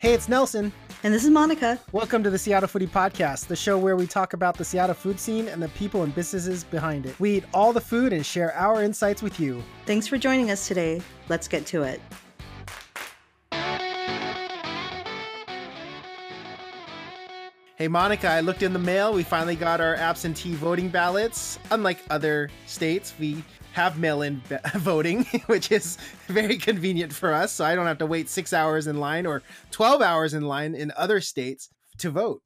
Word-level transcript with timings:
Hey, 0.00 0.14
it's 0.14 0.30
Nelson. 0.30 0.72
And 1.02 1.12
this 1.12 1.24
is 1.24 1.30
Monica. 1.30 1.78
Welcome 1.92 2.22
to 2.22 2.30
the 2.30 2.38
Seattle 2.38 2.70
Foodie 2.70 2.88
Podcast, 2.88 3.48
the 3.48 3.54
show 3.54 3.76
where 3.76 3.96
we 3.96 4.06
talk 4.06 4.32
about 4.32 4.56
the 4.56 4.64
Seattle 4.64 4.94
food 4.94 5.20
scene 5.20 5.46
and 5.46 5.62
the 5.62 5.68
people 5.68 6.04
and 6.04 6.14
businesses 6.14 6.64
behind 6.64 7.04
it. 7.04 7.20
We 7.20 7.32
eat 7.32 7.44
all 7.52 7.74
the 7.74 7.82
food 7.82 8.14
and 8.14 8.24
share 8.24 8.54
our 8.54 8.82
insights 8.82 9.20
with 9.20 9.38
you. 9.38 9.62
Thanks 9.84 10.06
for 10.06 10.16
joining 10.16 10.50
us 10.50 10.66
today. 10.66 11.02
Let's 11.28 11.48
get 11.48 11.66
to 11.66 11.82
it. 11.82 12.00
Hey, 17.76 17.88
Monica, 17.88 18.28
I 18.28 18.40
looked 18.40 18.62
in 18.62 18.72
the 18.72 18.78
mail. 18.78 19.12
We 19.12 19.22
finally 19.22 19.54
got 19.54 19.82
our 19.82 19.96
absentee 19.96 20.54
voting 20.54 20.88
ballots. 20.88 21.58
Unlike 21.70 21.98
other 22.08 22.48
states, 22.64 23.12
we 23.20 23.44
have 23.72 23.98
mail 23.98 24.22
in 24.22 24.42
voting, 24.76 25.24
which 25.46 25.70
is 25.72 25.98
very 26.26 26.56
convenient 26.56 27.12
for 27.12 27.32
us. 27.32 27.52
So 27.52 27.64
I 27.64 27.74
don't 27.74 27.86
have 27.86 27.98
to 27.98 28.06
wait 28.06 28.28
six 28.28 28.52
hours 28.52 28.86
in 28.86 28.98
line 28.98 29.26
or 29.26 29.42
12 29.70 30.02
hours 30.02 30.34
in 30.34 30.42
line 30.42 30.74
in 30.74 30.92
other 30.96 31.20
states 31.20 31.70
to 31.98 32.10
vote. 32.10 32.42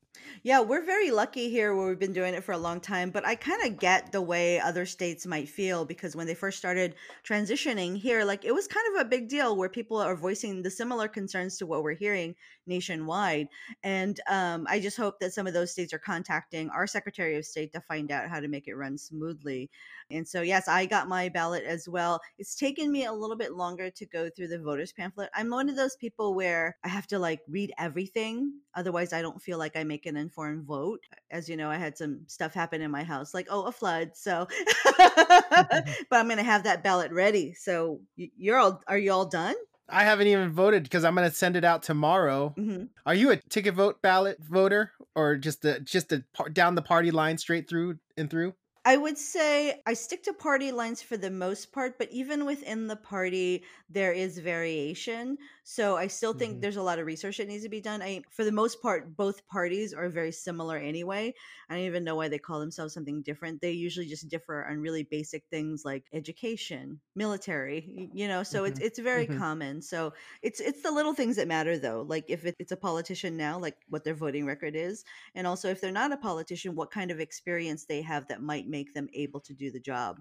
Yeah, 0.47 0.61
we're 0.61 0.85
very 0.85 1.11
lucky 1.11 1.49
here 1.49 1.75
where 1.75 1.89
we've 1.89 1.99
been 1.99 2.13
doing 2.13 2.35
it 2.35 2.45
for 2.45 2.53
a 2.53 2.59
long 2.59 2.79
time, 2.79 3.09
but 3.09 3.27
I 3.27 3.35
kind 3.35 3.65
of 3.65 3.79
get 3.79 4.13
the 4.13 4.21
way 4.21 4.61
other 4.61 4.85
states 4.85 5.25
might 5.25 5.49
feel 5.49 5.87
because 5.87 6.15
when 6.15 6.27
they 6.27 6.35
first 6.35 6.59
started 6.59 6.97
transitioning 7.27 7.97
here, 7.97 8.27
like 8.27 8.45
it 8.45 8.53
was 8.53 8.69
kind 8.69 8.87
of 8.95 9.01
a 9.01 9.09
big 9.09 9.31
deal 9.31 9.57
where 9.57 9.71
people 9.71 9.97
are 9.97 10.15
voicing 10.15 10.61
the 10.61 10.71
similar 10.71 11.09
concerns 11.09 11.57
to 11.57 11.67
what 11.67 11.83
we're 11.83 11.95
hearing 11.95 12.35
nationwide. 12.67 13.49
And 13.83 14.21
um, 14.29 14.67
I 14.69 14.81
just 14.81 14.99
hope 14.99 15.19
that 15.21 15.33
some 15.33 15.47
of 15.47 15.55
those 15.55 15.71
states 15.71 15.95
are 15.95 15.99
contacting 15.99 16.69
our 16.69 16.87
Secretary 16.87 17.39
of 17.39 17.47
State 17.47 17.73
to 17.73 17.81
find 17.81 18.13
out 18.13 18.29
how 18.29 18.39
to 18.39 18.49
make 18.49 18.69
it 18.69 18.75
run 18.75 18.99
smoothly. 18.99 19.71
And 20.11 20.29
so, 20.29 20.43
yes, 20.43 20.69
I 20.69 20.85
got 20.85 21.09
my 21.09 21.31
ballot 21.31 21.65
as 21.65 21.89
well. 21.89 22.21
It's 22.39 22.55
taken 22.55 22.93
me 22.93 23.07
a 23.07 23.13
little 23.15 23.37
bit 23.37 23.55
longer 23.55 23.89
to 23.89 24.07
go 24.07 24.29
through 24.29 24.49
the 24.49 24.59
voters 24.59 24.93
pamphlet. 24.93 25.31
I'm 25.35 25.49
one 25.49 25.71
of 25.71 25.77
those 25.77 25.97
people 25.97 26.35
where 26.35 26.77
I 26.85 26.89
have 26.89 27.07
to 27.07 27.19
like 27.19 27.41
read 27.49 27.73
everything. 27.79 28.61
Otherwise, 28.75 29.15
I 29.15 29.23
don't 29.23 29.41
feel 29.41 29.57
like 29.57 29.75
I 29.77 29.85
make 29.85 30.05
an 30.05 30.19
informed 30.19 30.34
vote. 30.37 31.01
As 31.31 31.49
you 31.49 31.57
know, 31.57 31.71
I 31.71 31.77
had 31.77 31.97
some 31.97 32.21
stuff 32.27 32.55
happen 32.55 32.83
in 32.83 32.91
my 32.91 33.03
house, 33.03 33.35
like, 33.35 33.49
oh, 33.51 33.65
a 33.65 33.73
flood. 33.73 34.11
So, 34.15 34.47
but 34.99 35.85
I'm 36.11 36.27
going 36.27 36.39
to 36.39 36.43
have 36.43 36.65
that 36.65 36.83
ballot 36.83 37.13
ready. 37.13 37.55
So, 37.55 38.01
you're 38.17 38.59
all, 38.59 38.83
are 38.87 38.99
you 38.99 39.13
all 39.13 39.27
done? 39.27 39.55
I 39.89 40.05
haven't 40.05 40.29
even 40.29 40.51
voted 40.51 40.83
because 40.85 41.05
I'm 41.05 41.15
going 41.15 41.29
to 41.29 41.37
send 41.37 41.57
it 41.57 41.65
out 41.65 41.83
tomorrow. 41.83 42.55
Mm-hmm. 42.57 42.85
Are 43.05 43.15
you 43.15 43.31
a 43.31 43.37
ticket 43.37 43.75
vote 43.75 44.01
ballot 44.01 44.39
voter 44.43 44.93
or 45.15 45.37
just 45.37 45.65
a, 45.65 45.81
just 45.81 46.13
a 46.13 46.25
down 46.53 46.75
the 46.75 46.83
party 46.83 47.11
line 47.11 47.37
straight 47.37 47.69
through 47.69 47.99
and 48.17 48.31
through? 48.31 48.55
I 48.87 48.99
would 48.99 49.17
say 49.17 49.81
I 49.87 49.95
stick 49.95 50.23
to 50.25 50.35
party 50.35 50.71
lines 50.71 51.01
for 51.01 51.17
the 51.17 51.31
most 51.31 51.73
part, 51.73 51.99
but 51.99 52.13
even 52.13 52.45
within 52.45 52.87
the 52.87 52.97
party, 52.97 53.65
there 53.89 54.13
is 54.13 54.39
variation. 54.39 55.39
So 55.63 55.97
I 55.97 56.09
still 56.09 56.35
think 56.35 56.53
mm-hmm. 56.53 56.61
there's 56.61 56.77
a 56.77 56.83
lot 56.83 56.99
of 56.99 57.07
research 57.07 57.39
that 57.39 57.49
needs 57.49 57.63
to 57.63 57.71
be 57.71 57.81
done. 57.81 58.03
I, 58.03 58.21
for 58.31 58.45
the 58.45 58.53
most 58.53 58.83
part, 58.83 59.17
both 59.17 59.47
parties 59.49 59.95
are 59.95 60.11
very 60.11 60.33
similar 60.33 60.77
anyway. 60.77 61.33
I 61.71 61.75
don't 61.75 61.85
even 61.85 62.05
know 62.05 62.17
why 62.17 62.29
they 62.29 62.39
call 62.39 62.61
themselves 62.61 62.93
something 62.93 63.23
different. 63.23 63.63
They 63.63 63.71
usually 63.73 64.07
just 64.07 64.29
differ 64.29 64.67
on 64.69 64.81
really 64.81 65.05
basic 65.05 65.45
things 65.51 65.83
like 65.87 66.05
education, 66.13 67.01
military, 67.17 68.11
you 68.13 68.29
know. 68.29 68.43
So 68.43 68.59
mm-hmm. 68.59 68.73
it's 68.73 68.81
it's 68.81 68.99
very 68.99 69.27
mm-hmm. 69.27 69.39
common. 69.39 69.81
So 69.81 70.13
it's 70.43 70.61
it's 70.61 70.83
the 70.83 70.93
little 70.93 71.15
things 71.15 71.37
that 71.37 71.49
matter 71.49 71.79
though. 71.79 72.05
Like 72.07 72.27
if 72.29 72.45
it, 72.45 72.55
it's 72.59 72.73
a 72.73 72.77
politician 72.77 73.39
now, 73.39 73.59
like 73.59 73.77
what 73.89 74.05
their 74.05 74.15
voting 74.15 74.45
record 74.45 74.77
is, 74.77 75.05
and 75.35 75.47
also 75.47 75.71
if 75.71 75.81
they're 75.81 75.91
not 75.91 76.13
a 76.13 76.19
politician, 76.19 76.75
what 76.75 76.91
kind 76.91 77.11
of 77.11 77.21
experience 77.21 77.87
they 77.87 78.03
have 78.03 78.29
that 78.29 78.43
might 78.43 78.69
make 78.75 78.93
them 78.93 79.09
able 79.15 79.39
to 79.39 79.55
do 79.55 79.71
the 79.71 79.79
job. 79.79 80.21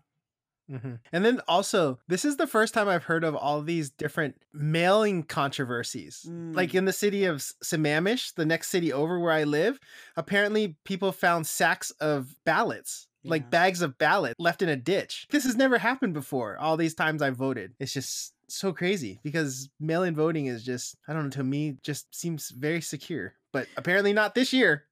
Mm-hmm. 0.72 0.94
And 1.12 1.26
then 1.26 1.42
also, 1.48 2.00
this 2.08 2.24
is 2.24 2.38
the 2.38 2.48
first 2.48 2.74
time 2.74 2.88
I've 2.88 3.04
heard 3.04 3.24
of 3.24 3.36
all 3.36 3.62
these 3.62 3.90
different 3.90 4.36
mailing 4.54 5.24
controversies. 5.24 6.26
Mm. 6.30 6.56
Like 6.56 6.74
in 6.76 6.86
the 6.86 6.94
city 6.94 7.26
of 7.26 7.38
Sammamish, 7.64 8.36
the 8.36 8.46
next 8.46 8.70
city 8.70 8.94
over 8.94 9.20
where 9.20 9.32
I 9.32 9.44
live, 9.44 9.80
apparently 10.16 10.78
people 10.86 11.12
found 11.12 11.48
sacks 11.48 11.92
of 12.00 12.36
ballots 12.46 13.08
yeah. 13.24 13.32
like 13.32 13.50
bags 13.50 13.82
of 13.82 13.98
ballot 13.98 14.36
left 14.38 14.62
in 14.62 14.70
a 14.70 14.76
ditch. 14.76 15.28
This 15.32 15.44
has 15.46 15.56
never 15.56 15.80
happened 15.80 16.14
before. 16.14 16.58
All 16.58 16.78
these 16.78 16.96
times 16.96 17.22
I 17.22 17.32
voted. 17.32 17.74
It's 17.80 17.94
just 17.94 18.34
so 18.48 18.72
crazy 18.72 19.20
because 19.24 19.70
mail 19.80 20.04
in 20.04 20.16
voting 20.16 20.46
is 20.46 20.64
just, 20.64 20.96
I 21.08 21.14
don't 21.14 21.26
know, 21.26 21.30
to 21.32 21.44
me, 21.44 21.78
just 21.82 22.14
seems 22.16 22.52
very 22.52 22.82
secure 22.82 23.34
but 23.54 23.68
apparently 23.78 24.12
not 24.12 24.36
this 24.36 24.52
year. 24.52 24.84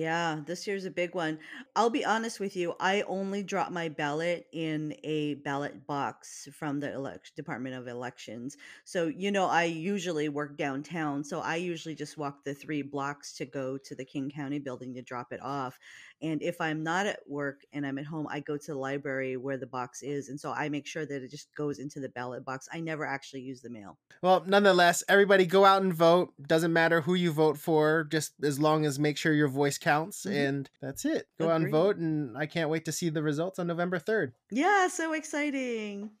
Yeah, 0.00 0.40
this 0.46 0.66
year's 0.66 0.86
a 0.86 0.90
big 0.90 1.14
one. 1.14 1.38
I'll 1.76 1.90
be 1.90 2.06
honest 2.06 2.40
with 2.40 2.56
you. 2.56 2.74
I 2.80 3.02
only 3.02 3.42
drop 3.42 3.70
my 3.70 3.90
ballot 3.90 4.46
in 4.50 4.96
a 5.04 5.34
ballot 5.34 5.86
box 5.86 6.48
from 6.54 6.80
the 6.80 6.90
elect- 6.94 7.36
Department 7.36 7.74
of 7.74 7.86
Elections. 7.86 8.56
So, 8.84 9.08
you 9.08 9.30
know, 9.30 9.44
I 9.44 9.64
usually 9.64 10.30
work 10.30 10.56
downtown. 10.56 11.22
So 11.22 11.40
I 11.40 11.56
usually 11.56 11.94
just 11.94 12.16
walk 12.16 12.44
the 12.44 12.54
three 12.54 12.80
blocks 12.80 13.34
to 13.34 13.44
go 13.44 13.76
to 13.76 13.94
the 13.94 14.06
King 14.06 14.30
County 14.30 14.58
building 14.58 14.94
to 14.94 15.02
drop 15.02 15.34
it 15.34 15.42
off. 15.42 15.78
And 16.22 16.42
if 16.42 16.62
I'm 16.62 16.82
not 16.82 17.04
at 17.04 17.20
work 17.26 17.64
and 17.74 17.86
I'm 17.86 17.98
at 17.98 18.06
home, 18.06 18.26
I 18.30 18.40
go 18.40 18.56
to 18.56 18.66
the 18.72 18.78
library 18.78 19.36
where 19.36 19.58
the 19.58 19.66
box 19.66 20.02
is. 20.02 20.30
And 20.30 20.40
so 20.40 20.52
I 20.52 20.70
make 20.70 20.86
sure 20.86 21.04
that 21.04 21.22
it 21.22 21.30
just 21.30 21.54
goes 21.54 21.78
into 21.78 22.00
the 22.00 22.08
ballot 22.08 22.42
box. 22.44 22.68
I 22.72 22.80
never 22.80 23.04
actually 23.04 23.42
use 23.42 23.60
the 23.60 23.70
mail. 23.70 23.98
Well, 24.22 24.44
nonetheless, 24.46 25.02
everybody 25.08 25.44
go 25.44 25.66
out 25.66 25.82
and 25.82 25.92
vote. 25.92 26.32
Doesn't 26.46 26.72
matter 26.72 27.02
who 27.02 27.14
you 27.14 27.32
vote 27.32 27.58
for, 27.58 28.04
just 28.04 28.32
as 28.42 28.58
long 28.58 28.86
as 28.86 28.98
make 28.98 29.18
sure 29.18 29.32
your 29.34 29.48
voice 29.48 29.76
counts. 29.76 29.89
Mm-hmm. 29.90 30.32
And 30.32 30.70
that's 30.80 31.04
it. 31.04 31.26
Go 31.38 31.50
Agreed. 31.50 31.62
and 31.64 31.70
vote. 31.72 31.96
And 31.96 32.38
I 32.38 32.46
can't 32.46 32.70
wait 32.70 32.84
to 32.86 32.92
see 32.92 33.08
the 33.10 33.22
results 33.22 33.58
on 33.58 33.66
November 33.66 33.98
3rd. 33.98 34.32
Yeah, 34.50 34.88
so 34.88 35.12
exciting. 35.12 36.10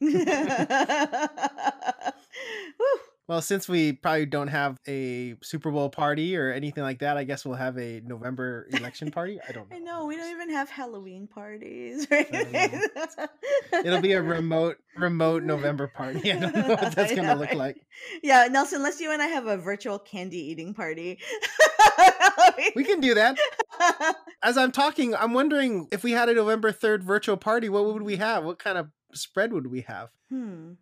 Well, 3.30 3.40
since 3.40 3.68
we 3.68 3.92
probably 3.92 4.26
don't 4.26 4.48
have 4.48 4.76
a 4.88 5.36
Super 5.40 5.70
Bowl 5.70 5.88
party 5.88 6.36
or 6.36 6.50
anything 6.50 6.82
like 6.82 6.98
that, 6.98 7.16
I 7.16 7.22
guess 7.22 7.44
we'll 7.44 7.54
have 7.54 7.78
a 7.78 8.00
November 8.00 8.66
election 8.72 9.12
party. 9.12 9.38
I 9.48 9.52
don't 9.52 9.70
know. 9.70 9.76
I 9.76 9.78
know 9.78 10.06
we 10.06 10.16
don't 10.16 10.32
even 10.32 10.50
have 10.50 10.68
Halloween 10.68 11.28
parties. 11.28 12.08
It'll 12.10 14.00
be 14.00 14.14
a 14.14 14.20
remote, 14.20 14.78
remote 14.96 15.44
November 15.44 15.86
party. 15.86 16.32
I 16.32 16.40
don't 16.40 16.56
know 16.56 16.70
what 16.70 16.92
that's 16.96 17.14
gonna 17.14 17.36
look 17.36 17.54
like. 17.54 17.76
Yeah, 18.20 18.48
Nelson, 18.50 18.78
unless 18.78 19.00
you 19.00 19.12
and 19.12 19.22
I 19.22 19.26
have 19.26 19.46
a 19.46 19.56
virtual 19.56 20.00
candy 20.00 20.50
eating 20.50 20.74
party. 20.74 21.20
we 22.74 22.82
can 22.82 22.98
do 23.00 23.14
that. 23.14 23.38
As 24.42 24.58
I'm 24.58 24.72
talking, 24.72 25.14
I'm 25.14 25.34
wondering 25.34 25.86
if 25.92 26.02
we 26.02 26.10
had 26.10 26.28
a 26.28 26.34
November 26.34 26.72
third 26.72 27.04
virtual 27.04 27.36
party, 27.36 27.68
what 27.68 27.84
would 27.84 28.02
we 28.02 28.16
have? 28.16 28.42
What 28.42 28.58
kind 28.58 28.76
of 28.76 28.88
spread 29.14 29.52
would 29.52 29.68
we 29.68 29.82
have? 29.82 30.08
Hmm. 30.30 30.72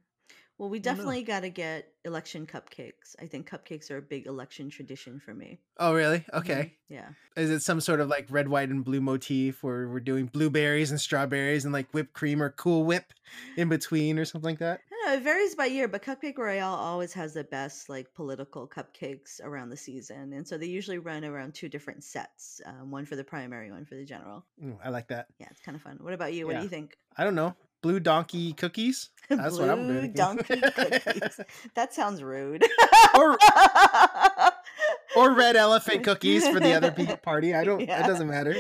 Well, 0.59 0.69
we 0.69 0.81
definitely 0.81 1.23
got 1.23 1.41
to 1.41 1.51
get 1.51 1.93
election 2.05 2.45
cupcakes. 2.45 3.15
I 3.23 3.27
think 3.27 3.49
cupcakes 3.49 3.93
are 3.93 3.99
a 3.99 4.03
big 4.03 4.27
election 4.27 4.71
tradition 4.71 5.21
for 5.21 5.33
me. 5.33 5.61
Oh, 5.79 5.95
really? 5.95 6.25
Okay. 6.35 6.75
Mm-hmm. 6.91 6.95
Yeah. 6.95 7.09
Is 7.37 7.51
it 7.51 7.63
some 7.63 7.81
sort 7.81 8.01
of 8.01 8.09
like 8.09 8.27
red, 8.29 8.49
white, 8.49 8.69
and 8.69 8.85
blue 8.85 9.01
motif 9.01 9.63
where 9.63 9.89
we're 9.89 10.01
doing 10.01 10.27
blueberries 10.27 10.91
and 10.91 11.01
strawberries 11.01 11.65
and 11.65 11.73
like 11.73 11.89
whipped 11.93 12.13
cream 12.13 12.43
or 12.43 12.51
Cool 12.51 12.85
Whip 12.85 13.13
in 13.57 13.69
between 13.69 14.19
or 14.19 14.25
something 14.25 14.51
like 14.51 14.59
that? 14.59 14.81
I 14.91 15.11
know, 15.11 15.17
it 15.19 15.23
varies 15.23 15.55
by 15.55 15.67
year, 15.67 15.87
but 15.87 16.03
Cupcake 16.03 16.39
Royale 16.39 16.75
always 16.75 17.13
has 17.13 17.35
the 17.35 17.45
best 17.45 17.89
like 17.89 18.13
political 18.15 18.67
cupcakes 18.67 19.41
around 19.41 19.69
the 19.69 19.77
season. 19.77 20.33
And 20.33 20.47
so 20.49 20.59
they 20.59 20.67
usually 20.67 20.99
run 20.99 21.25
around 21.25 21.55
two 21.55 21.69
different 21.69 22.03
sets 22.03 22.61
um, 22.67 22.91
one 22.91 23.07
for 23.07 23.15
the 23.15 23.23
primary, 23.23 23.71
one 23.71 23.85
for 23.85 23.95
the 23.95 24.05
general. 24.05 24.45
Mm, 24.61 24.79
I 24.85 24.89
like 24.89 25.07
that. 25.09 25.29
Yeah, 25.39 25.47
it's 25.53 25.61
kind 25.61 25.77
of 25.77 25.83
fun. 25.83 25.99
What 26.01 26.15
about 26.15 26.33
you? 26.33 26.47
What 26.47 26.55
yeah. 26.55 26.59
do 26.59 26.65
you 26.65 26.71
think? 26.71 26.97
I 27.17 27.23
don't 27.23 27.37
know 27.37 27.55
blue 27.83 28.01
donkey 28.01 28.53
cookies. 28.53 29.11
That's 29.29 29.57
blue 29.57 29.67
what 29.67 29.79
I'm 29.79 29.87
doing. 29.87 30.13
donkey 30.13 30.61
cookies. 30.61 31.41
That 31.75 31.93
sounds 31.93 32.23
rude. 32.23 32.65
or, 33.15 33.39
or 35.17 35.35
red 35.35 35.55
elephant 35.55 36.03
cookies 36.03 36.49
for 36.49 36.61
the 36.61 36.73
other 36.73 36.91
party. 37.19 37.55
I 37.55 37.65
don't. 37.65 37.81
Yeah. 37.81 38.05
It 38.05 38.07
doesn't 38.07 38.29
matter. 38.29 38.55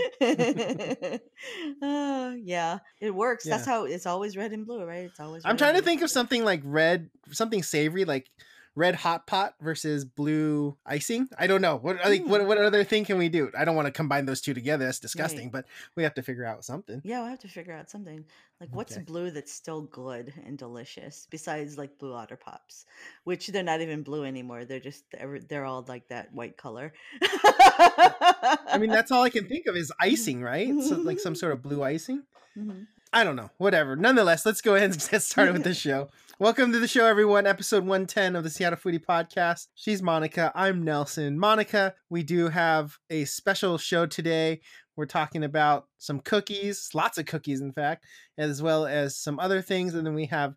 uh, 1.82 2.34
yeah, 2.42 2.78
it 3.00 3.14
works. 3.14 3.46
Yeah. 3.46 3.56
That's 3.56 3.66
how 3.66 3.84
it's 3.84 4.06
always 4.06 4.36
red 4.36 4.52
and 4.52 4.66
blue, 4.66 4.84
right? 4.84 5.04
It's 5.06 5.20
always. 5.20 5.42
I'm 5.44 5.56
trying 5.56 5.76
to 5.76 5.82
think 5.82 6.02
of 6.02 6.10
something 6.10 6.44
like 6.44 6.60
red, 6.64 7.08
something 7.30 7.62
savory, 7.62 8.04
like 8.04 8.30
red 8.78 8.94
hot 8.94 9.26
pot 9.26 9.54
versus 9.60 10.04
blue 10.04 10.76
icing. 10.86 11.28
I 11.36 11.48
don't 11.48 11.60
know. 11.60 11.76
What 11.76 12.04
I 12.04 12.08
think 12.08 12.28
what 12.28 12.46
what 12.46 12.58
other 12.58 12.84
thing 12.84 13.04
can 13.04 13.18
we 13.18 13.28
do? 13.28 13.50
I 13.58 13.64
don't 13.64 13.74
want 13.74 13.86
to 13.86 13.92
combine 13.92 14.24
those 14.24 14.40
two 14.40 14.54
together. 14.54 14.84
That's 14.84 15.00
disgusting, 15.00 15.46
right. 15.46 15.52
but 15.52 15.64
we 15.96 16.04
have 16.04 16.14
to 16.14 16.22
figure 16.22 16.44
out 16.44 16.64
something. 16.64 17.02
Yeah, 17.04 17.24
we 17.24 17.30
have 17.30 17.40
to 17.40 17.48
figure 17.48 17.74
out 17.74 17.90
something. 17.90 18.24
Like 18.60 18.74
what's 18.74 18.94
okay. 18.94 19.02
blue 19.02 19.30
that's 19.30 19.52
still 19.52 19.82
good 19.82 20.32
and 20.46 20.56
delicious 20.56 21.26
besides 21.30 21.76
like 21.76 21.98
blue 21.98 22.14
otter 22.14 22.36
pops, 22.36 22.86
which 23.24 23.48
they're 23.48 23.62
not 23.62 23.80
even 23.80 24.02
blue 24.02 24.24
anymore. 24.24 24.64
They're 24.64 24.80
just 24.80 25.04
they're, 25.10 25.40
they're 25.40 25.64
all 25.64 25.84
like 25.88 26.08
that 26.08 26.32
white 26.32 26.56
color. 26.56 26.92
I 27.20 28.78
mean, 28.80 28.90
that's 28.90 29.10
all 29.10 29.22
I 29.22 29.30
can 29.30 29.48
think 29.48 29.66
of 29.66 29.76
is 29.76 29.92
icing, 30.00 30.40
right? 30.40 30.72
So 30.82 30.96
like 30.96 31.18
some 31.18 31.34
sort 31.34 31.52
of 31.52 31.62
blue 31.62 31.82
icing. 31.82 32.22
Mm-hmm. 32.56 32.82
I 33.12 33.24
don't 33.24 33.36
know. 33.36 33.50
Whatever. 33.56 33.96
Nonetheless, 33.96 34.44
let's 34.44 34.60
go 34.60 34.74
ahead 34.74 34.90
and 34.90 35.08
get 35.10 35.22
started 35.22 35.54
with 35.54 35.64
the 35.64 35.74
show. 35.74 36.10
Welcome 36.38 36.72
to 36.72 36.78
the 36.78 36.86
show, 36.86 37.06
everyone. 37.06 37.46
Episode 37.46 37.84
110 37.84 38.36
of 38.36 38.44
the 38.44 38.50
Seattle 38.50 38.78
Foodie 38.78 39.02
Podcast. 39.04 39.68
She's 39.74 40.02
Monica. 40.02 40.52
I'm 40.54 40.84
Nelson. 40.84 41.38
Monica, 41.38 41.94
we 42.10 42.22
do 42.22 42.48
have 42.48 42.98
a 43.08 43.24
special 43.24 43.78
show 43.78 44.04
today. 44.04 44.60
We're 44.94 45.06
talking 45.06 45.42
about 45.42 45.86
some 45.96 46.20
cookies, 46.20 46.90
lots 46.92 47.16
of 47.16 47.24
cookies, 47.24 47.60
in 47.62 47.72
fact, 47.72 48.04
as 48.36 48.60
well 48.60 48.86
as 48.86 49.16
some 49.16 49.40
other 49.40 49.62
things. 49.62 49.94
And 49.94 50.06
then 50.06 50.14
we 50.14 50.26
have 50.26 50.54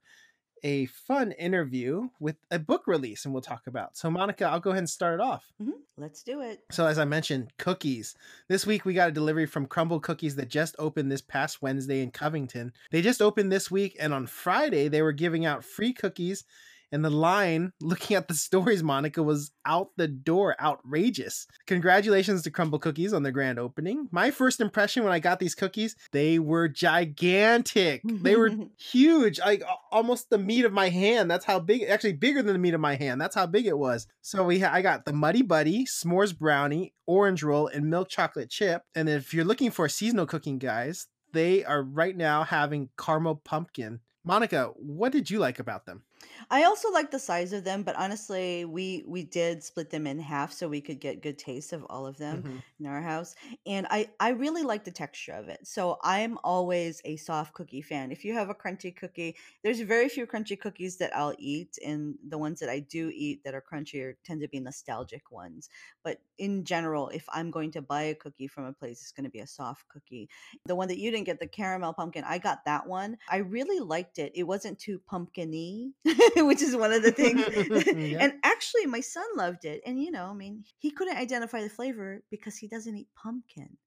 a 0.64 0.86
fun 0.86 1.32
interview 1.34 2.10
with 2.20 2.36
a 2.52 2.60
book 2.60 2.88
release, 2.88 3.26
and 3.26 3.34
we'll 3.34 3.42
talk 3.42 3.68
about. 3.68 3.98
So, 3.98 4.10
Monica, 4.12 4.46
I'll 4.46 4.60
go 4.60 4.72
ahead 4.72 4.80
and 4.80 4.90
start 4.90 5.16
it 5.16 5.24
off. 5.24 5.52
Mhm. 5.62 5.74
Let's 5.98 6.24
do 6.24 6.42
it. 6.42 6.64
So, 6.72 6.86
as 6.86 7.00
I 7.00 7.06
mentioned, 7.06 7.52
cookies. 7.58 8.16
This 8.48 8.66
week 8.66 8.86
we 8.86 8.94
got 8.94 9.10
a 9.10 9.14
delivery 9.14 9.46
from 9.46 9.66
Crumble 9.66 10.00
Cookies 10.00 10.36
that 10.36 10.50
just 10.50 10.76
opened 10.80 11.12
this 11.12 11.22
past 11.22 11.62
Wednesday 11.62 12.02
in 12.02 12.12
Covington. 12.12 12.74
They 12.92 13.02
just 13.02 13.22
opened 13.22 13.52
this 13.52 13.72
week, 13.72 13.96
and 14.00 14.14
on 14.14 14.28
Friday 14.28 14.88
they 14.88 15.02
were 15.02 15.12
giving 15.12 15.46
out 15.46 15.64
free 15.64 15.94
cookies. 15.94 16.44
And 16.92 17.06
the 17.06 17.10
line, 17.10 17.72
looking 17.82 18.16
at 18.18 18.28
the 18.28 18.34
stories, 18.34 18.84
Monica, 18.84 19.24
was 19.24 19.52
out 19.66 19.90
the 19.98 20.08
door 20.08 20.56
outrageous. 20.62 21.48
Congratulations 21.68 22.42
to 22.44 22.52
Crumble 22.52 22.80
Cookies 22.80 23.14
on 23.14 23.24
their 23.24 23.32
grand 23.32 23.60
opening. 23.60 24.10
My 24.12 24.32
first 24.32 24.60
impression 24.60 25.04
when 25.04 25.14
I 25.14 25.20
got 25.20 25.40
these 25.40 25.56
cookies, 25.56 25.96
they 26.12 26.40
were 26.40 26.68
gigantic. 26.68 28.02
They 28.04 28.36
were 28.36 28.52
huge, 28.78 29.40
like 29.40 29.64
almost 29.92 30.30
the 30.30 30.38
meat 30.38 30.66
of 30.66 30.74
my 30.74 30.90
hand. 30.90 31.30
That's 31.30 31.46
how 31.46 31.60
big, 31.60 31.84
actually 31.84 32.14
bigger 32.14 32.42
than 32.42 32.54
the 32.54 32.60
meat 32.60 32.74
of 32.74 32.82
my 32.82 32.96
hand. 32.96 33.22
That's 33.22 33.36
how 33.36 33.46
big 33.46 33.66
it 33.66 33.78
was. 33.78 34.08
So 34.22 34.44
we, 34.44 34.60
ha- 34.60 34.74
I 34.74 34.82
got 34.82 35.06
the 35.06 35.14
Muddy 35.14 35.42
Buddy, 35.42 35.86
s'mores 35.86 36.38
brownie, 36.38 36.94
orange 37.06 37.44
roll, 37.44 37.68
and 37.68 37.90
milk 37.90 38.10
chocolate 38.10 38.50
chip. 38.50 38.84
And 38.96 39.08
if 39.08 39.34
you're 39.34 39.46
looking 39.46 39.72
for 39.72 39.88
seasonal 39.88 40.26
cooking, 40.26 40.58
guys, 40.58 41.08
they 41.34 41.64
are 41.64 41.82
right 41.82 42.16
now 42.16 42.44
having 42.44 42.90
caramel 42.98 43.42
pumpkin. 43.44 44.00
Monica, 44.24 44.72
what 44.76 45.12
did 45.12 45.30
you 45.30 45.40
like 45.40 45.60
about 45.60 45.86
them? 45.86 46.04
I 46.50 46.64
also 46.64 46.92
like 46.92 47.12
the 47.12 47.20
size 47.20 47.54
of 47.54 47.64
them, 47.64 47.84
but 47.84 47.96
honestly, 47.96 48.66
we 48.66 49.04
we 49.08 49.24
did 49.24 49.64
split 49.64 49.90
them 49.90 50.06
in 50.06 50.20
half 50.20 50.52
so 50.52 50.68
we 50.68 50.82
could 50.82 51.00
get 51.00 51.22
good 51.22 51.38
taste 51.38 51.74
of 51.74 51.84
all 51.90 52.06
of 52.06 52.18
them 52.18 52.44
Mhm. 52.44 52.62
in 52.80 52.86
our 52.86 53.02
house. 53.02 53.36
And 53.66 53.88
I 53.90 54.12
I 54.20 54.30
really 54.30 54.64
like 54.64 54.84
the 54.84 54.92
texture 54.92 55.34
of 55.34 55.48
it. 55.50 55.66
So 55.68 55.98
I'm 56.04 56.38
always 56.44 57.02
a 57.06 57.18
soft 57.18 57.54
cookie 57.54 57.82
fan. 57.82 58.12
If 58.12 58.24
you 58.26 58.34
have 58.34 58.50
a 58.50 58.56
crunchy 58.56 58.96
cookie, 58.96 59.36
there's 59.64 59.80
very 59.82 60.10
few 60.10 60.28
crunchy 60.28 60.60
cookies 60.60 60.98
that 60.98 61.16
I'll 61.16 61.36
eat, 61.40 61.78
and 61.86 62.18
the 62.24 62.38
ones 62.38 62.60
that 62.60 62.70
I 62.70 62.80
do 62.80 63.12
eat 63.14 63.44
that 63.44 63.54
are 63.56 63.62
crunchier 63.62 64.16
tend 64.24 64.42
to 64.42 64.48
be 64.48 64.60
nostalgic 64.60 65.32
ones. 65.32 65.70
But 66.04 66.22
in 66.38 66.66
general, 66.66 67.10
if 67.10 67.26
I'm 67.30 67.52
going 67.52 67.72
to 67.72 67.82
buy 67.82 68.04
a 68.04 68.16
cookie 68.16 68.48
from 68.48 68.66
a 68.66 68.74
place, 68.74 69.02
it's 69.02 69.12
going 69.12 69.24
to 69.26 69.30
be 69.30 69.40
a 69.40 69.48
soft 69.48 69.88
cookie. 69.88 70.30
The 70.66 70.76
one 70.76 70.88
that 70.88 70.98
you 70.98 71.12
didn't 71.12 71.26
get, 71.26 71.40
the 71.40 71.48
caramel 71.48 71.94
pumpkin, 71.94 72.24
I 72.24 72.38
got 72.38 72.66
that 72.66 72.88
one. 72.88 73.18
I 73.28 73.38
really 73.38 73.80
liked 73.80 74.20
it. 74.20 74.32
It 74.36 74.44
wasn't 74.44 74.80
too 74.80 75.00
pumpkiny, 75.00 75.94
which 76.38 76.62
is 76.62 76.76
one 76.76 76.92
of 76.92 77.04
the 77.04 77.12
things. 77.12 77.42
Yeah. 78.02 78.18
And 78.22 78.34
actually, 78.44 78.86
my 78.86 79.02
son 79.02 79.26
loved 79.36 79.66
it. 79.66 79.82
And, 79.86 80.02
you 80.02 80.12
know, 80.12 80.26
I 80.26 80.34
mean, 80.34 80.64
he 80.80 80.92
couldn't 80.92 81.18
identify 81.18 81.62
the 81.62 81.70
flavor 81.70 82.24
because 82.30 82.58
he 82.58 82.68
doesn't 82.68 82.96
eat 82.96 83.08
pumpkin. 83.16 83.78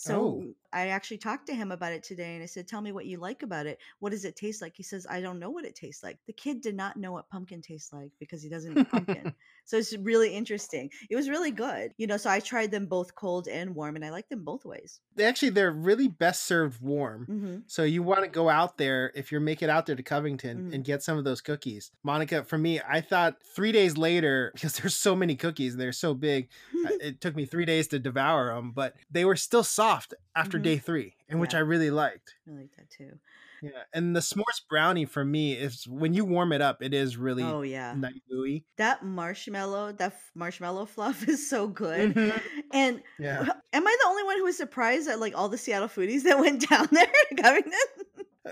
So 0.00 0.20
Oh. 0.20 0.54
I 0.72 0.88
actually 0.88 1.18
talked 1.18 1.46
to 1.48 1.54
him 1.54 1.72
about 1.72 1.92
it 1.92 2.02
today 2.04 2.34
and 2.34 2.42
I 2.42 2.46
said, 2.46 2.68
Tell 2.68 2.80
me 2.80 2.92
what 2.92 3.04
you 3.04 3.18
like 3.18 3.42
about 3.42 3.66
it. 3.66 3.78
What 3.98 4.10
does 4.10 4.24
it 4.24 4.36
taste 4.36 4.62
like? 4.62 4.74
He 4.76 4.84
says, 4.84 5.04
I 5.10 5.20
don't 5.20 5.40
know 5.40 5.50
what 5.50 5.64
it 5.64 5.74
tastes 5.74 6.02
like. 6.02 6.18
The 6.26 6.32
kid 6.32 6.60
did 6.60 6.76
not 6.76 6.96
know 6.96 7.12
what 7.12 7.28
pumpkin 7.28 7.60
tastes 7.60 7.92
like 7.92 8.12
because 8.20 8.40
he 8.42 8.48
doesn't 8.48 8.78
eat 8.78 8.88
pumpkin. 8.88 9.34
so 9.64 9.76
it's 9.76 9.94
really 9.98 10.32
interesting. 10.32 10.88
It 11.10 11.16
was 11.16 11.28
really 11.28 11.50
good. 11.50 11.92
You 11.98 12.06
know, 12.06 12.16
so 12.16 12.30
I 12.30 12.38
tried 12.40 12.70
them 12.70 12.86
both 12.86 13.14
cold 13.16 13.48
and 13.48 13.74
warm 13.74 13.96
and 13.96 14.04
I 14.04 14.10
like 14.10 14.28
them 14.28 14.44
both 14.44 14.64
ways. 14.64 15.00
They 15.16 15.24
actually, 15.24 15.50
they're 15.50 15.72
really 15.72 16.06
best 16.08 16.44
served 16.44 16.80
warm. 16.80 17.26
hmm 17.26 17.56
So 17.66 17.82
you 17.82 18.02
want 18.04 18.22
to 18.22 18.28
go 18.30 18.48
out 18.48 18.78
there 18.78 19.10
if 19.16 19.32
you're 19.32 19.40
making 19.40 19.68
it 19.68 19.72
out 19.72 19.86
there 19.86 19.96
to 19.96 20.02
Covington 20.04 20.70
Mhm. 20.70 20.74
and 20.76 20.84
get 20.84 21.02
some 21.02 21.18
of 21.18 21.24
those 21.24 21.40
cookies. 21.40 21.90
Monica, 22.04 22.44
for 22.44 22.56
me, 22.56 22.80
I 22.88 23.00
thought 23.00 23.36
three 23.56 23.72
days 23.72 23.98
later 23.98 24.52
because 24.54 24.74
there's 24.74 24.96
so 24.96 25.14
many 25.16 25.34
cookies, 25.36 25.72
and 25.74 25.80
they're 25.82 25.92
so 25.92 26.14
big. 26.14 26.48
It 27.02 27.20
took 27.20 27.34
me 27.34 27.44
three 27.44 27.64
days 27.64 27.88
to 27.88 27.98
devour 27.98 28.54
them, 28.54 28.70
but 28.72 28.94
they 29.10 29.24
were 29.24 29.36
still 29.36 29.64
soft 29.64 29.89
after 30.36 30.58
Mhm. 30.58 30.62
day 30.62 30.78
three, 30.78 31.14
and 31.28 31.40
which 31.40 31.54
I 31.54 31.58
really 31.60 31.90
liked. 31.90 32.34
I 32.48 32.52
like 32.52 32.70
that 32.76 32.90
too. 32.90 33.18
Yeah, 33.62 33.82
and 33.92 34.16
the 34.16 34.20
s'mores 34.20 34.62
brownie 34.70 35.04
for 35.04 35.22
me 35.22 35.52
is 35.52 35.86
when 35.86 36.14
you 36.14 36.24
warm 36.24 36.50
it 36.52 36.62
up, 36.62 36.82
it 36.82 36.94
is 36.94 37.18
really 37.18 37.42
Oh, 37.42 37.60
yeah. 37.60 37.92
nice 37.94 38.14
gooey. 38.30 38.64
That 38.78 39.04
marshmallow, 39.04 39.92
that 39.92 40.12
f- 40.12 40.30
marshmallow 40.34 40.86
fluff 40.96 41.28
is 41.28 41.48
so 41.50 41.68
good. 41.68 42.14
Mhm. 42.14 42.40
And 42.72 43.02
Yeah. 43.18 43.40
am 43.74 43.86
I 43.86 43.96
the 44.02 44.08
only 44.08 44.22
one 44.24 44.38
who 44.38 44.44
was 44.44 44.56
surprised 44.56 45.08
at 45.10 45.20
like 45.20 45.36
all 45.36 45.50
the 45.50 45.58
Seattle 45.58 45.88
foodies 45.88 46.22
that 46.22 46.38
went 46.40 46.68
down 46.70 46.88
there 46.90 47.12
Covington? 47.36 47.72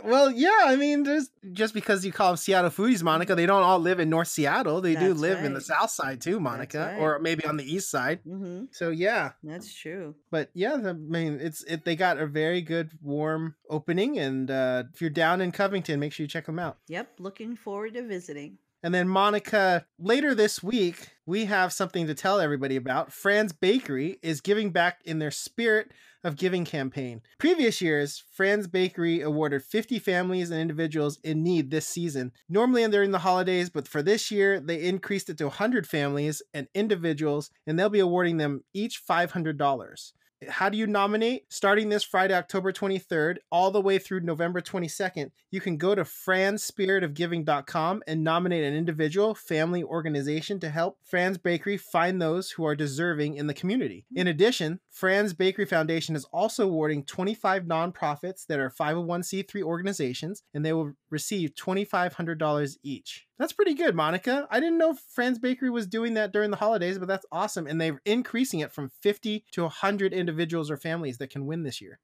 Well, 0.04 0.30
yeah, 0.30 0.50
I 0.66 0.76
mean, 0.76 1.02
there's 1.02 1.30
just 1.52 1.72
because 1.72 2.04
you 2.04 2.12
call 2.12 2.28
them 2.28 2.36
Seattle 2.36 2.70
foodies, 2.70 3.02
Monica, 3.02 3.34
they 3.34 3.46
don't 3.46 3.62
all 3.62 3.78
live 3.78 4.00
in 4.00 4.10
North 4.10 4.28
Seattle. 4.28 4.82
They 4.82 4.94
do 4.94 5.08
That's 5.08 5.20
live 5.20 5.44
in 5.44 5.54
the. 5.54 5.60
South 5.62 5.90
Side 5.90 6.20
too, 6.20 6.38
Monica, 6.40 6.78
right. 6.92 6.98
or 7.00 7.18
maybe 7.18 7.44
on 7.46 7.56
the 7.56 7.64
East 7.64 7.90
Side. 7.90 8.20
hmm 8.24 8.64
So 8.70 8.90
yeah, 8.90 9.32
That's 9.42 9.72
true. 9.74 10.14
but 10.30 10.50
yeah, 10.54 10.76
the- 10.76 10.90
I 10.90 10.92
mean, 10.92 11.38
it's 11.40 11.62
it. 11.64 11.84
They 11.84 11.96
got 11.96 12.18
a 12.18 12.26
very 12.26 12.60
good 12.62 12.90
warm 13.02 13.54
opening, 13.70 14.18
and 14.18 14.50
uh, 14.50 14.84
if 14.92 15.00
you're 15.00 15.10
down 15.10 15.40
in 15.40 15.52
Covington, 15.52 15.98
make 16.00 16.12
sure 16.12 16.24
you 16.24 16.28
check 16.28 16.46
them 16.46 16.58
out. 16.58 16.78
Yep. 16.88 17.14
Looking 17.18 17.56
forward 17.56 17.94
to 17.94 18.06
visiting. 18.06 18.58
And 18.82 18.94
then 18.94 19.08
Monica, 19.08 19.86
later 19.98 20.34
this 20.34 20.62
week, 20.62 21.10
we 21.26 21.46
have 21.46 21.72
something 21.72 22.06
to 22.06 22.14
tell 22.14 22.40
everybody 22.40 22.76
about. 22.76 23.12
Fran's 23.12 23.52
Bakery 23.52 24.18
is 24.22 24.40
giving 24.40 24.70
back 24.70 25.00
in 25.04 25.18
their 25.18 25.32
Spirit 25.32 25.90
of 26.24 26.36
Giving 26.36 26.64
campaign. 26.64 27.22
Previous 27.38 27.80
years, 27.80 28.24
Fran's 28.32 28.66
Bakery 28.66 29.20
awarded 29.20 29.62
50 29.62 29.98
families 29.98 30.50
and 30.50 30.60
individuals 30.60 31.18
in 31.22 31.42
need 31.42 31.70
this 31.70 31.86
season, 31.86 32.32
normally 32.48 32.86
during 32.88 33.10
the 33.10 33.20
holidays, 33.20 33.70
but 33.70 33.88
for 33.88 34.02
this 34.02 34.30
year, 34.30 34.60
they 34.60 34.82
increased 34.82 35.28
it 35.28 35.38
to 35.38 35.44
100 35.44 35.86
families 35.86 36.42
and 36.54 36.68
individuals, 36.74 37.50
and 37.66 37.78
they'll 37.78 37.88
be 37.88 38.00
awarding 38.00 38.36
them 38.36 38.62
each 38.74 39.00
$500. 39.08 40.12
How 40.46 40.68
do 40.68 40.78
you 40.78 40.86
nominate? 40.86 41.46
Starting 41.48 41.88
this 41.88 42.04
Friday, 42.04 42.34
October 42.34 42.72
23rd, 42.72 43.38
all 43.50 43.72
the 43.72 43.80
way 43.80 43.98
through 43.98 44.20
November 44.20 44.60
22nd, 44.60 45.32
you 45.50 45.60
can 45.60 45.76
go 45.76 45.96
to 45.96 46.02
franspiritofgiving.com 46.02 48.02
and 48.06 48.22
nominate 48.22 48.62
an 48.62 48.74
individual, 48.74 49.34
family, 49.34 49.82
organization 49.82 50.60
to 50.60 50.70
help 50.70 50.98
Fran's 51.02 51.38
Bakery 51.38 51.76
find 51.76 52.22
those 52.22 52.52
who 52.52 52.64
are 52.64 52.76
deserving 52.76 53.34
in 53.34 53.48
the 53.48 53.54
community. 53.54 54.06
Mm-hmm. 54.12 54.20
In 54.20 54.28
addition, 54.28 54.78
Fran's 54.90 55.34
Bakery 55.34 55.66
Foundation 55.66 56.14
is 56.14 56.24
also 56.26 56.66
awarding 56.66 57.02
25 57.04 57.64
nonprofits 57.64 58.46
that 58.46 58.60
are 58.60 58.70
501c3 58.70 59.62
organizations, 59.62 60.44
and 60.54 60.64
they 60.64 60.72
will 60.72 60.92
receive 61.10 61.56
$2,500 61.56 62.76
each. 62.84 63.26
That's 63.38 63.52
pretty 63.52 63.74
good, 63.74 63.94
Monica. 63.94 64.48
I 64.50 64.58
didn't 64.58 64.78
know 64.78 64.96
Fran's 65.14 65.38
Bakery 65.38 65.70
was 65.70 65.86
doing 65.86 66.14
that 66.14 66.32
during 66.32 66.50
the 66.50 66.56
holidays, 66.56 66.98
but 66.98 67.06
that's 67.06 67.26
awesome. 67.30 67.68
And 67.68 67.80
they're 67.80 68.00
increasing 68.04 68.60
it 68.60 68.72
from 68.72 68.90
50 69.00 69.44
to 69.52 69.62
100 69.62 70.12
individuals 70.12 70.27
or 70.70 70.76
families 70.76 71.18
that 71.18 71.30
can 71.30 71.46
win 71.46 71.62
this 71.62 71.80
year. 71.80 72.00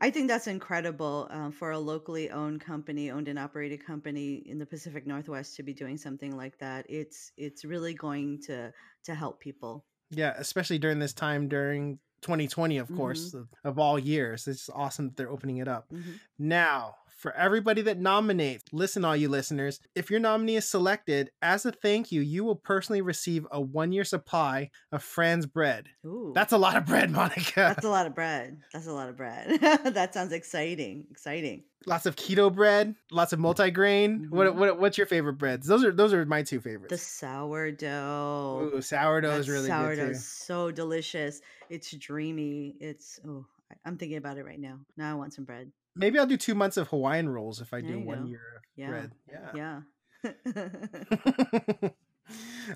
I 0.00 0.10
think 0.10 0.28
that's 0.28 0.46
incredible 0.46 1.28
um, 1.30 1.52
for 1.52 1.70
a 1.70 1.78
locally 1.78 2.30
owned 2.30 2.60
company, 2.60 3.10
owned 3.10 3.28
and 3.28 3.38
operated 3.38 3.84
company 3.84 4.36
in 4.46 4.58
the 4.58 4.66
Pacific 4.66 5.06
Northwest 5.06 5.56
to 5.56 5.62
be 5.62 5.72
doing 5.74 5.96
something 5.96 6.36
like 6.36 6.58
that. 6.58 6.86
It's 6.88 7.32
it's 7.36 7.64
really 7.64 7.94
going 7.94 8.40
to 8.42 8.72
to 9.04 9.14
help 9.14 9.40
people. 9.40 9.86
Yeah, 10.10 10.34
especially 10.36 10.78
during 10.78 10.98
this 10.98 11.12
time 11.12 11.48
during 11.48 11.98
2020, 12.20 12.78
of 12.78 12.92
course, 12.92 13.34
of, 13.34 13.48
of 13.64 13.78
all 13.78 13.98
years. 13.98 14.46
It's 14.46 14.68
awesome 14.68 15.08
that 15.08 15.16
they're 15.16 15.30
opening 15.30 15.58
it 15.58 15.68
up. 15.68 15.90
Mhm. 15.92 16.20
Now, 16.38 16.96
for 17.24 17.32
everybody 17.36 17.80
that 17.80 17.98
nominates, 17.98 18.64
listen, 18.70 19.02
all 19.02 19.16
you 19.16 19.30
listeners, 19.30 19.80
if 19.94 20.10
your 20.10 20.20
nominee 20.20 20.56
is 20.56 20.68
selected, 20.68 21.30
as 21.40 21.64
a 21.64 21.72
thank 21.72 22.12
you, 22.12 22.20
you 22.20 22.44
will 22.44 22.54
personally 22.54 23.00
receive 23.00 23.46
a 23.50 23.58
one 23.58 23.92
year 23.92 24.04
supply 24.04 24.68
of 24.92 25.02
Fran's 25.02 25.46
bread. 25.46 25.86
Ooh, 26.04 26.32
That's 26.34 26.52
a 26.52 26.58
lot 26.58 26.76
of 26.76 26.84
bread, 26.84 27.10
Monica. 27.20 27.72
that's 27.74 27.84
a 27.86 27.88
lot 27.88 28.04
of 28.06 28.14
bread. 28.14 28.58
That's 28.74 28.86
a 28.86 28.92
lot 28.92 29.08
of 29.08 29.16
bread. 29.16 29.58
that 29.94 30.12
sounds 30.12 30.32
exciting. 30.32 31.06
Exciting. 31.10 31.64
lots 31.86 32.04
of 32.04 32.14
keto 32.16 32.54
bread, 32.54 32.94
lots 33.10 33.32
of 33.32 33.38
multigrain. 33.38 34.28
What, 34.28 34.48
Mhm. 34.48 34.56
what 34.56 34.78
what's 34.78 34.98
your 34.98 35.06
favorite 35.06 35.38
breads? 35.38 35.66
Those 35.66 35.82
are 35.82 35.92
those 35.92 36.12
are 36.12 36.26
my 36.26 36.42
two 36.42 36.60
favorites. 36.60 36.90
The 36.90 36.98
sourdough. 36.98 38.70
Ooh, 38.76 38.82
sourdough 38.82 39.30
is 39.38 39.48
really 39.48 39.68
sourdough 39.68 39.96
good 39.96 40.04
too. 40.06 40.10
is 40.12 40.26
so 40.26 40.70
delicious. 40.70 41.40
It's 41.70 41.90
dreamy. 41.96 42.76
It's 42.80 43.18
oh, 43.26 43.46
I'm 43.84 43.96
thinking 43.96 44.18
about 44.18 44.36
it 44.38 44.44
right 44.44 44.60
now. 44.60 44.78
Now 44.96 45.10
I 45.10 45.14
want 45.14 45.32
some 45.34 45.44
bread. 45.44 45.70
Maybe 45.96 46.18
I'll 46.18 46.26
do 46.26 46.36
two 46.36 46.54
months 46.54 46.76
of 46.76 46.88
Hawaiian 46.88 47.28
rolls 47.28 47.60
if 47.60 47.72
I 47.72 47.80
There 47.80 47.92
do 47.92 48.00
one 48.00 48.22
go. 48.24 48.28
year 48.28 48.56
of 48.56 48.62
Yeah. 48.76 48.88
bread. 48.88 49.12
Yeah. 49.30 49.52
Yeah. 49.54 49.80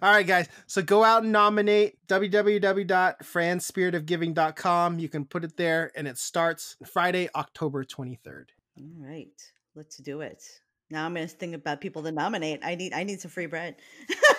All 0.03 0.11
right, 0.13 0.27
guys. 0.27 0.47
So 0.67 0.83
go 0.83 1.03
out 1.03 1.23
and 1.23 1.33
nominate 1.33 2.07
www.franspiritofgiving.com. 2.07 4.99
You 4.99 5.09
can 5.09 5.25
put 5.25 5.43
it 5.45 5.57
there, 5.57 5.91
and 5.97 6.07
it 6.07 6.19
starts 6.19 6.77
Friday, 6.87 7.31
October 7.35 7.83
23rd. 7.85 8.51
All 8.79 8.85
right, 8.99 9.33
let's 9.75 9.97
do 9.97 10.21
it. 10.21 10.45
Now 10.91 11.05
I'm 11.05 11.13
gonna 11.15 11.29
think 11.29 11.55
about 11.55 11.81
people 11.81 12.03
to 12.05 12.13
nominate. 12.13 12.61
I 12.63 12.75
need 12.75 12.95
I 12.95 13.05
need 13.05 13.21
some 13.21 13.31
free 13.31 13.47
bread. 13.47 13.77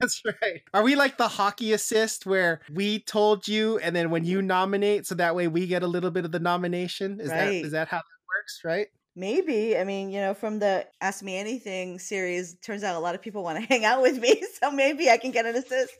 That's 0.00 0.22
right. 0.24 0.62
Are 0.72 0.82
we 0.82 0.96
like 0.96 1.18
the 1.18 1.28
hockey 1.28 1.72
assist 1.72 2.24
where 2.24 2.60
we 2.72 3.00
told 3.00 3.46
you, 3.46 3.78
and 3.78 3.94
then 3.94 4.10
when 4.10 4.24
you 4.24 4.38
mm-hmm. 4.38 4.46
nominate, 4.46 5.06
so 5.06 5.14
that 5.16 5.34
way 5.34 5.48
we 5.48 5.66
get 5.66 5.82
a 5.82 5.86
little 5.86 6.10
bit 6.10 6.24
of 6.24 6.32
the 6.32 6.40
nomination? 6.40 7.20
Is 7.20 7.28
that 7.28 7.46
Right. 7.46 7.64
is 7.64 7.72
that 7.72 7.88
how 7.88 7.98
that 7.98 8.04
works? 8.28 8.60
Right? 8.64 8.88
Maybe. 9.14 9.76
I 9.76 9.82
mean, 9.82 10.10
you 10.10 10.20
know, 10.20 10.32
from 10.32 10.60
the 10.60 10.86
Ask 11.00 11.24
Me 11.24 11.36
Anything 11.36 11.98
series, 11.98 12.54
turns 12.62 12.84
out 12.84 12.94
a 12.94 13.00
lot 13.00 13.16
of 13.16 13.20
people 13.20 13.42
want 13.42 13.58
to 13.58 13.66
hang 13.68 13.84
out 13.84 14.00
with 14.00 14.18
me, 14.18 14.42
so 14.60 14.70
maybe 14.70 15.10
I 15.10 15.18
can 15.18 15.32
get 15.32 15.44
an 15.44 15.56
assist. 15.56 15.92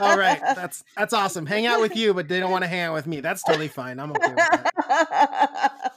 All 0.00 0.16
right. 0.16 0.40
That's 0.40 0.84
that's 0.96 1.12
awesome. 1.12 1.44
Hang 1.44 1.66
out 1.66 1.80
with 1.80 1.96
you, 1.96 2.14
but 2.14 2.28
they 2.28 2.40
don't 2.40 2.52
want 2.52 2.62
to 2.62 2.68
hang 2.68 2.82
out 2.82 2.94
with 2.94 3.06
me. 3.06 3.20
That's 3.20 3.42
totally 3.42 3.68
fine. 3.68 3.98
I'm 3.98 4.12
okay 4.12 4.28
with 4.28 4.36
that. 4.36 5.92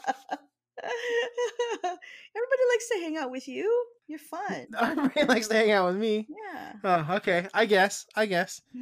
Everybody 1.84 2.62
likes 2.72 2.90
to 2.90 3.00
hang 3.02 3.18
out 3.18 3.32
with 3.32 3.48
you. 3.48 3.86
You're 4.08 4.20
fun. 4.20 4.68
Ray 5.16 5.24
likes 5.26 5.48
to 5.48 5.56
hang 5.56 5.72
out 5.72 5.88
with 5.88 5.98
me. 5.98 6.28
Yeah. 6.30 6.74
Oh, 6.84 7.16
okay. 7.18 7.48
I 7.54 7.66
guess. 7.66 8.06
I 8.16 8.26
guess. 8.26 8.62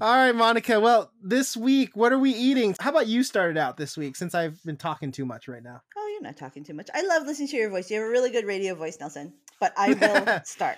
All 0.00 0.14
right, 0.14 0.34
Monica. 0.34 0.78
Well, 0.78 1.10
this 1.22 1.56
week, 1.56 1.96
what 1.96 2.12
are 2.12 2.18
we 2.18 2.30
eating? 2.30 2.76
How 2.78 2.90
about 2.90 3.06
you 3.06 3.22
started 3.22 3.56
out 3.56 3.76
this 3.78 3.96
week 3.96 4.16
since 4.16 4.34
I've 4.34 4.62
been 4.62 4.76
talking 4.76 5.10
too 5.10 5.24
much 5.24 5.48
right 5.48 5.62
now? 5.62 5.80
oh, 5.96 6.10
you're 6.12 6.22
not 6.22 6.36
talking 6.36 6.64
too 6.64 6.74
much. 6.74 6.88
I 6.94 7.02
love 7.02 7.26
listening 7.26 7.48
to 7.48 7.56
your 7.56 7.70
voice. 7.70 7.90
You 7.90 7.98
have 7.98 8.06
a 8.06 8.10
really 8.10 8.30
good 8.30 8.46
radio 8.46 8.74
voice, 8.74 8.98
Nelson. 9.00 9.32
But 9.58 9.72
I 9.76 9.94
will 9.94 10.40
start. 10.44 10.76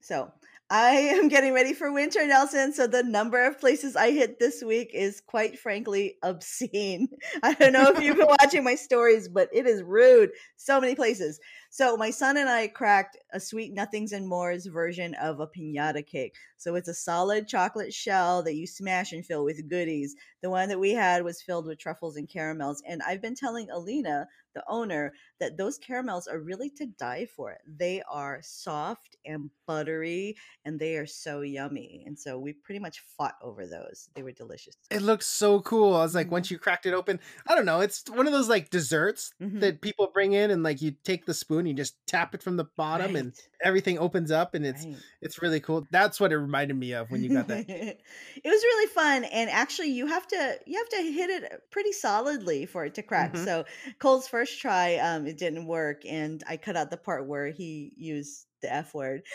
so 0.00 0.32
I 0.72 0.92
am 0.92 1.26
getting 1.26 1.52
ready 1.52 1.72
for 1.74 1.92
winter, 1.92 2.24
Nelson. 2.24 2.72
So 2.72 2.86
the 2.86 3.02
number 3.02 3.44
of 3.44 3.58
places 3.58 3.96
I 3.96 4.12
hit 4.12 4.38
this 4.38 4.62
week 4.62 4.90
is 4.94 5.20
quite 5.20 5.58
frankly 5.58 6.16
obscene. 6.22 7.08
I 7.42 7.54
don't 7.54 7.72
know 7.72 7.90
if 7.90 8.00
you've 8.00 8.16
been 8.16 8.26
watching 8.40 8.62
my 8.62 8.76
stories, 8.76 9.28
but 9.28 9.48
it 9.52 9.66
is 9.66 9.82
rude. 9.82 10.30
So 10.56 10.80
many 10.80 10.94
places. 10.94 11.40
So 11.72 11.96
my 11.96 12.10
son 12.10 12.36
and 12.36 12.48
I 12.50 12.66
cracked 12.68 13.16
a 13.32 13.38
sweet 13.40 13.72
nothings 13.72 14.12
and 14.12 14.26
more's 14.28 14.66
version 14.66 15.14
of 15.14 15.40
a 15.40 15.46
pinata 15.46 16.04
cake. 16.06 16.34
So 16.56 16.74
it's 16.74 16.88
a 16.88 16.94
solid 16.94 17.46
chocolate 17.48 17.94
shell 17.94 18.42
that 18.42 18.56
you 18.56 18.66
smash 18.66 19.12
and 19.12 19.24
fill 19.24 19.44
with 19.44 19.68
goodies. 19.68 20.14
The 20.42 20.50
one 20.50 20.68
that 20.68 20.80
we 20.80 20.90
had 20.92 21.22
was 21.24 21.40
filled 21.40 21.66
with 21.66 21.78
truffles 21.78 22.16
and 22.16 22.28
caramels. 22.28 22.82
And 22.86 23.02
I've 23.02 23.22
been 23.22 23.34
telling 23.36 23.70
Alina, 23.70 24.26
the 24.52 24.64
owner, 24.68 25.12
that 25.38 25.56
those 25.56 25.78
caramels 25.78 26.26
are 26.26 26.40
really 26.40 26.70
to 26.70 26.86
die 26.86 27.24
for. 27.26 27.58
They 27.66 28.02
are 28.02 28.42
soft 28.42 29.16
and 29.24 29.50
buttery 29.66 30.36
and 30.64 30.78
they 30.80 30.96
are 30.96 31.06
so 31.06 31.40
yummy. 31.40 32.02
And 32.06 32.18
so 32.18 32.38
we 32.38 32.52
pretty 32.52 32.80
much 32.80 33.00
fought 33.00 33.36
over 33.40 33.66
those. 33.66 34.10
They 34.14 34.22
were 34.24 34.32
delicious. 34.32 34.76
It 34.90 35.02
looks 35.02 35.26
so 35.26 35.60
cool. 35.60 35.94
I 35.94 36.02
was 36.02 36.14
like, 36.16 36.30
Mhm. 36.30 36.32
once 36.32 36.50
you 36.50 36.58
cracked 36.58 36.84
it 36.86 36.94
open, 36.94 37.20
I 37.46 37.54
don't 37.54 37.64
know. 37.64 37.80
It's 37.80 38.08
one 38.10 38.26
of 38.26 38.32
those 38.32 38.48
like 38.48 38.70
desserts 38.70 39.32
Mhm. 39.40 39.60
that 39.60 39.82
people 39.82 40.10
bring 40.12 40.32
in, 40.32 40.50
and 40.50 40.62
like 40.64 40.82
you 40.82 40.90
take 40.90 41.26
the 41.26 41.34
spoon, 41.34 41.59
you 41.66 41.74
just 41.74 41.96
tap 42.06 42.34
it 42.34 42.42
from 42.42 42.56
the 42.56 42.66
bottom, 42.76 43.16
and 43.16 43.34
everything 43.62 43.98
opens 43.98 44.30
up, 44.30 44.54
and 44.54 44.64
it's 44.66 44.86
right. 44.86 44.96
it's 45.20 45.40
really 45.42 45.60
cool. 45.60 45.86
That's 45.90 46.18
what 46.20 46.32
it 46.32 46.38
reminded 46.38 46.76
me 46.76 46.92
of 46.94 47.10
when 47.10 47.22
you 47.22 47.30
got 47.30 47.48
that. 47.48 47.64
it 47.68 48.00
was 48.44 48.62
really 48.62 48.86
fun 48.88 49.24
and 49.24 49.50
actually 49.50 49.88
you 49.90 50.06
have 50.06 50.26
to 50.28 50.58
you 50.66 50.78
have 50.78 50.88
to 50.88 51.02
hit 51.02 51.30
it 51.30 51.62
pretty 51.70 51.92
solidly 51.92 52.66
for 52.66 52.84
it 52.84 52.94
to 52.94 53.02
crack 53.02 53.34
Mhm. 53.34 53.44
so 53.44 53.64
cole's 53.98 54.28
first 54.28 54.60
try 54.60 54.96
um 54.96 55.26
it 55.26 55.36
didn't 55.38 55.66
work 55.66 56.02
and 56.06 56.42
i 56.48 56.56
cut 56.56 56.76
out 56.76 56.90
the 56.90 56.96
part 56.96 57.26
where 57.26 57.48
he 57.50 57.92
used 57.96 58.46
the 58.60 58.72
f 58.72 58.94
word. 58.94 59.22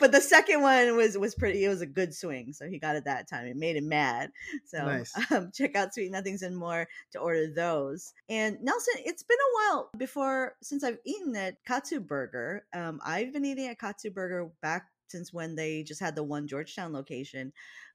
But 0.00 0.12
the 0.12 0.20
second 0.20 0.62
one 0.62 0.96
was 0.96 1.16
was 1.18 1.34
pretty 1.34 1.64
it 1.64 1.68
was 1.68 1.80
a 1.80 1.86
good 1.86 2.14
swing 2.14 2.52
so 2.52 2.68
he 2.68 2.78
got 2.78 2.96
it 2.96 3.04
that 3.04 3.28
time. 3.28 3.46
It 3.46 3.56
made 3.56 3.76
him 3.76 3.88
mad. 3.88 4.30
So 4.64 4.84
Nice. 4.84 5.12
um, 5.30 5.50
check 5.52 5.76
out 5.76 5.94
sweet 5.94 6.10
nothings 6.10 6.42
and 6.42 6.56
more 6.56 6.86
to 7.12 7.18
order 7.18 7.52
those. 7.52 8.12
And 8.28 8.58
nelson 8.62 8.94
it's 8.98 9.22
been 9.22 9.38
a 9.38 9.72
while 9.72 9.90
before 9.96 10.54
since 10.62 10.84
i've 10.84 10.98
eaten 11.04 11.34
at 11.36 11.64
katsu 11.64 12.00
burger. 12.00 12.64
Um, 12.74 13.00
i've 13.04 13.32
been 13.32 13.44
eating 13.44 13.68
at 13.68 13.78
katsu 13.78 14.10
burger 14.10 14.50
back 14.62 14.86
since 15.08 15.32
when 15.32 15.54
they 15.54 15.82
just 15.82 16.00
had 16.00 16.16
the 16.16 16.22
one 16.22 16.46
georgetown 16.46 16.92
location 16.92 17.52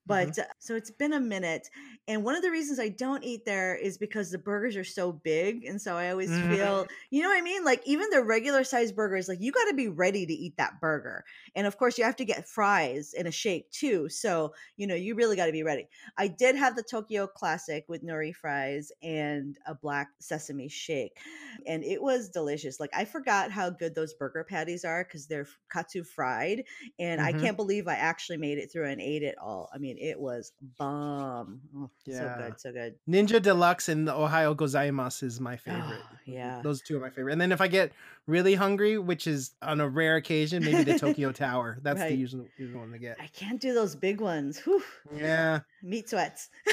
but 0.10 0.38
uh, 0.40 0.44
so 0.60 0.76
it's 0.76 0.92
been 0.92 1.14
a 1.14 1.20
minute 1.22 1.70
and 2.08 2.24
one 2.24 2.36
of 2.36 2.42
the 2.42 2.52
reasons 2.52 2.80
i 2.80 2.90
don't 2.90 3.24
eat 3.24 3.46
there 3.46 3.76
is 3.76 3.98
because 3.98 4.32
the 4.32 4.38
burgers 4.38 4.76
are 4.76 4.84
so 4.84 5.12
big 5.12 5.64
and 5.64 5.82
so 5.82 5.96
i 5.96 6.10
always 6.10 6.38
Mhm. 6.38 6.50
feel 6.50 6.88
you 7.12 7.22
know 7.22 7.30
what 7.30 7.38
i 7.38 7.42
mean 7.42 7.64
like 7.64 7.82
even 7.86 8.10
the 8.10 8.24
regular 8.24 8.64
size 8.64 8.92
burgers 8.92 9.28
like 9.30 9.40
you 9.42 9.52
got 9.52 9.66
to 9.66 9.74
be 9.76 9.88
ready 9.88 10.26
to 10.26 10.34
eat 10.34 10.58
that 10.58 10.80
burger 10.82 11.24
and 11.56 11.68
of 11.68 11.78
course 11.78 11.98
you 11.98 12.04
have 12.04 12.16
to 12.16 12.26
get 12.26 12.48
fries 12.48 13.14
and 13.14 13.28
a 13.28 13.32
shake 13.32 13.70
too 13.72 14.10
so 14.10 14.54
you 14.78 14.88
know 14.88 14.96
you 14.96 15.16
really 15.16 15.36
got 15.36 15.46
to 15.46 15.52
be 15.52 15.64
ready 15.64 15.88
i 16.18 16.28
did 16.28 16.56
have 16.56 16.76
the 16.76 16.84
tokyo 16.84 17.28
classic 17.28 17.86
with 17.88 18.04
nori 18.04 18.36
fries 18.36 18.92
and 19.02 19.58
a 19.66 19.76
black 19.76 20.10
sesame 20.20 20.68
shake 20.70 21.20
and 21.66 21.84
it 21.84 22.02
was 22.02 22.30
delicious 22.30 22.80
like 22.80 22.90
i 22.94 23.06
forgot 23.06 23.52
how 23.52 23.70
good 23.70 23.96
those 23.96 24.14
burger 24.14 24.44
patties 24.44 24.84
are 24.84 25.04
because 25.04 25.28
they're 25.28 25.48
katsu 25.72 26.04
fried 26.04 26.64
and 26.98 27.22
i 27.22 27.32
Mhm. 27.32 27.34
can't 27.34 27.58
believe 27.58 27.88
i 27.88 27.94
actually 27.96 28.38
made 28.38 28.58
it 28.58 28.72
through 28.72 28.88
and 28.88 29.02
ate 29.02 29.24
it 29.24 29.38
all 29.38 29.70
i 29.74 29.78
mean 29.78 29.98
it 30.00 30.20
was 30.20 30.52
bomb 30.78 31.62
oh, 31.76 31.90
so 32.06 32.12
Yeah. 32.12 32.38
good 32.38 32.60
so 32.60 32.72
good 32.72 32.96
Ninja 33.08 33.42
Deluxe 33.42 33.90
and 33.90 34.08
the 34.08 34.14
Ohayo 34.14 34.56
Gozaimasu 34.56 35.24
is 35.24 35.40
my 35.40 35.58
favorite. 35.58 35.84
Oh, 36.12 36.16
yeah 36.26 36.62
Those 36.64 36.82
two 36.82 36.98
are 36.98 37.02
my 37.02 37.10
favorite. 37.10 37.32
And 37.34 37.42
then 37.42 37.52
if 37.52 37.60
I 37.60 37.68
get 37.68 37.92
really 38.28 38.54
hungry, 38.54 39.00
which 39.00 39.26
is 39.26 39.52
on 39.64 39.82
a 39.82 39.90
rare 39.90 40.16
occasion, 40.16 40.64
maybe 40.64 40.84
the 40.84 41.00
Tokyo 41.00 41.32
Tower. 41.46 41.80
That's 41.82 42.00
Right. 42.00 42.10
the 42.10 42.16
usual, 42.16 42.46
usual 42.58 42.82
one 42.82 42.92
to 42.92 43.00
get. 43.00 43.18
i 43.20 43.26
can't 43.28 43.60
do 43.60 43.74
those 43.74 43.96
big 43.96 44.22
ones 44.22 44.60
Whew. 44.60 44.84
Yeah. 45.16 45.62
meat 45.82 46.08
sweats. 46.10 46.50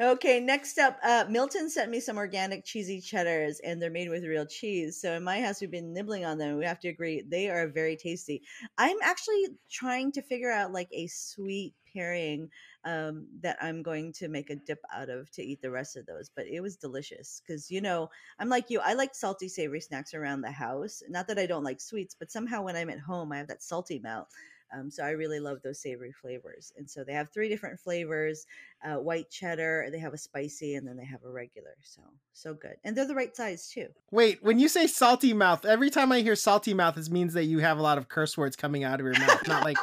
okay, 0.00 0.40
next 0.40 0.78
up, 0.78 0.98
uh, 1.02 1.24
Milton 1.28 1.68
sent 1.70 1.90
me 1.90 2.00
some 2.00 2.16
organic 2.16 2.64
cheesy 2.64 3.00
cheddars, 3.00 3.60
and 3.64 3.80
they're 3.80 3.90
made 3.90 4.08
with 4.08 4.24
real 4.24 4.46
cheese. 4.46 5.00
So 5.00 5.12
in 5.12 5.24
my 5.24 5.40
house, 5.40 5.60
we've 5.60 5.70
been 5.70 5.92
nibbling 5.92 6.24
on 6.24 6.38
them. 6.38 6.58
We 6.58 6.64
have 6.64 6.80
to 6.80 6.88
agree 6.88 7.22
they 7.26 7.48
are 7.48 7.68
very 7.68 7.96
tasty. 7.96 8.42
I'm 8.78 8.96
actually 9.02 9.46
trying 9.70 10.12
to 10.12 10.22
figure 10.22 10.50
out 10.50 10.72
like 10.72 10.88
a 10.92 11.06
sweet 11.08 11.74
pairing 11.94 12.48
um, 12.84 13.26
that 13.42 13.58
I'm 13.60 13.82
going 13.82 14.12
to 14.14 14.28
make 14.28 14.50
a 14.50 14.56
dip 14.56 14.80
out 14.92 15.08
of 15.08 15.30
to 15.32 15.42
eat 15.42 15.60
the 15.62 15.70
rest 15.70 15.96
of 15.96 16.06
those. 16.06 16.30
But 16.34 16.46
it 16.46 16.60
was 16.60 16.76
delicious 16.76 17.42
because 17.46 17.70
you 17.70 17.80
know 17.80 18.08
I'm 18.38 18.48
like 18.48 18.70
you. 18.70 18.80
I 18.80 18.94
like 18.94 19.14
salty, 19.14 19.48
savory 19.48 19.80
snacks 19.80 20.14
around 20.14 20.40
the 20.40 20.50
house. 20.50 21.02
Not 21.08 21.28
that 21.28 21.38
I 21.38 21.46
don't 21.46 21.64
like 21.64 21.80
sweets, 21.80 22.16
but 22.18 22.30
somehow 22.30 22.62
when 22.62 22.76
I'm 22.76 22.90
at 22.90 23.00
home, 23.00 23.32
I 23.32 23.38
have 23.38 23.48
that 23.48 23.62
salty 23.62 23.98
mouth. 23.98 24.28
Um, 24.72 24.90
so 24.90 25.04
I 25.04 25.10
really 25.10 25.40
love 25.40 25.58
those 25.62 25.80
savory 25.80 26.12
flavors. 26.12 26.72
And 26.76 26.88
so 26.88 27.04
they 27.04 27.12
have 27.12 27.30
three 27.30 27.48
different 27.48 27.80
flavors 27.80 28.46
uh, 28.84 28.96
white 28.96 29.30
cheddar, 29.30 29.86
they 29.92 29.98
have 29.98 30.12
a 30.12 30.18
spicy, 30.18 30.74
and 30.74 30.86
then 30.86 30.96
they 30.96 31.04
have 31.04 31.22
a 31.24 31.30
regular. 31.30 31.74
So, 31.82 32.02
so 32.32 32.54
good. 32.54 32.74
And 32.82 32.96
they're 32.96 33.06
the 33.06 33.14
right 33.14 33.34
size 33.34 33.68
too. 33.68 33.86
Wait, 34.10 34.42
when 34.42 34.58
you 34.58 34.68
say 34.68 34.86
salty 34.86 35.32
mouth, 35.32 35.64
every 35.64 35.88
time 35.88 36.10
I 36.10 36.20
hear 36.20 36.34
salty 36.34 36.74
mouth, 36.74 36.98
it 36.98 37.08
means 37.08 37.34
that 37.34 37.44
you 37.44 37.60
have 37.60 37.78
a 37.78 37.82
lot 37.82 37.96
of 37.96 38.08
curse 38.08 38.36
words 38.36 38.56
coming 38.56 38.82
out 38.82 38.98
of 38.98 39.06
your 39.06 39.18
mouth. 39.18 39.46
Not 39.46 39.64
like 39.64 39.76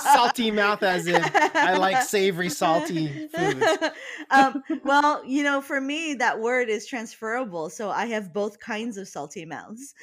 salty 0.00 0.50
mouth 0.50 0.82
as 0.82 1.06
in 1.06 1.22
I 1.22 1.76
like 1.76 2.02
savory, 2.02 2.48
salty 2.48 3.28
foods. 3.28 3.66
um, 4.30 4.62
well, 4.84 5.22
you 5.24 5.42
know, 5.42 5.60
for 5.60 5.80
me, 5.80 6.14
that 6.14 6.40
word 6.40 6.70
is 6.70 6.86
transferable. 6.86 7.68
So 7.68 7.90
I 7.90 8.06
have 8.06 8.32
both 8.32 8.58
kinds 8.58 8.96
of 8.96 9.06
salty 9.06 9.44
mouths. 9.44 9.94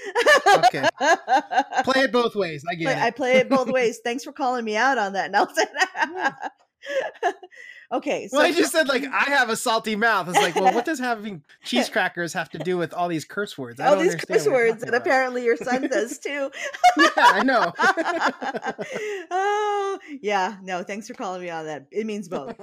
Okay. 0.48 0.88
Play 1.84 2.04
it 2.04 2.12
both 2.12 2.36
ways. 2.36 2.64
I 2.70 2.76
get 2.76 2.86
Play- 2.86 2.94
it. 2.94 3.00
I 3.00 3.12
play 3.12 3.32
it 3.38 3.50
both 3.50 3.68
ways. 3.72 4.00
Thanks 4.18 4.26
for 4.26 4.32
calling 4.32 4.66
me 4.66 4.76
out 4.76 4.98
on 4.98 5.14
that, 5.14 5.30
Nelson. 5.30 5.68
okay. 7.92 8.28
So 8.28 8.38
well, 8.38 8.46
I 8.46 8.52
just 8.52 8.72
said 8.72 8.88
like 8.88 9.06
I 9.06 9.26
have 9.26 9.50
a 9.50 9.56
salty 9.56 9.96
mouth. 9.96 10.28
It's 10.30 10.38
like, 10.38 10.56
well, 10.56 10.74
what 10.74 10.86
does 10.86 11.00
having 11.00 11.44
cheese 11.64 11.90
crackers 11.90 12.34
have 12.34 12.50
to 12.52 12.60
do 12.60 12.78
with 12.78 12.94
all 12.94 13.08
these 13.08 13.26
curse 13.26 13.58
words? 13.58 13.80
I 13.80 13.88
all 13.88 13.98
these 13.98 14.16
curse 14.16 14.48
words 14.48 14.82
that 14.82 14.90
about. 14.90 15.02
apparently 15.02 15.44
your 15.46 15.58
son 15.58 15.88
does 15.92 16.18
too. 16.20 16.52
yeah, 16.98 17.10
I 17.18 17.44
know. 17.44 17.74
oh, 19.32 20.00
yeah. 20.22 20.58
No, 20.62 20.84
thanks 20.84 21.08
for 21.08 21.14
calling 21.14 21.42
me 21.42 21.50
on 21.50 21.66
that. 21.66 21.88
It 21.92 22.06
means 22.06 22.28
both. 22.28 22.60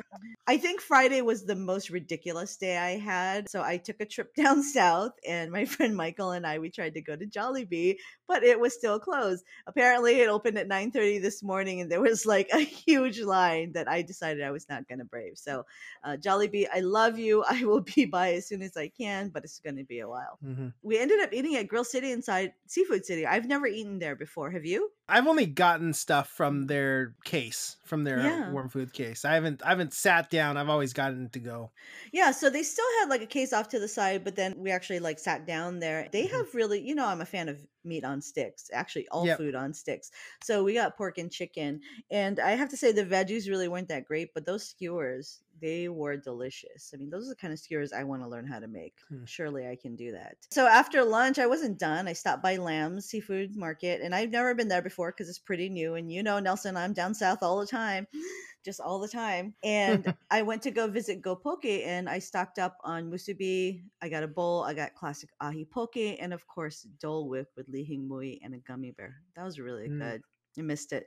I 0.46 0.56
think 0.58 0.80
Friday 0.80 1.22
was 1.22 1.44
the 1.44 1.56
most 1.56 1.90
ridiculous 1.90 2.56
day 2.56 2.76
I 2.76 2.98
had. 2.98 3.48
So 3.48 3.62
I 3.62 3.78
took 3.78 4.00
a 4.00 4.06
trip 4.06 4.34
down 4.34 4.62
south, 4.62 5.12
and 5.26 5.50
my 5.50 5.64
friend 5.64 5.96
Michael 5.96 6.32
and 6.32 6.46
I 6.46 6.58
we 6.58 6.70
tried 6.70 6.94
to 6.94 7.02
go 7.02 7.16
to 7.16 7.26
Jollibee, 7.26 7.96
but 8.28 8.42
it 8.42 8.58
was 8.58 8.74
still 8.74 8.98
closed. 8.98 9.44
Apparently, 9.66 10.20
it 10.20 10.28
opened 10.28 10.58
at 10.58 10.68
9:30 10.68 11.22
this 11.22 11.42
morning, 11.42 11.80
and 11.80 11.90
there 11.90 12.00
was 12.00 12.26
like 12.26 12.48
a 12.52 12.58
huge 12.58 13.20
line 13.20 13.72
that 13.72 13.88
I 13.88 14.02
decided 14.02 14.42
I 14.42 14.50
was 14.50 14.68
not 14.68 14.88
going 14.88 14.98
to 14.98 15.04
brave. 15.14 15.38
So, 15.38 15.64
uh, 16.02 16.16
Jollibee, 16.20 16.66
I 16.72 16.80
love 16.80 17.18
you. 17.18 17.44
I 17.48 17.64
will 17.64 17.80
be 17.82 18.04
by 18.04 18.34
as 18.34 18.48
soon 18.48 18.62
as 18.62 18.76
I 18.76 18.88
can, 18.88 19.28
but 19.30 19.44
it's 19.44 19.60
going 19.60 19.76
to 19.76 19.84
be 19.84 20.00
a 20.00 20.08
while. 20.08 20.38
Mhm. 20.42 20.74
We 20.82 20.98
ended 20.98 21.20
up 21.20 21.32
eating 21.32 21.56
at 21.56 21.68
Grill 21.68 21.84
City 21.84 22.10
inside 22.10 22.52
Seafood 22.66 23.04
City. 23.06 23.26
I've 23.26 23.46
never 23.46 23.66
eaten 23.66 23.98
there 23.98 24.16
before. 24.16 24.50
Have 24.50 24.64
you? 24.64 24.90
I've 25.08 25.26
only 25.26 25.46
gotten 25.46 25.92
stuff 25.92 26.28
from 26.28 26.66
their 26.66 27.14
case, 27.24 27.76
from 27.84 28.04
their 28.04 28.20
Yeah. 28.22 28.50
warm 28.50 28.68
food 28.68 28.92
case. 28.92 29.24
I 29.24 29.34
haven't 29.34 29.62
I 29.64 29.68
haven't 29.70 29.92
sat 29.94 30.30
down. 30.30 30.56
I've 30.56 30.68
always 30.70 30.92
gotten 30.92 31.30
to 31.30 31.40
go. 31.40 31.72
Yeah, 32.12 32.30
so 32.30 32.50
they 32.50 32.62
still 32.62 32.86
had 33.00 33.08
like 33.10 33.22
a 33.22 33.26
case 33.26 33.52
off 33.52 33.68
to 33.68 33.78
the 33.78 33.88
side, 33.88 34.24
but 34.24 34.36
then 34.36 34.54
we 34.56 34.70
actually 34.70 35.00
like 35.00 35.18
sat 35.18 35.46
down 35.46 35.78
there. 35.80 36.08
They 36.12 36.26
Mhm. 36.26 36.30
have 36.38 36.54
really, 36.54 36.80
you 36.80 36.94
know, 36.94 37.06
I'm 37.06 37.20
a 37.20 37.26
fan 37.26 37.48
of 37.48 37.66
meat 37.84 38.04
on 38.04 38.20
sticks, 38.22 38.70
actually 38.72 39.08
all 39.08 39.26
Yep. 39.26 39.28
food 39.28 39.54
on 39.54 39.74
sticks. 39.74 40.10
So 40.40 40.64
we 40.64 40.74
got 40.74 40.96
pork 40.96 41.18
and 41.18 41.30
chicken, 41.30 41.80
and 42.10 42.38
I 42.40 42.52
have 42.52 42.68
to 42.70 42.76
say 42.76 42.92
the 42.92 43.04
veggies 43.04 43.48
really 43.48 43.68
weren't 43.68 43.88
that 43.88 44.04
great, 44.06 44.34
but 44.34 44.44
those 44.46 44.66
skewers, 44.68 45.42
they 45.60 45.88
were 45.88 46.16
delicious. 46.16 46.92
I 46.92 46.96
mean, 46.98 47.10
those 47.10 47.26
are 47.26 47.30
the 47.30 47.36
kind 47.36 47.52
of 47.52 47.58
skewers 47.58 47.92
I 47.92 48.04
want 48.04 48.22
to 48.22 48.28
learn 48.28 48.46
how 48.46 48.58
to 48.58 48.66
make. 48.68 48.94
Hmm. 49.08 49.24
Surely 49.24 49.66
I 49.66 49.76
can 49.76 49.96
do 49.96 50.12
that. 50.12 50.36
So 50.50 50.66
after 50.66 51.04
lunch, 51.04 51.38
I 51.38 51.46
wasn't 51.46 51.78
done. 51.78 52.08
I 52.08 52.12
stopped 52.12 52.42
by 52.42 52.56
Lam's 52.56 53.06
Seafood 53.06 53.56
Market, 53.56 54.00
and 54.02 54.14
I've 54.14 54.30
never 54.30 54.54
been 54.54 54.68
there 54.68 54.82
before 54.82 55.10
because 55.12 55.28
it's 55.28 55.38
pretty 55.38 55.68
new. 55.68 55.94
And 55.94 56.10
you 56.12 56.22
know, 56.22 56.38
Nelson, 56.40 56.76
I'm 56.76 56.92
down 56.92 57.14
south 57.14 57.42
all 57.42 57.60
the 57.60 57.66
time, 57.66 58.06
just 58.64 58.80
all 58.80 58.98
the 58.98 59.08
time. 59.08 59.54
And 59.62 60.14
I 60.30 60.42
went 60.42 60.62
to 60.62 60.70
go 60.70 60.86
visit 60.88 61.22
Go 61.22 61.36
Poke, 61.36 61.64
and 61.64 62.08
I 62.08 62.18
stocked 62.18 62.58
up 62.58 62.76
on 62.84 63.10
musubi. 63.10 63.82
I 64.02 64.08
got 64.08 64.22
a 64.22 64.28
bowl. 64.28 64.64
I 64.64 64.74
got 64.74 64.94
classic 64.94 65.30
ahi 65.40 65.64
poke, 65.64 65.96
and 65.96 66.32
of 66.34 66.46
course 66.46 66.86
Dole 67.00 67.28
Whip 67.28 67.48
with 67.56 67.68
li 67.68 67.84
hing 67.84 68.08
mui 68.10 68.38
and 68.42 68.54
a 68.54 68.58
gummy 68.58 68.90
bear. 68.90 69.16
That 69.36 69.44
was 69.44 69.58
really 69.58 69.88
Mm. 69.88 69.98
good. 70.00 70.22
I 70.58 70.62
missed 70.62 70.92
it. 70.92 71.06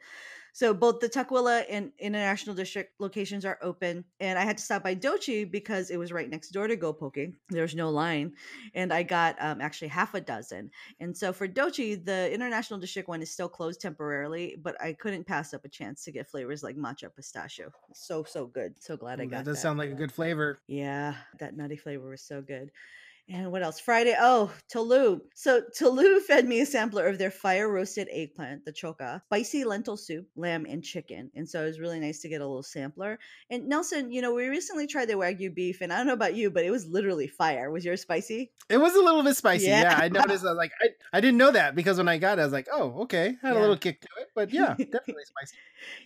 So 0.57 0.73
both 0.73 1.01
the 1.01 1.07
Tukwila 1.07 1.65
and 1.69 1.91
International 1.99 2.55
District 2.55 2.91
locations 2.99 3.45
are 3.45 3.59
open, 3.61 4.03
and 4.19 4.39
I 4.39 4.43
had 4.43 4.57
to 4.57 4.63
stop 4.63 4.81
by 4.81 4.95
Dochi 4.95 5.49
because 5.49 5.91
it 5.91 5.97
was 5.97 6.11
right 6.11 6.27
next 6.27 6.49
door 6.49 6.67
to 6.67 6.75
Go 6.75 6.91
Poke. 6.93 7.29
There's 7.49 7.75
no 7.75 7.91
line, 7.91 8.33
and 8.73 8.91
I 8.91 9.03
got 9.03 9.35
um, 9.39 9.61
actually 9.61 9.89
half 9.89 10.15
a 10.15 10.21
dozen. 10.21 10.71
And 10.99 11.15
so 11.15 11.31
for 11.31 11.47
Dochi, 11.47 12.03
the 12.03 12.33
International 12.33 12.79
District 12.79 13.07
one 13.07 13.21
is 13.21 13.29
still 13.29 13.47
closed 13.47 13.81
temporarily, 13.81 14.55
but 14.59 14.81
I 14.81 14.93
couldn't 14.93 15.27
pass 15.27 15.53
up 15.53 15.63
a 15.63 15.69
chance 15.69 16.03
to 16.05 16.11
get 16.11 16.25
flavors 16.25 16.63
like 16.63 16.75
matcha 16.75 17.15
pistachio. 17.15 17.71
So 17.93 18.23
so 18.23 18.47
good. 18.47 18.73
So 18.79 18.97
glad 18.97 19.21
I 19.21 19.25
got 19.25 19.37
that 19.37 19.45
does 19.45 19.57
that. 19.57 19.61
sound 19.61 19.77
like 19.77 19.91
a 19.91 19.95
good 19.95 20.11
flavor. 20.11 20.57
Yeah, 20.65 21.13
that 21.37 21.55
nutty 21.55 21.77
flavor 21.77 22.09
was 22.09 22.23
so 22.23 22.41
good. 22.41 22.71
And 23.29 23.51
what 23.51 23.61
else? 23.61 23.77
Friday. 23.77 24.15
Oh, 24.17 24.49
Tolu. 24.71 25.19
So 25.35 25.61
Tolu 25.77 26.19
fed 26.27 26.47
me 26.47 26.61
a 26.61 26.65
sampler 26.65 27.07
of 27.07 27.17
their 27.17 27.29
fire 27.29 27.69
roasted 27.69 28.07
eggplant, 28.09 28.63
the 28.63 28.71
choka, 28.71 29.21
spicy 29.25 29.65
lentil 29.65 29.97
soup, 29.97 30.27
lamb, 30.37 30.65
and 30.67 30.81
chicken. 30.81 31.29
And 31.35 31.47
so 31.49 31.61
it 31.63 31.65
was 31.65 31.79
really 31.79 31.99
nice 31.99 32.19
to 32.21 32.29
get 32.29 32.39
a 32.39 32.47
little 32.47 32.63
sampler. 32.63 33.19
And 33.49 33.67
Nelson, 33.67 34.11
you 34.13 34.21
know, 34.21 34.33
we 34.33 34.47
recently 34.47 34.87
tried 34.87 35.09
the 35.09 35.15
wagyu 35.15 35.53
beef, 35.53 35.81
and 35.81 35.91
I 35.91 35.97
don't 35.97 36.07
know 36.07 36.13
about 36.13 36.35
you, 36.35 36.49
but 36.49 36.63
it 36.63 36.71
was 36.71 36.87
literally 36.87 37.27
fire. 37.27 37.69
Was 37.69 37.83
yours 37.83 38.01
spicy? 38.01 38.51
It 38.69 38.77
was 38.77 38.95
a 38.95 39.01
little 39.01 39.23
bit 39.23 39.35
spicy. 39.35 39.65
Yeah. 39.67 39.81
Yeah, 39.81 39.97
I 40.01 40.07
noticed. 40.07 40.45
I 40.45 40.49
was 40.49 40.57
like, 40.57 40.71
I, 40.81 41.17
I 41.17 41.19
didn't 41.19 41.37
know 41.37 41.51
that 41.51 41.75
because 41.75 41.97
when 41.97 42.07
I 42.07 42.17
got 42.19 42.39
it, 42.39 42.43
I 42.43 42.45
was 42.45 42.53
like, 42.53 42.67
oh, 42.71 43.01
okay, 43.01 43.35
had 43.41 43.53
Yeah. 43.55 43.59
a 43.59 43.61
little 43.61 43.77
kick 43.77 43.99
to 44.01 44.07
it, 44.21 44.29
but 44.35 44.53
yeah, 44.53 44.69
definitely 44.77 45.25
spicy. 45.25 45.57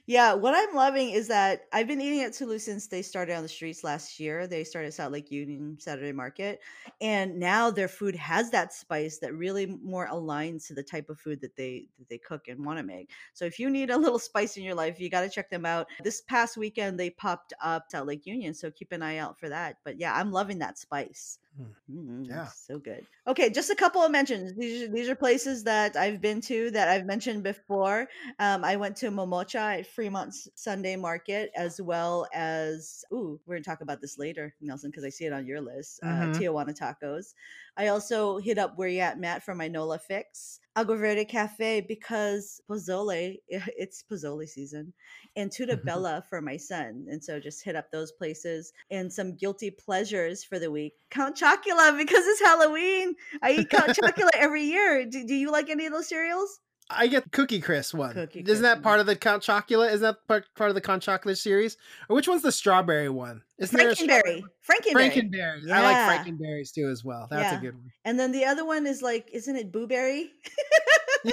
Yeah, 0.08 0.34
what 0.34 0.56
I'm 0.56 0.76
loving 0.76 1.12
is 1.12 1.28
that 1.28 1.66
I've 1.72 1.88
been 1.88 2.02
eating 2.02 2.22
at 2.22 2.34
Tolu 2.34 2.58
since 2.58 2.88
they 2.88 3.04
started 3.04 3.36
on 3.36 3.44
the 3.44 3.50
streets 3.50 3.84
last 3.84 4.20
year. 4.20 4.48
They 4.48 4.64
started 4.64 4.88
at 4.88 4.96
South 4.96 5.12
Lake 5.12 5.30
Union 5.30 5.78
Saturday 5.80 6.12
Market, 6.14 6.60
and 7.00 7.11
now 7.38 7.72
their 7.72 7.88
food 7.88 8.16
has 8.16 8.52
that 8.52 8.74
spice 8.74 9.18
that 9.20 9.34
really 9.34 9.66
more 9.66 10.08
aligns 10.08 10.68
to 10.68 10.74
the 10.74 10.84
type 10.84 11.10
of 11.10 11.20
food 11.20 11.42
that 11.42 11.56
they 11.56 11.88
that 11.98 12.10
they 12.10 12.18
cook 12.18 12.48
and 12.48 12.66
want 12.66 12.78
to 12.80 12.84
make. 12.84 13.10
So 13.34 13.46
if 13.46 13.60
you 13.60 13.70
need 13.70 13.90
a 13.90 13.98
little 13.98 14.20
spice 14.30 14.58
in 14.58 14.64
your 14.64 14.76
life, 14.76 15.00
you 15.00 15.10
got 15.10 15.22
to 15.22 15.30
check 15.30 15.50
them 15.50 15.66
out. 15.66 15.88
This 16.04 16.22
past 16.22 16.58
weekend 16.58 17.00
they 17.00 17.10
popped 17.10 17.54
up 17.62 17.86
at 17.94 18.06
Lake 18.06 18.26
Union, 18.26 18.54
so 18.54 18.72
keep 18.72 18.92
an 18.92 19.02
eye 19.02 19.18
out 19.18 19.40
for 19.40 19.50
that. 19.50 19.78
But 19.84 20.00
yeah, 20.00 20.16
I'm 20.16 20.32
loving 20.32 20.60
that 20.60 20.78
spice. 20.78 21.40
Mm, 21.60 22.26
Yeah. 22.30 22.48
so 22.48 22.80
good. 22.80 23.06
Okay, 23.28 23.50
just 23.50 23.70
a 23.70 23.76
couple 23.76 24.02
of 24.02 24.10
mentions. 24.12 24.56
These 24.56 24.84
are, 24.84 24.88
these 24.92 25.10
are 25.10 25.16
places 25.16 25.66
that 25.66 25.98
I've 25.98 26.22
been 26.22 26.40
to 26.42 26.72
that 26.72 26.88
I've 26.88 27.06
mentioned 27.06 27.44
before. 27.44 28.08
Um, 28.40 28.64
I 28.64 28.78
went 28.78 28.96
to 28.98 29.12
Momocha 29.12 29.80
at 29.80 29.88
Fremont 29.88 30.34
Sunday 30.56 30.96
Market, 30.96 31.52
as 31.56 31.82
well 31.82 32.28
as 32.34 33.04
ooh, 33.14 33.40
we're 33.46 33.56
gonna 33.56 33.64
talk 33.66 33.82
about 33.82 34.00
this 34.02 34.18
later, 34.18 34.56
Nelson, 34.62 34.92
because 34.92 35.04
I 35.04 35.10
see 35.10 35.26
it 35.26 35.34
on 35.34 35.46
your 35.46 35.60
list. 35.62 36.00
Uh, 36.06 36.28
Mhm. 36.28 36.34
Tijuana 36.34 36.74
Tacos. 36.74 37.34
I 37.76 37.88
also 37.88 38.38
hit 38.38 38.58
up 38.58 38.78
where 38.78 38.88
you 38.88 39.02
at, 39.02 39.20
Matt, 39.20 39.44
for 39.44 39.54
my 39.54 39.68
Nola 39.68 40.00
fix. 40.00 40.61
Agua 40.76 40.96
Verde 40.96 41.26
Cafe 41.26 41.82
because 41.82 42.62
pozole, 42.70 43.38
it's 43.48 44.04
pozole 44.10 44.48
season, 44.48 44.94
and 45.36 45.52
Tutta 45.56 45.78
Bella 45.78 46.24
for 46.30 46.42
my 46.42 46.58
son. 46.58 47.06
And 47.10 47.24
so 47.24 47.40
just 47.40 47.64
hit 47.64 47.76
up 47.76 47.92
those 47.92 48.12
places 48.12 48.72
and 48.90 49.12
some 49.12 49.36
guilty 49.36 49.72
pleasures 49.72 50.44
for 50.44 50.60
the 50.60 50.72
week. 50.72 50.94
Count 51.10 51.38
Chocula 51.38 51.98
because 51.98 52.26
it's 52.26 52.42
Halloween. 52.42 53.16
I 53.42 53.52
eat 53.52 53.70
Count 53.70 53.90
Chocula 53.98 54.30
every 54.36 54.64
year. 54.64 55.06
Do, 55.06 55.26
do 55.28 55.36
you 55.36 55.52
like 55.52 55.70
any 55.70 55.86
of 55.86 55.94
those 55.94 56.08
cereals? 56.08 56.60
I 56.96 57.08
get 57.08 57.32
Cookie 57.32 57.60
Crisp 57.62 57.94
one. 57.94 58.14
Cookie 58.14 58.44
Isn't 58.46 58.64
that 58.64 58.82
part 58.82 59.00
of 59.00 59.06
the 59.06 59.16
Count 59.16 59.44
Chocula? 59.44 59.88
Isn't 59.88 60.02
that 60.02 60.18
part, 60.28 60.46
part 60.56 60.70
of 60.70 60.76
the 60.76 60.82
Count 60.82 61.04
Chocula 61.04 61.38
series? 61.38 61.78
Or 62.10 62.16
which 62.16 62.28
one's 62.28 62.42
the 62.42 62.52
strawberry 62.52 63.10
one? 63.10 63.42
Isn't 63.58 63.80
Frankenberry. 63.80 64.42
Frankenberry. 64.68 65.12
Frankenberry. 65.12 65.72
I 65.72 65.82
like 65.84 65.96
Yeah. 65.96 66.24
Frankenberries 66.24 66.74
too 66.74 66.90
as 66.90 67.04
well. 67.04 67.28
That's 67.30 67.52
Yeah. 67.52 67.58
a 67.58 67.62
good 67.62 67.76
one. 67.76 67.92
And 68.06 68.20
then 68.20 68.32
the 68.32 68.46
other 68.46 68.66
one 68.66 68.86
is 68.88 69.02
like, 69.02 69.30
isn't 69.32 69.56
it 69.56 69.72
Booberry? 69.72 70.30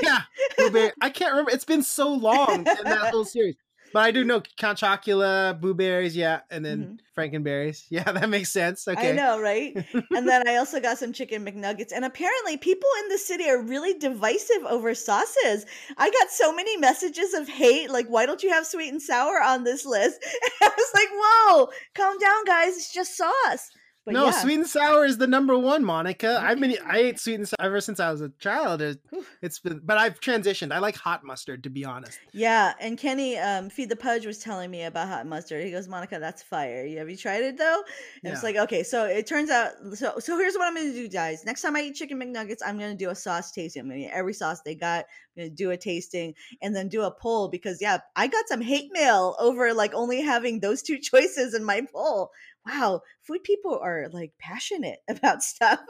Yeah. 0.02 0.20
Blueberry. 0.56 0.92
I 1.00 1.10
can't 1.10 1.32
remember. 1.32 1.50
It's 1.50 1.64
been 1.64 1.82
so 1.82 2.12
long 2.12 2.56
in 2.58 2.64
that 2.64 3.10
whole 3.10 3.24
series. 3.24 3.56
But 3.92 4.00
I 4.00 4.10
do 4.10 4.24
know 4.24 4.42
Count 4.56 4.78
Chocula, 4.78 5.58
blueberries, 5.60 6.16
yeah, 6.16 6.40
and 6.50 6.64
then 6.64 7.00
Frankenberries. 7.16 7.84
Yeah, 7.90 8.10
that 8.12 8.28
makes 8.28 8.50
sense. 8.52 8.86
Okay. 8.86 9.00
Mm-hmm. 9.00 9.08
I 9.08 9.22
know, 9.22 9.40
right? 9.40 9.74
and 10.10 10.28
then 10.28 10.46
I 10.46 10.56
also 10.56 10.80
got 10.80 10.98
some 10.98 11.12
chicken 11.12 11.44
McNuggets. 11.44 11.92
And 11.94 12.04
apparently, 12.04 12.56
people 12.56 12.88
in 13.02 13.08
the 13.08 13.18
city 13.18 13.48
are 13.48 13.60
really 13.60 13.94
divisive 13.94 14.64
over 14.68 14.94
sauces. 14.94 15.64
I 15.96 16.10
got 16.10 16.30
so 16.30 16.54
many 16.54 16.76
messages 16.76 17.34
of 17.34 17.48
hate, 17.48 17.90
like, 17.90 18.06
why 18.08 18.26
don't 18.26 18.42
you 18.42 18.50
have 18.50 18.66
sweet 18.66 18.92
and 18.92 19.02
sour 19.02 19.42
on 19.42 19.64
this 19.64 19.84
list? 19.86 20.18
And 20.22 20.52
I 20.70 20.74
was 20.76 20.90
like, 20.94 21.08
whoa, 21.12 21.68
calm 21.94 22.18
down, 22.18 22.44
guys. 22.44 22.76
It's 22.76 22.92
just 22.92 23.16
sauce. 23.16 23.70
But 24.08 24.14
no, 24.14 24.24
yeah. 24.26 24.30
sweet 24.30 24.54
and 24.54 24.66
sour 24.66 25.04
is 25.04 25.18
the 25.18 25.26
number 25.26 25.58
one, 25.58 25.84
Monica. 25.84 26.40
I've 26.42 26.58
been 26.58 26.76
I 26.86 26.98
ate 26.98 27.20
sweet 27.20 27.34
and 27.34 27.46
sour 27.46 27.56
ever 27.60 27.80
since 27.80 28.00
I 28.00 28.10
was 28.10 28.22
a 28.22 28.30
child. 28.38 28.80
It, 28.80 28.98
it's 29.42 29.58
been, 29.58 29.80
but 29.84 29.98
I've 29.98 30.18
transitioned. 30.20 30.72
I 30.72 30.78
like 30.78 30.96
hot 30.96 31.24
mustard, 31.24 31.62
to 31.64 31.70
be 31.70 31.84
honest. 31.84 32.18
Yeah, 32.32 32.72
and 32.80 32.96
Kenny, 32.96 33.36
um, 33.36 33.68
Feed 33.68 33.90
the 33.90 33.96
Pudge 33.96 34.24
was 34.24 34.38
telling 34.38 34.70
me 34.70 34.84
about 34.84 35.08
hot 35.08 35.26
mustard. 35.26 35.62
He 35.62 35.70
goes, 35.70 35.88
Monica, 35.88 36.18
that's 36.18 36.42
fire. 36.42 36.86
You- 36.86 36.98
Have 36.98 37.10
you 37.10 37.16
tried 37.16 37.42
it 37.42 37.58
though? 37.58 37.82
And 38.24 38.32
it's 38.32 38.42
like, 38.42 38.56
okay, 38.56 38.82
so 38.82 39.04
it 39.04 39.26
turns 39.26 39.50
out 39.50 39.72
so 39.94 40.18
so 40.18 40.38
here's 40.38 40.54
what 40.54 40.66
I'm 40.66 40.74
gonna 40.74 40.92
do, 40.92 41.08
guys. 41.08 41.44
Next 41.44 41.60
time 41.62 41.76
I 41.76 41.82
eat 41.82 41.94
chicken 41.96 42.18
McNuggets, 42.18 42.58
I'm 42.64 42.78
gonna 42.78 42.94
do 42.94 43.10
a 43.10 43.14
sauce 43.14 43.52
tasting. 43.52 43.82
I'm 43.82 43.88
gonna 43.88 44.00
eat 44.00 44.10
every 44.12 44.32
sauce 44.32 44.62
they 44.62 44.74
got, 44.74 45.04
I'm 45.36 45.44
gonna 45.44 45.50
do 45.50 45.70
a 45.70 45.76
tasting 45.76 46.34
and 46.62 46.74
then 46.74 46.88
do 46.88 47.02
a 47.02 47.10
poll 47.10 47.48
because 47.48 47.82
yeah, 47.82 47.98
I 48.16 48.26
got 48.26 48.48
some 48.48 48.60
hate 48.62 48.90
mail 48.92 49.36
over 49.38 49.74
like 49.74 49.92
only 49.94 50.22
having 50.22 50.60
those 50.60 50.82
two 50.82 50.98
choices 51.02 51.54
in 51.54 51.62
my 51.64 51.86
poll. 51.92 52.30
Wow, 52.68 53.02
food 53.22 53.42
people 53.44 53.78
are 53.82 54.08
like 54.12 54.32
passionate 54.38 54.98
about 55.08 55.42
stuff. 55.42 55.80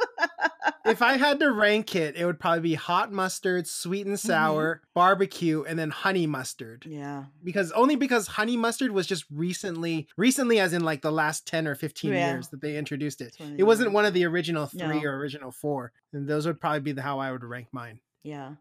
if 0.86 1.02
I 1.02 1.16
had 1.16 1.40
to 1.40 1.50
rank 1.52 1.96
it, 1.96 2.16
it 2.16 2.24
would 2.24 2.38
probably 2.38 2.60
be 2.60 2.74
hot 2.74 3.12
mustard, 3.12 3.66
sweet 3.66 4.06
and 4.06 4.16
mm-hmm. 4.16 4.26
sour, 4.28 4.82
barbecue, 4.94 5.64
and 5.64 5.78
then 5.78 5.90
honey 5.90 6.26
mustard. 6.26 6.84
yeah. 6.86 7.24
Because 7.42 7.72
only 7.72 7.96
because 7.96 8.28
honey 8.28 8.56
mustard 8.56 8.92
was 8.92 9.06
just 9.06 9.24
recently, 9.30 10.06
recently 10.16 10.60
as 10.60 10.72
in 10.72 10.82
like 10.84 11.02
the 11.02 11.10
last 11.12 11.46
10 11.46 11.66
or 11.66 11.74
15 11.74 12.12
Yeah. 12.12 12.32
years 12.32 12.48
that 12.48 12.60
they 12.60 12.76
introduced 12.76 13.20
it. 13.20 13.28
It's 13.28 13.40
one 13.40 13.50
of 13.50 13.56
the 13.56 13.62
It 13.62 13.66
wasn't 13.66 13.92
one 13.92 14.04
of 14.04 14.14
the 14.14 14.24
original 14.24 14.66
three 14.66 15.00
No. 15.02 15.08
or 15.08 15.16
original 15.18 15.50
four. 15.50 15.92
And 16.12 16.28
those 16.28 16.46
would 16.46 16.60
probably 16.60 16.80
be 16.80 16.92
the, 16.92 17.02
how 17.02 17.18
I 17.18 17.32
would 17.32 17.44
rank 17.44 17.68
mine. 17.72 18.00
Yeah. 18.22 18.52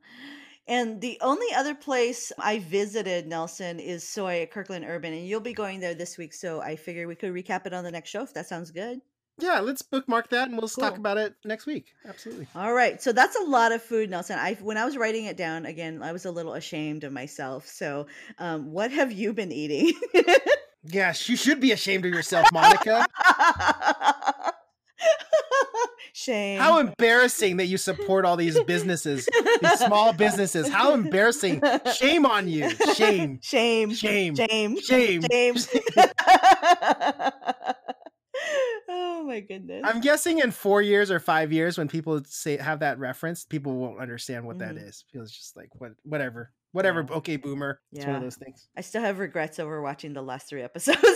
And 0.67 0.99
the 0.99 1.17
only 1.21 1.47
other 1.55 1.73
place 1.73 2.31
I 2.37 2.59
visited, 2.59 3.27
Nelson, 3.27 3.79
is 3.79 4.07
Soy 4.07 4.41
at 4.41 4.51
Kirkland 4.51 4.85
Urban. 4.87 5.13
And 5.13 5.25
you'll 5.25 5.39
be 5.39 5.53
going 5.53 5.79
there 5.79 5.95
this 5.95 6.17
week. 6.17 6.33
So 6.33 6.61
I 6.61 6.75
figure 6.75 7.07
we 7.07 7.15
could 7.15 7.33
recap 7.33 7.65
it 7.65 7.73
on 7.73 7.83
the 7.83 7.91
next 7.91 8.09
show 8.09 8.23
if 8.23 8.33
that 8.33 8.47
sounds 8.47 8.71
good. 8.71 9.01
Yeah, 9.39 9.59
let's 9.59 9.83
bookmark 9.83 10.29
that 10.29 10.49
and 10.49 10.57
we'll 10.57 10.67
talk 10.67 10.97
about 10.97 11.19
it 11.19 11.35
next 11.45 11.67
week. 11.67 11.93
Absolutely. 12.07 12.47
All 12.55 12.73
right. 12.73 12.99
So 12.99 13.11
that's 13.11 13.35
a 13.35 13.43
lot 13.43 13.71
of 13.71 13.83
food, 13.83 14.09
Nelson. 14.09 14.39
I 14.39 14.55
when 14.55 14.77
I 14.77 14.85
was 14.85 14.97
writing 14.97 15.25
it 15.25 15.37
down, 15.37 15.67
again, 15.67 16.01
I 16.01 16.11
was 16.11 16.25
a 16.25 16.31
little 16.31 16.55
ashamed 16.55 17.03
of 17.03 17.13
myself. 17.13 17.67
So 17.67 18.07
um, 18.39 18.71
what 18.71 18.89
have 18.89 19.11
you 19.11 19.33
been 19.33 19.51
eating? 19.51 19.93
Yes, 20.89 21.27
you 21.27 21.35
should 21.35 21.59
be 21.59 21.71
ashamed 21.71 22.05
of 22.05 22.13
yourself, 22.13 22.47
Monica. 22.53 23.05
Shame. 26.19 26.59
How 26.59 26.79
embarrassing 26.79 27.57
that 27.57 27.67
you 27.67 27.77
support 27.77 28.25
all 28.25 28.35
these 28.37 28.59
businesses, 28.63 29.29
these 29.61 29.79
small 29.79 30.13
businesses. 30.13 30.67
How 30.67 30.95
embarrassing. 30.95 31.61
Shame 31.93 32.25
on 32.25 32.47
you. 32.47 32.71
Shame. 32.95 33.39
Shame. 33.43 33.93
Shame. 33.93 34.33
Shame. 34.35 34.79
Shame. 34.81 35.21
James. 35.29 35.69
oh 38.89 39.25
my 39.27 39.41
goodness. 39.41 39.83
I'm 39.85 40.01
guessing 40.01 40.39
in 40.39 40.49
four 40.49 40.81
years 40.81 41.11
or 41.11 41.19
five 41.19 41.53
years, 41.53 41.77
when 41.77 41.87
people 41.87 42.19
say 42.25 42.57
have 42.57 42.79
that 42.79 42.97
reference, 42.97 43.45
people 43.45 43.75
won't 43.75 43.99
understand 43.99 44.43
what 44.43 44.57
that 44.57 44.73
Mhm. 44.73 44.89
is. 44.89 45.05
Because 45.11 45.29
it's 45.29 45.37
just 45.37 45.55
like 45.55 45.69
what, 45.75 45.91
whatever, 46.01 46.51
whatever. 46.71 47.05
Yeah. 47.07 47.17
Okay, 47.17 47.35
boomer. 47.37 47.79
It's 47.91 48.07
one 48.07 48.15
of 48.15 48.23
those 48.23 48.37
things. 48.37 48.69
I 48.75 48.81
still 48.81 49.03
have 49.03 49.19
regrets 49.19 49.59
over 49.59 49.83
watching 49.83 50.13
the 50.13 50.23
last 50.23 50.49
three 50.49 50.63
episodes. 50.63 50.97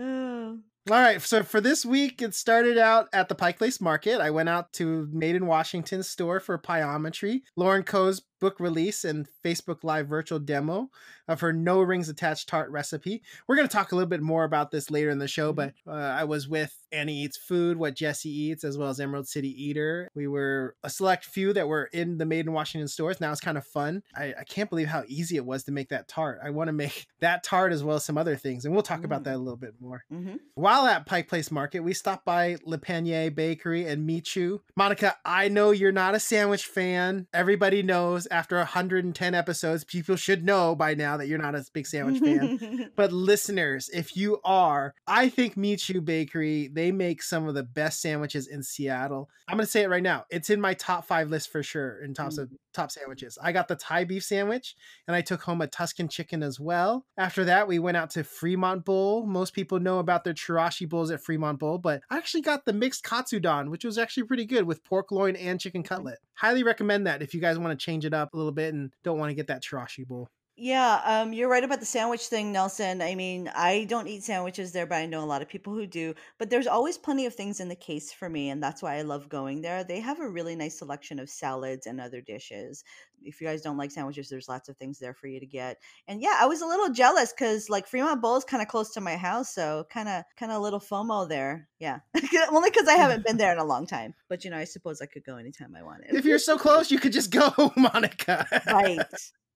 oh. 0.00 0.58
All 0.90 0.96
right, 0.96 1.20
so 1.20 1.42
for 1.42 1.60
this 1.60 1.84
week, 1.84 2.22
it 2.22 2.34
started 2.34 2.78
out 2.78 3.08
at 3.12 3.28
the 3.28 3.34
Pike 3.34 3.58
Place 3.58 3.78
Market. 3.78 4.22
I 4.22 4.30
went 4.30 4.48
out 4.48 4.72
to 4.74 5.06
Made 5.12 5.36
in 5.36 5.46
Washington 5.46 6.02
store 6.02 6.40
for 6.40 6.56
Pieometry, 6.56 7.42
Lauren 7.56 7.82
Ko's 7.82 8.22
book 8.40 8.60
release, 8.60 9.04
and 9.04 9.26
Facebook 9.44 9.82
Live 9.84 10.08
virtual 10.08 10.38
demo 10.38 10.90
of 11.26 11.40
her 11.40 11.52
no 11.52 11.80
rings 11.80 12.08
attached 12.08 12.48
tart 12.48 12.70
recipe. 12.70 13.22
We're 13.46 13.56
going 13.56 13.68
to 13.68 13.72
talk 13.72 13.92
a 13.92 13.94
little 13.94 14.08
bit 14.08 14.22
more 14.22 14.44
about 14.44 14.70
this 14.70 14.90
later 14.90 15.10
in 15.10 15.18
the 15.18 15.28
show, 15.28 15.52
Mhm. 15.52 15.56
but 15.56 15.74
uh, 15.86 15.92
I 15.92 16.24
was 16.24 16.48
with 16.48 16.74
Annie 16.90 17.22
Eats 17.24 17.36
Food, 17.36 17.76
What 17.76 17.94
Jesse 17.94 18.30
Eats, 18.30 18.64
as 18.64 18.78
well 18.78 18.88
as 18.88 18.98
Emerald 18.98 19.28
City 19.28 19.50
Eater. 19.62 20.08
We 20.14 20.26
were 20.26 20.74
a 20.82 20.88
select 20.88 21.24
few 21.26 21.52
that 21.52 21.68
were 21.68 21.84
in 21.92 22.16
the 22.16 22.24
Made 22.24 22.46
in 22.46 22.52
Washington 22.52 22.88
stores. 22.88 23.20
Now 23.20 23.30
it's 23.30 23.40
kind 23.42 23.58
of 23.58 23.66
fun. 23.66 24.02
I, 24.16 24.32
I 24.40 24.44
can't 24.44 24.70
believe 24.70 24.88
how 24.88 25.04
easy 25.06 25.36
it 25.36 25.44
was 25.44 25.64
to 25.64 25.72
make 25.72 25.90
that 25.90 26.08
tart. 26.08 26.40
I 26.42 26.48
want 26.50 26.68
to 26.68 26.72
make 26.72 27.06
that 27.20 27.42
tart 27.42 27.72
as 27.72 27.84
well 27.84 27.96
as 27.96 28.04
some 28.04 28.16
other 28.16 28.36
things, 28.36 28.64
and 28.64 28.72
we'll 28.72 28.82
talk 28.82 29.04
about 29.04 29.20
Mm. 29.20 29.24
that 29.24 29.34
a 29.34 29.38
little 29.38 29.56
bit 29.56 29.74
more. 29.80 30.04
hmm 30.10 30.36
While 30.54 30.86
at 30.86 31.04
Pike 31.06 31.28
Place 31.28 31.50
Market, 31.50 31.80
we 31.80 31.92
stopped 31.92 32.24
by 32.24 32.56
Le 32.64 32.78
Panier 32.78 33.34
Bakery 33.34 33.84
and 33.86 34.08
Michou. 34.08 34.60
Monica, 34.76 35.16
I 35.24 35.48
know 35.48 35.72
you're 35.72 35.92
not 35.92 36.14
a 36.14 36.20
sandwich 36.20 36.64
fan. 36.66 37.26
Everybody 37.34 37.82
knows. 37.82 38.26
After 38.30 38.56
110 38.56 39.34
episodes, 39.34 39.84
people 39.84 40.16
should 40.16 40.44
know 40.44 40.74
by 40.74 40.94
now 40.94 41.16
that 41.16 41.28
you're 41.28 41.38
not 41.38 41.54
a 41.54 41.64
big 41.72 41.86
sandwich 41.86 42.20
fan. 42.20 42.90
but 42.96 43.12
listeners, 43.12 43.88
if 43.92 44.16
you 44.16 44.40
are, 44.44 44.94
I 45.06 45.28
think 45.28 45.56
Michou 45.56 46.04
Bakery, 46.04 46.68
they 46.68 46.92
make 46.92 47.22
some 47.22 47.48
of 47.48 47.54
the 47.54 47.62
best 47.62 48.00
sandwiches 48.00 48.46
in 48.46 48.62
Seattle. 48.62 49.28
I'm 49.48 49.56
going 49.56 49.64
to 49.64 49.70
say 49.70 49.82
it 49.82 49.88
right 49.88 50.02
now. 50.02 50.24
It's 50.30 50.50
in 50.50 50.60
my 50.60 50.74
top 50.74 51.06
5 51.06 51.30
list 51.30 51.50
for 51.50 51.62
sure 51.62 52.02
in 52.02 52.14
tops 52.14 52.38
of 52.38 52.48
mm. 52.48 52.56
top 52.74 52.90
sandwiches. 52.90 53.38
I 53.42 53.52
got 53.52 53.68
the 53.68 53.76
Thai 53.76 54.04
beef 54.04 54.24
sandwich 54.24 54.74
and 55.06 55.16
I 55.16 55.22
took 55.22 55.42
home 55.42 55.60
a 55.60 55.66
Tuscan 55.66 56.08
chicken 56.08 56.42
as 56.42 56.60
well. 56.60 57.06
After 57.16 57.44
that, 57.46 57.66
we 57.66 57.78
went 57.78 57.96
out 57.96 58.10
to 58.10 58.24
Fremont 58.24 58.84
Bowl. 58.84 59.26
Most 59.26 59.54
people 59.54 59.80
know 59.80 59.98
about 59.98 60.24
their 60.24 60.34
chirashi 60.34 60.88
bowls 60.88 61.10
at 61.10 61.22
Fremont 61.22 61.58
Bowl, 61.58 61.78
but 61.78 62.02
I 62.10 62.18
actually 62.18 62.42
got 62.42 62.64
the 62.64 62.72
mixed 62.72 63.04
katsudon, 63.04 63.70
which 63.70 63.84
was 63.84 63.98
actually 63.98 64.24
pretty 64.24 64.44
good 64.44 64.64
with 64.64 64.84
pork 64.84 65.10
loin 65.10 65.36
and 65.36 65.58
chicken 65.58 65.82
cutlet. 65.82 66.18
Highly 66.34 66.62
recommend 66.62 67.06
that 67.06 67.22
if 67.22 67.34
you 67.34 67.40
guys 67.40 67.58
want 67.58 67.78
to 67.78 67.84
change 67.84 68.04
it 68.04 68.14
up 68.14 68.17
a 68.22 68.36
little 68.36 68.52
bit 68.52 68.74
and 68.74 68.92
don't 69.04 69.18
want 69.18 69.30
to 69.30 69.34
get 69.34 69.46
that 69.48 69.62
chirashi 69.62 70.06
bowl. 70.06 70.28
Yeah, 70.60 71.00
um, 71.04 71.32
you're 71.32 71.48
right 71.48 71.62
about 71.62 71.78
the 71.78 71.86
sandwich 71.86 72.26
thing, 72.26 72.50
Nelson. 72.50 73.00
I 73.00 73.14
mean, 73.14 73.48
I 73.54 73.84
don't 73.84 74.08
eat 74.08 74.24
sandwiches 74.24 74.72
there, 74.72 74.86
but 74.86 74.96
I 74.96 75.06
know 75.06 75.22
a 75.22 75.24
lot 75.24 75.40
of 75.40 75.48
people 75.48 75.72
who 75.72 75.86
do. 75.86 76.14
But 76.36 76.50
there's 76.50 76.66
always 76.66 76.98
plenty 76.98 77.26
of 77.26 77.34
things 77.34 77.60
in 77.60 77.68
the 77.68 77.76
case 77.76 78.12
for 78.12 78.28
me, 78.28 78.50
and 78.50 78.60
that's 78.60 78.82
why 78.82 78.96
I 78.96 79.02
love 79.02 79.28
going 79.28 79.62
there. 79.62 79.84
They 79.84 80.00
have 80.00 80.18
a 80.18 80.28
really 80.28 80.56
nice 80.56 80.76
selection 80.76 81.20
of 81.20 81.30
salads 81.30 81.86
and 81.86 82.00
other 82.00 82.20
dishes. 82.20 82.82
If 83.22 83.40
you 83.40 83.46
guys 83.46 83.62
don't 83.62 83.76
like 83.76 83.92
sandwiches, 83.92 84.28
there's 84.28 84.48
lots 84.48 84.68
of 84.68 84.76
things 84.76 84.98
there 84.98 85.14
for 85.14 85.28
you 85.28 85.38
to 85.38 85.46
get. 85.46 85.76
And 86.08 86.20
yeah, 86.20 86.36
I 86.40 86.46
was 86.46 86.60
a 86.60 86.66
little 86.66 86.90
jealous 86.90 87.32
because 87.32 87.70
like 87.70 87.86
Fremont 87.86 88.20
Bowl 88.20 88.36
is 88.36 88.44
kind 88.44 88.60
of 88.60 88.66
close 88.66 88.90
to 88.94 89.00
my 89.00 89.14
house, 89.14 89.54
so 89.54 89.86
kind 89.90 90.08
of 90.08 90.24
kind 90.36 90.50
of 90.50 90.58
a 90.58 90.60
little 90.60 90.80
FOMO 90.80 91.28
there. 91.28 91.68
Yeah, 91.78 92.00
only 92.50 92.70
because 92.70 92.88
I 92.88 92.94
haven't 92.94 93.24
been 93.24 93.36
there 93.36 93.52
in 93.52 93.58
a 93.58 93.64
long 93.64 93.86
time. 93.86 94.12
But 94.28 94.44
you 94.44 94.50
know, 94.50 94.58
I 94.58 94.64
suppose 94.64 95.00
I 95.00 95.06
could 95.06 95.24
go 95.24 95.36
anytime 95.36 95.76
I 95.76 95.84
wanted. 95.84 96.16
If 96.16 96.24
you're 96.24 96.40
so 96.40 96.58
close, 96.58 96.90
you 96.90 96.98
could 96.98 97.12
just 97.12 97.30
go, 97.30 97.52
Monica. 97.76 98.44
right. 98.66 98.98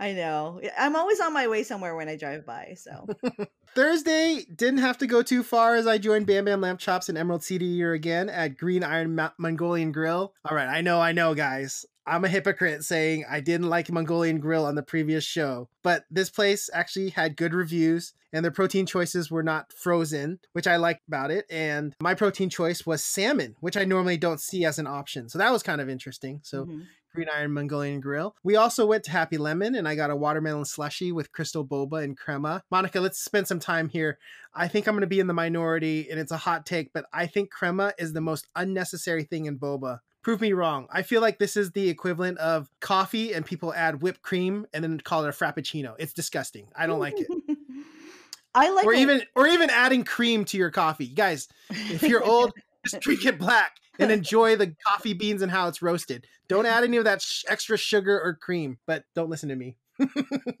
I 0.00 0.12
know. 0.12 0.60
I'm 0.78 0.96
always 0.96 1.20
on 1.20 1.32
my 1.32 1.48
way 1.48 1.62
somewhere 1.62 1.94
when 1.96 2.08
I 2.08 2.16
drive 2.16 2.46
by. 2.46 2.74
So 2.78 3.06
Thursday 3.74 4.44
didn't 4.54 4.78
have 4.80 4.98
to 4.98 5.06
go 5.06 5.22
too 5.22 5.42
far 5.42 5.74
as 5.74 5.86
I 5.86 5.98
joined 5.98 6.26
Bam 6.26 6.44
Bam 6.46 6.60
Lamb 6.60 6.78
Chops 6.78 7.08
and 7.08 7.18
Emerald 7.18 7.42
City 7.44 7.66
Eater 7.66 7.92
again 7.92 8.28
at 8.28 8.56
Green 8.56 8.82
Iron 8.82 9.14
Ma- 9.14 9.30
Mongolian 9.38 9.92
Grill. 9.92 10.32
All 10.44 10.56
right, 10.56 10.68
I 10.68 10.80
know, 10.80 11.00
I 11.00 11.12
know, 11.12 11.34
guys. 11.34 11.84
I'm 12.06 12.24
a 12.24 12.28
hypocrite 12.28 12.84
saying 12.84 13.26
I 13.28 13.40
didn't 13.40 13.68
like 13.68 13.90
Mongolian 13.92 14.40
Grill 14.40 14.64
on 14.64 14.74
the 14.76 14.82
previous 14.82 15.24
show, 15.24 15.68
but 15.82 16.04
this 16.10 16.30
place 16.30 16.70
actually 16.72 17.10
had 17.10 17.36
good 17.36 17.52
reviews 17.52 18.14
and 18.32 18.42
their 18.42 18.50
protein 18.52 18.86
choices 18.86 19.30
were 19.30 19.42
not 19.42 19.72
frozen, 19.74 20.38
which 20.54 20.66
I 20.66 20.76
liked 20.76 21.02
about 21.06 21.30
it. 21.30 21.44
And 21.50 21.94
my 22.00 22.14
protein 22.14 22.48
choice 22.48 22.86
was 22.86 23.04
salmon, 23.04 23.56
which 23.60 23.76
I 23.76 23.84
normally 23.84 24.16
don't 24.16 24.40
see 24.40 24.64
as 24.64 24.78
an 24.78 24.86
option. 24.86 25.28
So 25.28 25.36
that 25.38 25.52
was 25.52 25.62
kind 25.62 25.82
of 25.82 25.88
interesting. 25.90 26.40
So 26.42 26.64
Mhm. 26.64 26.86
Green 27.18 27.28
Iron 27.34 27.52
Mongolian 27.52 27.98
Grill. 27.98 28.36
We 28.44 28.54
also 28.54 28.86
went 28.86 29.02
to 29.04 29.10
Happy 29.10 29.38
Lemon 29.38 29.74
and 29.74 29.88
I 29.88 29.96
got 29.96 30.12
a 30.12 30.14
watermelon 30.14 30.64
slushy 30.64 31.10
with 31.10 31.32
crystal 31.32 31.66
boba 31.66 32.04
and 32.04 32.16
crema. 32.16 32.62
Monica, 32.70 33.00
let's 33.00 33.18
spend 33.18 33.48
some 33.48 33.58
time 33.58 33.88
here. 33.88 34.20
I 34.54 34.68
think 34.68 34.86
I'm 34.86 34.94
going 34.94 35.00
to 35.00 35.08
be 35.08 35.18
in 35.18 35.26
the 35.26 35.34
minority 35.34 36.08
and 36.08 36.20
it's 36.20 36.30
a 36.30 36.36
hot 36.36 36.64
take, 36.64 36.92
but 36.92 37.06
I 37.12 37.26
think 37.26 37.50
crema 37.50 37.92
is 37.98 38.12
the 38.12 38.20
most 38.20 38.46
unnecessary 38.54 39.24
thing 39.24 39.46
in 39.46 39.58
boba. 39.58 39.98
Prove 40.22 40.40
me 40.40 40.52
wrong. 40.52 40.86
I 40.92 41.02
feel 41.02 41.20
like 41.20 41.40
this 41.40 41.56
is 41.56 41.72
the 41.72 41.88
equivalent 41.88 42.38
of 42.38 42.70
coffee 42.80 43.32
and 43.32 43.44
people 43.44 43.74
add 43.74 44.00
whipped 44.00 44.22
cream 44.22 44.68
and 44.72 44.84
then 44.84 45.00
call 45.00 45.24
it 45.24 45.28
a 45.28 45.32
frappuccino. 45.32 45.96
It's 45.98 46.12
disgusting. 46.12 46.68
I 46.76 46.86
don't 46.86 47.00
like 47.00 47.14
it. 47.18 47.26
I 48.54 48.70
like 48.70 48.86
or 48.86 48.92
it- 48.92 49.00
even 49.00 49.22
or 49.34 49.48
even 49.48 49.70
adding 49.70 50.04
cream 50.04 50.44
to 50.44 50.56
your 50.56 50.70
coffee. 50.70 51.08
Guys, 51.08 51.48
if 51.68 52.04
you're 52.04 52.22
old, 52.22 52.52
just 52.86 53.00
drink 53.00 53.26
it 53.26 53.40
black 53.40 53.72
and 53.98 54.10
enjoy 54.12 54.56
the 54.56 54.74
coffee 54.86 55.14
beans 55.14 55.42
and 55.42 55.50
how 55.50 55.68
it's 55.68 55.82
roasted. 55.82 56.26
Don't 56.48 56.66
add 56.66 56.84
any 56.84 56.96
of 56.96 57.04
that 57.04 57.20
sh- 57.22 57.44
extra 57.48 57.76
sugar 57.76 58.20
or 58.20 58.34
cream, 58.34 58.78
but 58.86 59.04
don't 59.14 59.28
listen 59.30 59.48
to 59.50 59.56
me. 59.56 59.76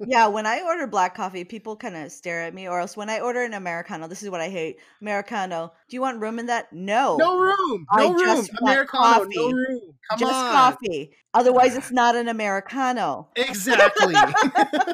yeah, 0.06 0.26
when 0.26 0.46
I 0.46 0.62
order 0.62 0.86
black 0.88 1.14
coffee, 1.14 1.44
people 1.44 1.76
kind 1.76 1.96
of 1.96 2.10
stare 2.10 2.42
at 2.42 2.54
me. 2.54 2.68
Or 2.68 2.80
else 2.80 2.96
when 2.96 3.08
I 3.08 3.20
order 3.20 3.42
an 3.44 3.54
Americano, 3.54 4.08
this 4.08 4.22
is 4.22 4.30
what 4.30 4.40
I 4.40 4.48
hate. 4.48 4.78
Americano. 5.00 5.72
Do 5.88 5.96
you 5.96 6.00
want 6.00 6.20
room 6.20 6.38
in 6.40 6.46
that? 6.46 6.72
No. 6.72 7.16
No 7.16 7.38
room. 7.38 7.86
I 7.90 8.02
No 8.02 8.12
room. 8.14 8.18
just 8.18 8.52
want 8.60 8.72
Americano. 8.72 9.04
No 9.04 9.18
coffee. 9.24 9.54
room. 9.54 9.80
Come 10.10 10.18
just 10.18 10.34
on. 10.34 10.52
coffee. 10.52 11.12
Otherwise, 11.34 11.76
it's 11.76 11.92
not 11.92 12.16
an 12.16 12.26
Americano. 12.28 13.28
Exactly. 13.36 14.14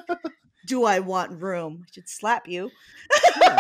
Do 0.67 0.85
I 0.85 0.99
want 1.01 1.43
room? 1.43 1.83
I 1.83 1.89
should 1.93 2.09
slap 2.09 2.47
you. 2.49 2.71
Yeah. 3.41 3.59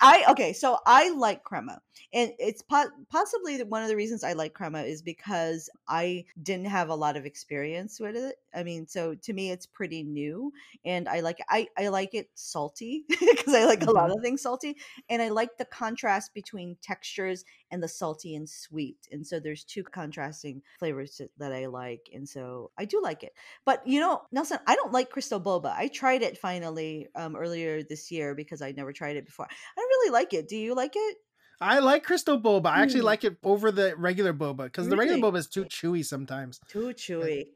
I 0.00 0.24
okay, 0.30 0.52
so 0.52 0.78
I 0.86 1.10
like 1.10 1.42
crema, 1.42 1.80
and 2.12 2.32
it's 2.38 2.62
po- 2.62 2.90
possibly 3.10 3.60
one 3.64 3.82
of 3.82 3.88
the 3.88 3.96
reasons 3.96 4.22
I 4.22 4.32
like 4.32 4.54
crema 4.54 4.82
is 4.82 5.02
because 5.02 5.68
I 5.88 6.24
didn't 6.40 6.66
have 6.66 6.88
a 6.88 6.94
lot 6.94 7.16
of 7.16 7.26
experience 7.26 7.98
with 7.98 8.14
it. 8.14 8.36
I 8.54 8.62
mean, 8.62 8.86
so 8.86 9.16
to 9.16 9.32
me, 9.32 9.50
it's 9.50 9.66
pretty 9.66 10.04
new, 10.04 10.52
and 10.84 11.08
I 11.08 11.20
like 11.20 11.38
I 11.48 11.66
I 11.76 11.88
like 11.88 12.14
it 12.14 12.30
salty 12.34 13.06
because 13.08 13.54
I 13.54 13.64
like 13.64 13.82
a 13.82 13.90
lot 13.90 14.10
mm-hmm. 14.10 14.18
of 14.18 14.22
things 14.22 14.42
salty, 14.42 14.76
and 15.10 15.20
I 15.20 15.30
like 15.30 15.58
the 15.58 15.64
contrast 15.64 16.32
between 16.32 16.76
textures 16.80 17.44
and 17.70 17.82
the 17.82 17.88
salty 17.88 18.34
and 18.34 18.48
sweet, 18.48 18.96
and 19.12 19.26
so 19.26 19.38
there's 19.40 19.64
two 19.64 19.82
contrasting 19.82 20.62
flavors 20.78 21.20
that- 21.38 21.52
I 21.52 21.66
like, 21.66 22.08
and 22.14 22.28
so 22.28 22.70
I 22.78 22.84
do 22.84 23.00
like 23.02 23.22
it. 23.24 23.32
But 23.64 23.86
you 23.86 24.00
know, 24.00 24.22
Nelson, 24.32 24.58
I 24.66 24.74
don't 24.76 24.92
like 24.92 25.10
crystal 25.10 25.40
boba. 25.40 25.72
I 25.76 25.88
tried 25.88 26.22
it 26.22 26.38
finally 26.38 27.08
um, 27.14 27.36
earlier 27.36 27.82
this 27.82 28.10
year 28.10 28.34
because 28.34 28.62
I'd 28.62 28.76
never 28.76 28.92
tried 28.92 29.16
it 29.16 29.26
before. 29.26 29.46
I 29.50 29.54
don't 29.76 29.88
really 29.88 30.10
like 30.10 30.32
it. 30.34 30.48
Do 30.48 30.56
you 30.56 30.74
like 30.74 30.92
it? 30.94 31.16
I 31.60 31.80
like 31.80 32.04
crystal 32.04 32.40
boba. 32.40 32.66
I 32.66 32.82
actually 32.82 33.00
Mm. 33.00 33.04
like 33.12 33.24
it 33.24 33.36
over 33.42 33.72
the 33.72 33.94
regular 33.96 34.32
boba 34.32 34.64
because 34.64 34.88
the 34.88 34.96
regular 34.96 35.18
Really? 35.18 35.32
boba 35.32 35.38
is 35.38 35.48
too 35.48 35.64
chewy 35.64 36.04
sometimes. 36.04 36.60
Too 36.68 36.92
chewy. 36.94 37.46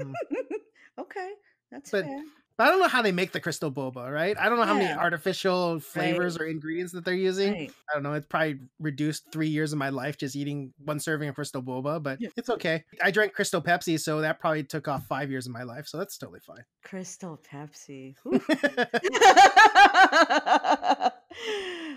Mhm. 0.00 0.12
okay, 0.98 1.30
that's 1.70 1.90
But 1.90 2.04
fair. 2.04 2.22
But 2.56 2.68
I 2.68 2.70
don't 2.70 2.78
know 2.78 2.86
how 2.88 3.02
they 3.02 3.10
make 3.10 3.32
the 3.32 3.40
crystal 3.40 3.72
boba, 3.72 4.12
right? 4.12 4.36
I 4.38 4.48
don't 4.48 4.58
know 4.58 4.64
how 4.64 4.74
many 4.74 4.92
artificial 4.92 5.80
flavors 5.80 6.38
or 6.38 6.44
ingredients 6.46 6.92
that 6.92 7.04
they're 7.04 7.12
using. 7.14 7.52
Right. 7.52 7.72
I 7.90 7.94
don't 7.94 8.04
know. 8.04 8.12
It's 8.12 8.28
probably 8.28 8.60
reduced 8.78 9.24
three 9.32 9.48
years 9.48 9.72
of 9.72 9.78
my 9.78 9.88
life 9.88 10.16
just 10.18 10.36
eating 10.36 10.72
one 10.84 11.00
serving 11.00 11.28
of 11.28 11.34
crystal 11.34 11.62
boba, 11.62 12.00
but 12.00 12.20
Yeah. 12.20 12.28
it's 12.36 12.50
okay. 12.50 12.84
I 13.02 13.10
drank 13.10 13.32
crystal 13.32 13.60
Pepsi, 13.60 13.98
so 13.98 14.20
that 14.20 14.38
probably 14.38 14.62
took 14.62 14.86
off 14.86 15.04
five 15.08 15.30
years 15.32 15.46
of 15.46 15.52
my 15.52 15.64
life, 15.64 15.88
so 15.88 15.98
that's 15.98 16.16
totally 16.16 16.40
fine. 16.46 16.64
Crystal 16.84 17.40
Pepsi. 17.50 18.14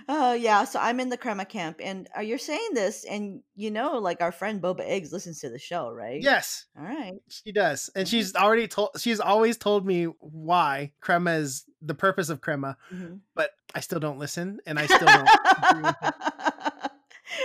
Oh 0.10 0.34
yeah, 0.34 0.64
so 0.64 0.80
I'm 0.80 1.00
in 1.02 1.10
the 1.10 1.18
crema 1.18 1.44
camp, 1.46 1.82
and 1.84 2.08
uh, 2.18 2.22
you're 2.22 2.38
saying 2.38 2.70
this, 2.74 3.04
and 3.04 3.42
you 3.56 3.72
know, 3.72 3.98
like 3.98 4.22
our 4.22 4.32
friend 4.32 4.62
Boba 4.62 4.82
Eggs 4.82 5.12
listens 5.12 5.42
to 5.42 5.50
the 5.50 5.60
show, 5.60 5.90
right? 5.92 6.22
yes, 6.22 6.66
All 6.78 6.86
right. 6.86 7.16
she 7.28 7.52
does, 7.52 7.90
and 7.94 8.08
Mhm. 8.08 8.12
she's 8.12 8.34
already 8.36 8.68
told. 8.70 8.92
She's 9.00 9.20
always 9.20 9.58
told 9.58 9.86
me 9.86 10.06
why 10.20 10.94
crema 11.02 11.32
is 11.34 11.66
the 11.82 11.94
purpose 11.94 12.30
of 12.30 12.40
crema, 12.42 12.78
Mhm. 12.94 13.20
but 13.36 13.52
I 13.76 13.82
still 13.82 14.00
don't 14.00 14.18
listen, 14.18 14.60
and 14.66 14.80
I 14.80 14.86
still 14.86 15.08
don't. 15.08 15.30
agree 15.70 15.84
with 15.84 15.96
it. 16.02 16.14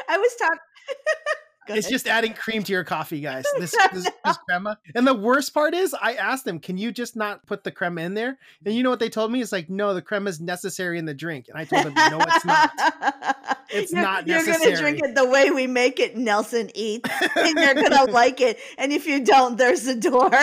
I 0.08 0.18
was 0.18 0.34
talking. 0.38 0.58
It's 1.68 1.88
just 1.88 2.06
adding 2.06 2.34
cream 2.34 2.62
to 2.64 2.72
your 2.72 2.84
coffee, 2.84 3.20
guys. 3.20 3.44
This, 3.58 3.74
this, 3.92 4.10
this 4.24 4.36
crema. 4.48 4.78
And 4.94 5.06
the 5.06 5.14
worst 5.14 5.54
part 5.54 5.74
is, 5.74 5.94
I 5.94 6.14
asked 6.14 6.44
them, 6.44 6.58
"Can 6.58 6.78
you 6.78 6.90
just 6.90 7.14
not 7.14 7.46
put 7.46 7.62
the 7.62 7.70
crema 7.70 8.00
in 8.00 8.14
there?" 8.14 8.38
And 8.64 8.74
you 8.74 8.82
know 8.82 8.90
what 8.90 8.98
they 8.98 9.08
told 9.08 9.30
me? 9.30 9.40
It's 9.40 9.52
like, 9.52 9.70
"No, 9.70 9.94
the 9.94 10.02
crema 10.02 10.30
is 10.30 10.40
necessary 10.40 10.98
in 10.98 11.04
the 11.04 11.14
drink." 11.14 11.46
And 11.48 11.56
I 11.56 11.64
told 11.64 11.84
them, 11.84 11.94
"No, 11.94 12.18
it's 12.20 12.44
not." 12.44 12.70
It's 13.70 13.92
You're- 13.92 14.02
not 14.02 14.26
You're 14.26 14.44
gonna 14.44 14.76
drink 14.76 15.00
it 15.02 15.14
the 15.14 15.26
way 15.26 15.50
we 15.50 15.66
make 15.66 15.98
it, 15.98 16.16
Nelson 16.16 16.70
eats, 16.74 17.08
and 17.36 17.58
you're 17.58 17.74
gonna 17.74 18.04
like 18.10 18.40
it. 18.40 18.58
And 18.76 18.92
if 18.92 19.06
you 19.06 19.24
don't, 19.24 19.56
there's 19.56 19.84
the 19.84 19.94
door. 19.94 20.30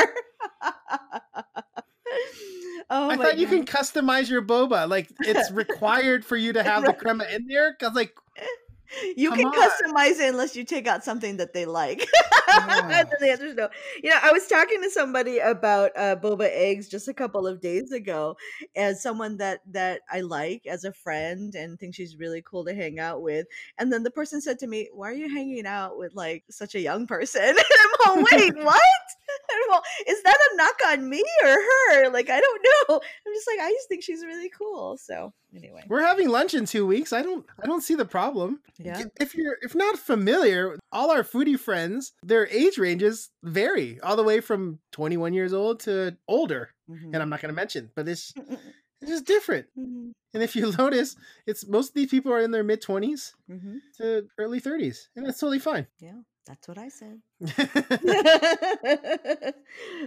oh 2.90 3.10
I 3.10 3.18
thought 3.18 3.38
you 3.38 3.48
can 3.48 3.66
customize 3.66 4.30
your 4.30 4.42
boba. 4.42 4.90
Like 4.90 5.10
it's 5.20 5.52
required 5.52 6.26
for 6.26 6.38
you 6.38 6.54
to 6.54 6.64
have 6.64 6.86
the 6.86 6.94
crema 6.94 7.26
in 7.26 7.46
there. 7.48 7.76
Cause 7.76 7.94
like, 7.94 8.16
You 9.16 9.30
Come 9.30 9.40
can 9.40 9.48
on. 9.48 9.54
customize 9.54 10.20
it 10.20 10.30
unless 10.30 10.56
you 10.56 10.64
take 10.64 10.88
out 10.88 11.04
something 11.04 11.38
that 11.38 11.54
they 11.54 11.66
like. 11.66 12.00
then 12.48 13.08
the 13.20 13.30
answer 13.30 13.46
is 13.46 13.56
no. 13.56 13.70
You 14.04 14.10
know, 14.10 14.18
I 14.22 14.32
was 14.32 14.48
talking 14.48 14.82
to 14.82 14.90
somebody 14.90 15.40
about 15.40 15.92
uh, 15.96 16.16
boba 16.16 16.50
eggs 16.52 16.88
just 16.88 17.08
a 17.08 17.14
couple 17.14 17.46
of 17.46 17.62
days 17.62 17.92
ago, 17.92 18.36
as 18.76 19.02
someone 19.02 19.38
that 19.38 19.62
that 19.72 20.02
I 20.12 20.22
like 20.22 20.66
as 20.66 20.84
a 20.84 20.94
friend 20.94 21.54
and 21.56 21.80
think 21.80 21.96
she's 21.96 22.18
really 22.18 22.42
cool 22.42 22.66
to 22.66 22.74
hang 22.74 23.00
out 23.00 23.22
with. 23.22 23.46
And 23.78 23.94
then 23.94 24.04
the 24.04 24.12
person 24.12 24.42
said 24.42 24.60
to 24.60 24.68
me, 24.68 24.90
"Why 24.94 25.10
are 25.10 25.14
you 25.14 25.30
hanging 25.30 25.66
out 25.66 25.98
with 25.98 26.16
like 26.16 26.44
such 26.50 26.76
a 26.76 26.80
young 26.80 27.08
person?" 27.08 27.42
And 27.50 27.58
I'm 27.58 28.18
all, 28.18 28.24
"Wait, 28.32 28.56
what?" 28.58 28.82
And 29.52 29.74
all, 29.74 29.82
is 30.08 30.22
that 30.24 30.38
a 30.52 30.56
knock 30.58 30.80
on 30.88 31.10
me 31.10 31.24
or 31.44 31.50
her? 31.50 32.10
Like, 32.10 32.30
I 32.30 32.40
don't 32.40 32.66
know. 32.66 32.96
I'm 32.96 33.34
just 33.34 33.48
like, 33.48 33.60
I 33.60 33.72
just 33.72 33.88
think 33.88 34.04
she's 34.04 34.24
really 34.26 34.50
cool. 34.50 34.98
So 34.98 35.34
anyway, 35.56 35.84
we're 35.88 36.02
having 36.06 36.30
lunch 36.30 36.54
in 36.54 36.66
two 36.66 36.86
weeks. 36.86 37.12
I 37.14 37.22
don't, 37.22 37.46
I 37.62 37.66
don't 37.68 37.82
see 37.82 37.96
the 37.96 38.06
problem. 38.06 38.60
yeah. 38.78 39.04
If 39.20 39.36
you're, 39.36 39.58
if 39.62 39.76
not 39.76 39.98
familiar, 39.98 40.78
all 40.92 41.12
our 41.12 41.24
foodie 41.24 41.60
friends, 41.60 42.14
their 42.24 42.48
age 42.48 42.78
ranges 42.78 43.30
vary 43.44 44.00
all 44.02 44.16
the 44.16 44.24
way 44.24 44.40
from 44.42 44.80
21 44.92 45.34
years 45.34 45.54
old 45.54 45.80
to 45.82 46.16
older. 46.28 46.70
Mhm. 46.90 47.14
And 47.14 47.18
I'm 47.18 47.30
not 47.30 47.42
going 47.42 47.54
to 47.54 47.56
mention, 47.56 47.92
but 47.96 48.08
it's, 48.08 48.34
it's 49.02 49.12
just 49.12 49.26
different. 49.26 49.68
Mhm. 49.78 50.12
And 50.34 50.44
if 50.44 50.56
you 50.56 50.72
notice, 50.78 51.16
it's 51.48 51.68
most 51.68 51.90
of 51.90 51.94
these 51.96 52.10
people 52.10 52.32
are 52.32 52.40
in 52.42 52.52
their 52.52 52.64
mid 52.64 52.82
20s 52.82 53.34
Mhm. 53.50 53.80
to 53.98 54.28
early 54.38 54.60
30s, 54.62 55.08
and 55.16 55.26
that's 55.26 55.40
totally 55.40 55.60
fine. 55.60 55.88
Yeah, 56.00 56.20
That's 56.50 56.68
what 56.68 56.80
I 56.80 56.90
said. 56.90 57.22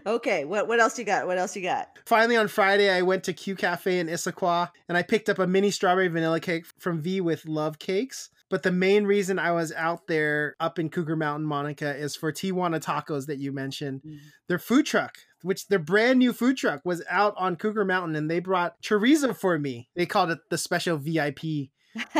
okay, 0.07 0.45
what 0.45 0.67
what 0.67 0.81
else 0.81 0.99
you 0.99 1.05
got? 1.05 1.29
What 1.29 1.39
else 1.39 1.55
you 1.55 1.63
got? 1.63 1.97
Finally, 2.05 2.37
on 2.37 2.49
Friday, 2.49 2.91
I 2.91 3.03
went 3.03 3.23
to 3.25 3.33
Q 3.33 3.55
Cafe 3.55 4.01
in 4.01 4.09
Issaquah 4.09 4.71
and 4.89 4.99
I 4.99 5.03
picked 5.03 5.29
up 5.29 5.39
a 5.39 5.47
mini 5.47 5.71
strawberry 5.71 6.09
vanilla 6.09 6.41
cake 6.41 6.67
from 6.81 7.01
V 7.01 7.21
with 7.21 7.47
Love 7.47 7.79
Cakes. 7.79 8.31
But 8.51 8.65
the 8.65 8.73
main 8.73 9.05
reason 9.05 9.39
I 9.39 9.53
was 9.53 9.73
out 9.73 10.09
there 10.09 10.57
up 10.59 10.81
in 10.81 10.91
Cougar 10.91 11.15
Mountain, 11.15 11.47
Monica, 11.47 11.95
is 11.95 12.17
for 12.17 12.33
Tijuana 12.33 12.85
Tacos 12.85 13.27
that 13.27 13.39
you 13.39 13.53
mentioned. 13.53 14.03
Mm. 14.05 14.19
Their 14.49 14.59
food 14.59 14.85
truck, 14.85 15.19
which 15.43 15.69
their 15.69 15.79
brand 15.79 16.19
new 16.19 16.33
food 16.33 16.57
truck 16.57 16.81
was 16.85 17.05
out 17.09 17.35
on 17.39 17.55
Cougar 17.55 17.85
Mountain, 17.85 18.17
and 18.17 18.29
they 18.29 18.41
brought 18.41 18.83
chorizo 18.83 19.33
for 19.35 19.61
me. 19.61 19.91
They 19.95 20.07
called 20.07 20.33
it 20.33 20.41
the 20.51 20.59
special 20.59 20.99
VIP 20.99 21.71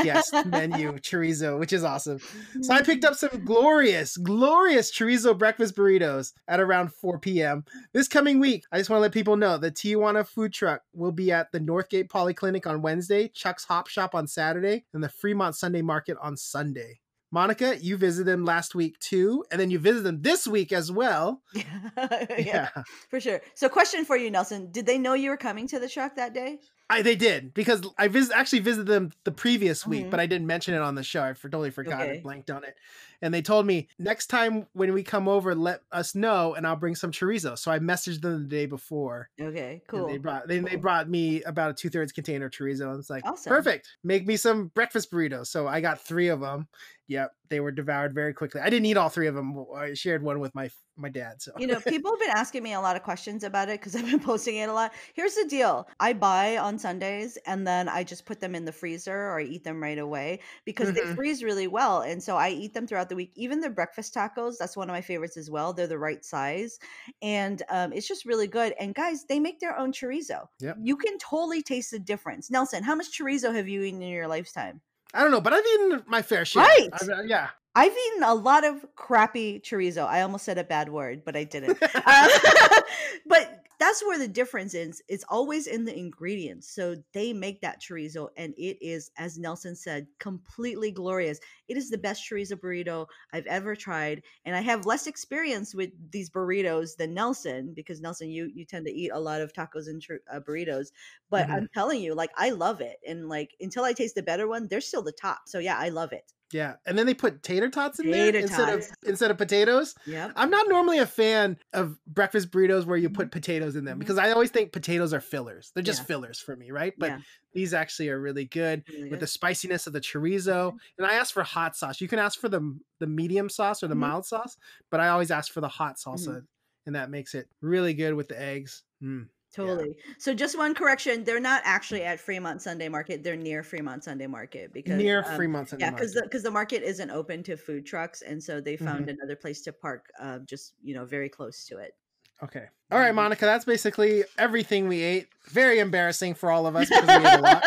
guest 0.03 0.35
menu 0.47 0.93
chorizo, 0.99 1.59
which 1.59 1.73
is 1.73 1.85
awesome. 1.85 2.19
So 2.61 2.73
I 2.73 2.83
picked 2.83 3.05
up 3.05 3.15
some 3.15 3.31
mm. 3.31 3.45
glorious, 3.45 4.17
glorious 4.17 4.93
chorizo 4.93 5.37
breakfast 5.37 5.77
burritos 5.77 6.33
at 6.49 6.61
around 6.61 6.93
4 6.93 7.19
p.m. 7.19 7.65
This 7.93 8.09
coming 8.09 8.41
week, 8.41 8.65
I 8.73 8.79
just 8.79 8.91
want 8.91 8.99
to 8.99 9.03
let 9.03 9.13
people 9.13 9.37
know 9.37 9.59
the 9.59 9.71
Tijuana 9.71 10.27
food 10.27 10.53
truck 10.53 10.83
will 10.93 11.13
be 11.13 11.33
at 11.33 11.53
the 11.53 11.61
Northgate 11.61 12.09
Polyclinic 12.09 12.67
on 12.67 12.83
Wednesday, 12.83 13.29
Chuck's 13.29 13.65
Hop 13.65 13.89
Shop 13.89 14.15
on 14.15 14.27
Saturday, 14.27 14.85
and 14.93 15.03
the 15.03 15.09
Fremont 15.09 15.57
Sunday 15.57 15.83
Market 15.83 16.17
on 16.21 16.37
Sunday. 16.37 17.01
Monica, 17.33 17.79
you 17.81 17.97
visited 17.97 18.31
them 18.31 18.45
last 18.45 18.75
week 18.75 18.99
too, 18.99 19.43
and 19.51 19.59
then 19.59 19.71
you 19.71 19.79
visited 19.79 20.05
them 20.05 20.21
this 20.21 20.47
week 20.47 20.71
as 20.71 20.93
well. 20.93 21.41
yeah, 21.55 22.27
yeah, 22.39 22.69
for 23.09 23.19
sure. 23.19 23.41
So, 23.55 23.71
question 23.71 24.05
for 24.05 24.19
you, 24.19 24.31
Nelson: 24.31 24.71
Did 24.71 24.85
they 24.85 24.99
know 24.99 25.15
you 25.15 25.31
were 25.31 25.39
coming 25.39 25.67
to 25.69 25.79
the 25.79 25.89
truck 25.89 26.15
that 26.17 26.35
day? 26.35 26.59
I, 26.93 27.01
they 27.01 27.17
did 27.17 27.55
because 27.55 27.83
I 27.97 28.09
visit 28.09 28.37
actually 28.37 28.59
visited 28.59 28.87
them 28.87 29.13
the 29.25 29.33
previous 29.33 29.87
week, 29.87 30.03
mm-hmm. 30.03 30.11
but 30.11 30.21
I 30.21 30.27
didn't 30.27 30.47
mention 30.47 30.75
it 30.75 30.83
on 30.83 30.95
the 30.95 31.03
show. 31.03 31.23
I 31.23 31.33
for, 31.33 31.49
totally 31.49 31.71
forgot. 31.71 32.03
Okay. 32.03 32.19
I 32.19 32.21
blanked 32.21 32.51
on 32.51 32.65
it. 32.65 32.77
And 33.23 33.33
they 33.33 33.41
told 33.41 33.65
me 33.67 33.89
next 33.99 34.27
time 34.27 34.67
when 34.75 34.93
we 34.93 35.03
come 35.03 35.29
over, 35.29 35.55
let 35.55 35.83
us 35.91 36.15
know, 36.15 36.55
and 36.55 36.67
I'll 36.67 36.77
bring 36.77 36.95
some 36.95 37.13
chorizo. 37.13 37.57
So 37.57 37.71
I 37.71 37.79
messaged 37.79 38.21
them 38.21 38.43
the 38.43 38.49
day 38.49 38.67
before. 38.67 39.31
Okay, 39.41 39.81
cool. 39.89 40.09
they 40.09 40.19
brought 40.19 40.49
they, 40.49 40.59
cool. 40.59 40.69
they 40.69 40.77
brought 40.77 41.09
me 41.09 41.43
about 41.45 41.71
a 41.71 41.75
two 41.75 41.89
thirds 41.89 42.13
container 42.13 42.47
of 42.47 42.53
chorizo. 42.53 42.91
And 42.91 42.99
it's 42.99 43.09
like 43.09 43.25
awesome. 43.25 43.49
perfect. 43.49 43.89
Make 44.05 44.27
me 44.27 44.37
some 44.37 44.67
breakfast 44.75 45.11
burritos. 45.11 45.47
So 45.47 45.67
I 45.67 45.81
got 45.81 46.01
three 46.01 46.29
of 46.29 46.41
them. 46.41 46.69
Yep, 47.09 47.33
they 47.53 47.61
were 47.61 47.71
devoured 47.71 48.15
very 48.15 48.33
quickly. 48.33 48.63
I 48.63 48.71
didn't 48.71 48.87
eat 48.87 48.97
all 48.97 49.11
three 49.11 49.27
of 49.27 49.35
them. 49.35 49.63
I 49.77 49.93
shared 49.93 50.23
one 50.23 50.41
with 50.41 50.55
my 50.55 50.71
my 50.97 51.11
dad. 51.11 51.43
So 51.43 51.53
you 51.59 51.67
know, 51.67 51.81
people 51.87 52.11
have 52.11 52.19
been 52.19 52.31
asking 52.31 52.63
me 52.63 52.73
a 52.73 52.81
lot 52.81 52.97
of 52.97 53.03
questions 53.03 53.45
about 53.45 53.69
it 53.69 53.79
because 53.79 53.95
I've 53.95 54.11
been 54.11 54.21
posting 54.33 54.57
it 54.57 54.71
a 54.71 54.73
lot. 54.73 54.95
Here's 55.13 55.35
the 55.35 55.45
deal: 55.47 55.87
I 56.01 56.15
buy 56.15 56.57
on 56.57 56.79
Sundays 56.79 57.37
and 57.47 57.67
then 57.67 57.91
I 57.91 58.05
just 58.05 58.25
put 58.25 58.41
them 58.41 58.55
in 58.55 58.65
the 58.65 58.73
freezer 58.73 59.15
or 59.15 59.39
I 59.39 59.43
eat 59.43 59.65
them 59.65 59.83
right 59.83 59.99
away 59.99 60.41
because 60.65 60.89
mm-hmm. 60.89 61.11
they 61.11 61.15
freeze 61.15 61.45
really 61.45 61.67
well, 61.67 62.01
and 62.01 62.23
so 62.23 62.37
I 62.37 62.49
eat 62.49 62.73
them 62.73 62.87
throughout 62.87 63.11
the 63.11 63.17
week. 63.17 63.33
Even 63.37 63.61
the 63.61 63.69
breakfast 63.69 64.15
tacos, 64.15 64.57
that's 64.59 64.77
one 64.77 64.89
of 64.89 64.95
my 64.95 65.03
favorites 65.03 65.37
as 65.37 65.51
well. 65.51 65.75
They're 65.75 65.87
the 65.87 65.99
right 65.99 66.25
size, 66.25 66.79
and 67.21 67.63
um, 67.69 67.93
it's 67.93 68.09
just 68.09 68.25
really 68.25 68.47
good. 68.47 68.73
And 68.81 68.95
guys, 68.95 69.27
they 69.29 69.39
make 69.39 69.61
their 69.61 69.79
own 69.79 69.93
chorizo. 69.93 70.47
Yep. 70.61 70.79
you 70.81 70.97
can 70.97 71.19
totally 71.19 71.61
taste 71.61 71.91
the 71.91 71.99
difference. 71.99 72.51
Nelson, 72.51 72.83
how 72.83 72.95
much 72.95 73.19
chorizo 73.19 73.55
have 73.55 73.69
you 73.69 73.83
eaten 73.83 74.01
in 74.01 74.09
your 74.09 74.27
lifetime? 74.27 74.81
I 75.15 75.23
don't 75.23 75.31
know, 75.31 75.41
but 75.41 75.53
I've 75.53 75.65
eaten 75.75 76.03
my 76.07 76.23
fair 76.23 76.45
share. 76.45 76.63
Right. 76.63 76.89
I've, 76.93 77.27
yeah. 77.27 77.49
I've 77.75 77.93
eaten 77.93 78.23
a 78.23 78.35
lot 78.35 78.65
of 78.65 78.85
crappy 78.95 79.61
chorizo. 79.61 80.07
I 80.07 80.21
almost 80.23 80.45
said 80.45 80.59
a 80.59 80.65
bad 80.65 80.91
word, 80.91 81.23
but 81.25 81.37
I 81.37 81.45
didn't. 81.45 81.79
uh, 81.83 82.29
but 83.27 83.63
that's 83.83 84.05
where 84.05 84.19
the 84.19 84.29
difference 84.29 84.75
is. 84.75 85.03
It's 85.09 85.25
always 85.29 85.67
in 85.67 85.85
the 85.85 85.99
ingredients. 85.99 86.73
So 86.73 86.97
they 87.15 87.33
make 87.33 87.63
that 87.63 87.83
chorizo, 87.83 88.29
and 88.37 88.55
it 88.57 88.77
is, 88.81 89.11
as 89.19 89.39
Nelson 89.39 89.75
said, 89.75 90.07
completely 90.21 90.93
glorious. 90.93 91.41
It 91.67 91.77
is 91.77 91.91
the 91.91 91.99
best 91.99 92.23
chorizo 92.31 92.53
burrito 92.53 93.07
I've 93.33 93.47
ever 93.47 93.75
tried, 93.75 94.23
and 94.45 94.55
I 94.55 94.61
have 94.61 94.87
less 94.87 95.09
experience 95.09 95.75
with 95.75 95.91
these 96.13 96.31
burritos 96.31 96.97
than 96.97 97.15
Nelson 97.15 97.73
because 97.75 98.01
Nelson, 98.01 98.31
you 98.31 98.51
you 98.55 98.65
tend 98.65 98.87
to 98.87 98.93
eat 98.93 99.11
a 99.13 99.19
lot 99.19 99.41
of 99.41 99.53
tacos 99.53 99.89
and 99.89 100.01
uh, 100.33 100.41
burritos. 100.41 100.89
But 101.31 101.47
mm-hmm. 101.47 101.55
I'm 101.55 101.69
telling 101.75 102.03
you, 102.03 102.15
like 102.15 102.31
I 102.37 102.51
love 102.51 102.83
it, 102.83 102.99
and 103.09 103.29
like 103.29 103.51
until 103.61 103.83
I 103.83 103.95
taste 103.95 104.15
the 104.15 104.23
better 104.23 104.47
one, 104.47 104.69
they're 104.69 104.81
still 104.81 105.03
the 105.03 105.11
top. 105.11 105.41
So 105.47 105.59
yeah, 105.59 105.79
I 105.79 105.89
love 105.89 106.13
it. 106.13 106.33
Yeah, 106.53 106.75
and 106.85 106.99
then 106.99 107.07
they 107.07 107.15
put 107.15 107.43
tater 107.43 107.71
tots 107.71 107.99
in 107.99 108.07
tater 108.13 108.33
there 108.33 108.43
tots. 108.43 108.51
instead 108.51 108.79
of 108.79 108.87
instead 109.07 109.31
of 109.31 109.39
potatoes. 109.39 109.95
Yeah, 110.07 110.31
I'm 110.37 110.51
not 110.51 110.69
normally 110.69 110.99
a 110.99 111.07
fan 111.07 111.57
of 111.73 111.99
breakfast 112.07 112.51
burritos 112.51 112.85
where 112.85 112.97
you 112.97 113.09
put 113.09 113.27
mm-hmm. 113.27 113.31
potatoes 113.31 113.75
in 113.75 113.85
them 113.85 113.95
mm-hmm. 113.95 114.01
because 114.01 114.19
I 114.19 114.33
always 114.33 114.51
think 114.51 114.73
potatoes 114.73 115.15
are 115.15 115.21
fillers. 115.21 115.73
They're 115.75 115.83
just 115.83 116.01
yeah. 116.01 116.07
fillers 116.07 116.39
for 116.39 116.55
me, 116.55 116.71
right? 116.71 116.93
But 116.99 117.11
yeah. 117.11 117.19
these 117.55 117.73
actually 117.73 118.11
are 118.11 118.21
really 118.21 118.45
good 118.45 118.85
really 118.89 119.05
with 119.05 119.13
good. 119.13 119.21
the 119.21 119.27
spiciness 119.27 119.87
of 119.87 119.95
the 119.95 120.01
chorizo. 120.01 120.69
Mm-hmm. 120.69 120.77
And 120.99 121.07
I 121.07 121.15
asked 121.15 121.33
for 121.33 121.43
hot 121.43 121.75
sauce. 121.75 122.01
You 122.01 122.09
can 122.09 122.19
ask 122.19 122.39
for 122.39 122.51
the 122.51 122.79
the 122.99 123.07
medium 123.07 123.49
sauce 123.49 123.83
or 123.83 123.89
the 123.89 123.95
mm-hmm. 123.95 124.01
mild 124.01 124.27
sauce, 124.27 124.59
but 124.91 125.01
I 125.01 125.09
always 125.09 125.31
ask 125.31 125.53
for 125.53 125.63
the 125.63 125.69
hot 125.69 125.97
salsa, 125.97 126.29
mm-hmm. 126.29 126.39
and 126.87 126.97
that 126.97 127.11
makes 127.11 127.35
it 127.35 127.49
really 127.63 127.95
good 127.95 128.15
with 128.15 128.29
the 128.29 128.41
eggs. 128.41 128.83
Mm. 129.03 129.27
Totally. 129.53 129.89
Yeah. 129.89 130.15
So 130.19 130.35
just 130.35 130.57
one 130.57 130.75
correction, 130.75 131.25
they're 131.25 131.41
not 131.41 131.61
actually 131.65 132.03
at 132.03 132.19
Fremont 132.19 132.63
Sunday 132.63 132.89
Market. 132.89 133.23
They're 133.23 133.37
near 133.37 133.63
Fremont 133.63 134.03
Sunday 134.03 134.27
Market 134.27 134.73
because 134.73 134.97
near 134.97 135.25
um, 135.27 135.37
Fremont 135.37 135.69
Sunday 135.69 135.85
yeah, 135.85 135.91
because 135.91 136.15
the 136.15 136.23
because 136.23 136.43
the 136.43 136.51
market 136.51 136.83
isn't 136.83 137.11
open 137.11 137.43
to 137.45 137.57
food 137.57 137.85
trucks, 137.85 138.23
and 138.23 138.43
so 138.43 138.61
they 138.61 138.77
found 138.77 139.07
mm-hmm. 139.07 139.17
another 139.21 139.37
place 139.37 139.61
to 139.63 139.73
park, 139.73 140.07
uh, 140.19 140.39
just 140.47 140.73
you 140.83 140.95
know, 140.95 141.05
very 141.05 141.29
close 141.29 141.67
to 141.67 141.79
it. 141.79 141.95
Okay. 142.43 142.65
All 142.91 142.99
right, 142.99 143.07
mm-hmm. 143.07 143.17
Monica, 143.17 143.47
that's 143.47 143.65
basically 143.65 144.25
everything 144.37 144.89
we 144.89 145.01
ate. 145.01 145.29
Very 145.51 145.79
embarrassing 145.79 146.35
for 146.35 146.51
all 146.51 146.67
of 146.67 146.77
us 146.77 146.89
because 146.89 147.07
we 147.07 147.15
ate 147.15 147.39
a 147.39 147.41
lot. 147.41 147.63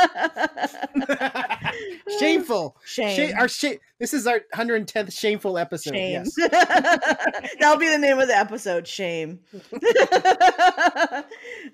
shameful. 2.19 2.75
Shame. 2.85 3.15
Shame. 3.15 3.35
Our 3.37 3.47
sh- 3.47 3.79
This 3.99 4.13
is 4.13 4.27
our 4.27 4.41
110th 4.53 5.17
shameful 5.17 5.57
episode. 5.57 5.95
Shame. 5.95 6.25
Yes. 6.25 6.35
That'll 7.59 7.79
be 7.79 7.89
the 7.89 7.97
name 7.97 8.19
of 8.19 8.27
the 8.27 8.37
episode. 8.37 8.87
Shame. 8.87 9.39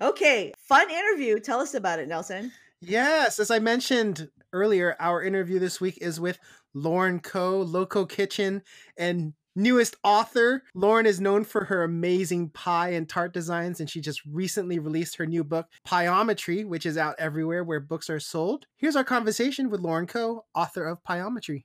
okay. 0.00 0.52
Fun 0.58 0.90
interview. 0.90 1.38
Tell 1.40 1.60
us 1.60 1.74
about 1.74 1.98
it, 1.98 2.08
Nelson. 2.08 2.52
Yes, 2.80 3.38
as 3.38 3.50
I 3.50 3.58
mentioned 3.58 4.30
earlier, 4.52 4.96
our 4.98 5.22
interview 5.22 5.58
this 5.58 5.78
week 5.80 5.98
is 6.00 6.18
with 6.18 6.38
Lauren 6.74 7.20
Ko, 7.20 7.60
Loco 7.60 8.06
Kitchen, 8.06 8.62
and 8.96 9.34
newest 9.54 9.96
author. 10.02 10.62
Lauren 10.74 11.06
is 11.06 11.20
known 11.20 11.44
for 11.44 11.64
her 11.64 11.82
amazing 11.82 12.50
pie 12.50 12.90
and 12.90 13.08
tart 13.08 13.32
designs, 13.32 13.80
and 13.80 13.88
she 13.88 14.00
just 14.00 14.22
recently 14.24 14.78
released 14.78 15.16
her 15.16 15.26
new 15.26 15.44
book, 15.44 15.66
Pieometry, 15.86 16.66
which 16.66 16.86
is 16.86 16.96
out 16.96 17.14
everywhere 17.18 17.64
where 17.64 17.80
books 17.80 18.08
are 18.08 18.20
sold. 18.20 18.66
Here's 18.76 18.96
our 18.96 19.04
conversation 19.04 19.70
with 19.70 19.80
Lauren 19.80 20.06
Ko, 20.06 20.44
author 20.54 20.86
of 20.86 21.02
Pieometry. 21.04 21.64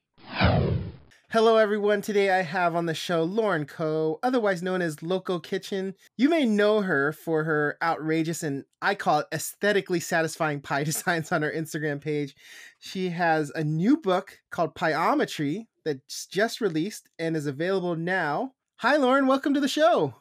Hello, 1.29 1.57
everyone. 1.57 2.01
Today 2.01 2.29
I 2.29 2.41
have 2.41 2.73
on 2.73 2.85
the 2.85 2.93
show 2.93 3.23
Lauren 3.23 3.65
Ko, 3.65 4.17
otherwise 4.23 4.63
known 4.63 4.81
as 4.81 5.03
Loco 5.03 5.39
Kitchen. 5.39 5.93
You 6.15 6.29
may 6.29 6.45
know 6.45 6.79
her 6.79 7.11
for 7.11 7.43
her 7.43 7.77
outrageous 7.83 8.43
and 8.43 8.63
I 8.81 8.95
call 8.95 9.19
it 9.19 9.27
aesthetically 9.33 9.99
satisfying 9.99 10.61
pie 10.61 10.83
designs 10.85 11.33
on 11.33 11.41
her 11.41 11.51
Instagram 11.51 11.99
page. 11.99 12.33
She 12.79 13.09
has 13.09 13.51
a 13.53 13.61
new 13.61 13.97
book 13.97 14.39
called 14.51 14.73
Pieometry 14.73 15.65
that's 15.87 16.25
just 16.25 16.59
released 16.59 17.09
and 17.17 17.35
is 17.35 17.47
available 17.47 17.95
now. 17.95 18.53
Hi, 18.77 18.97
Lauren. 18.97 19.25
Welcome 19.25 19.53
to 19.53 19.59
the 19.59 19.67
show. 19.67 20.15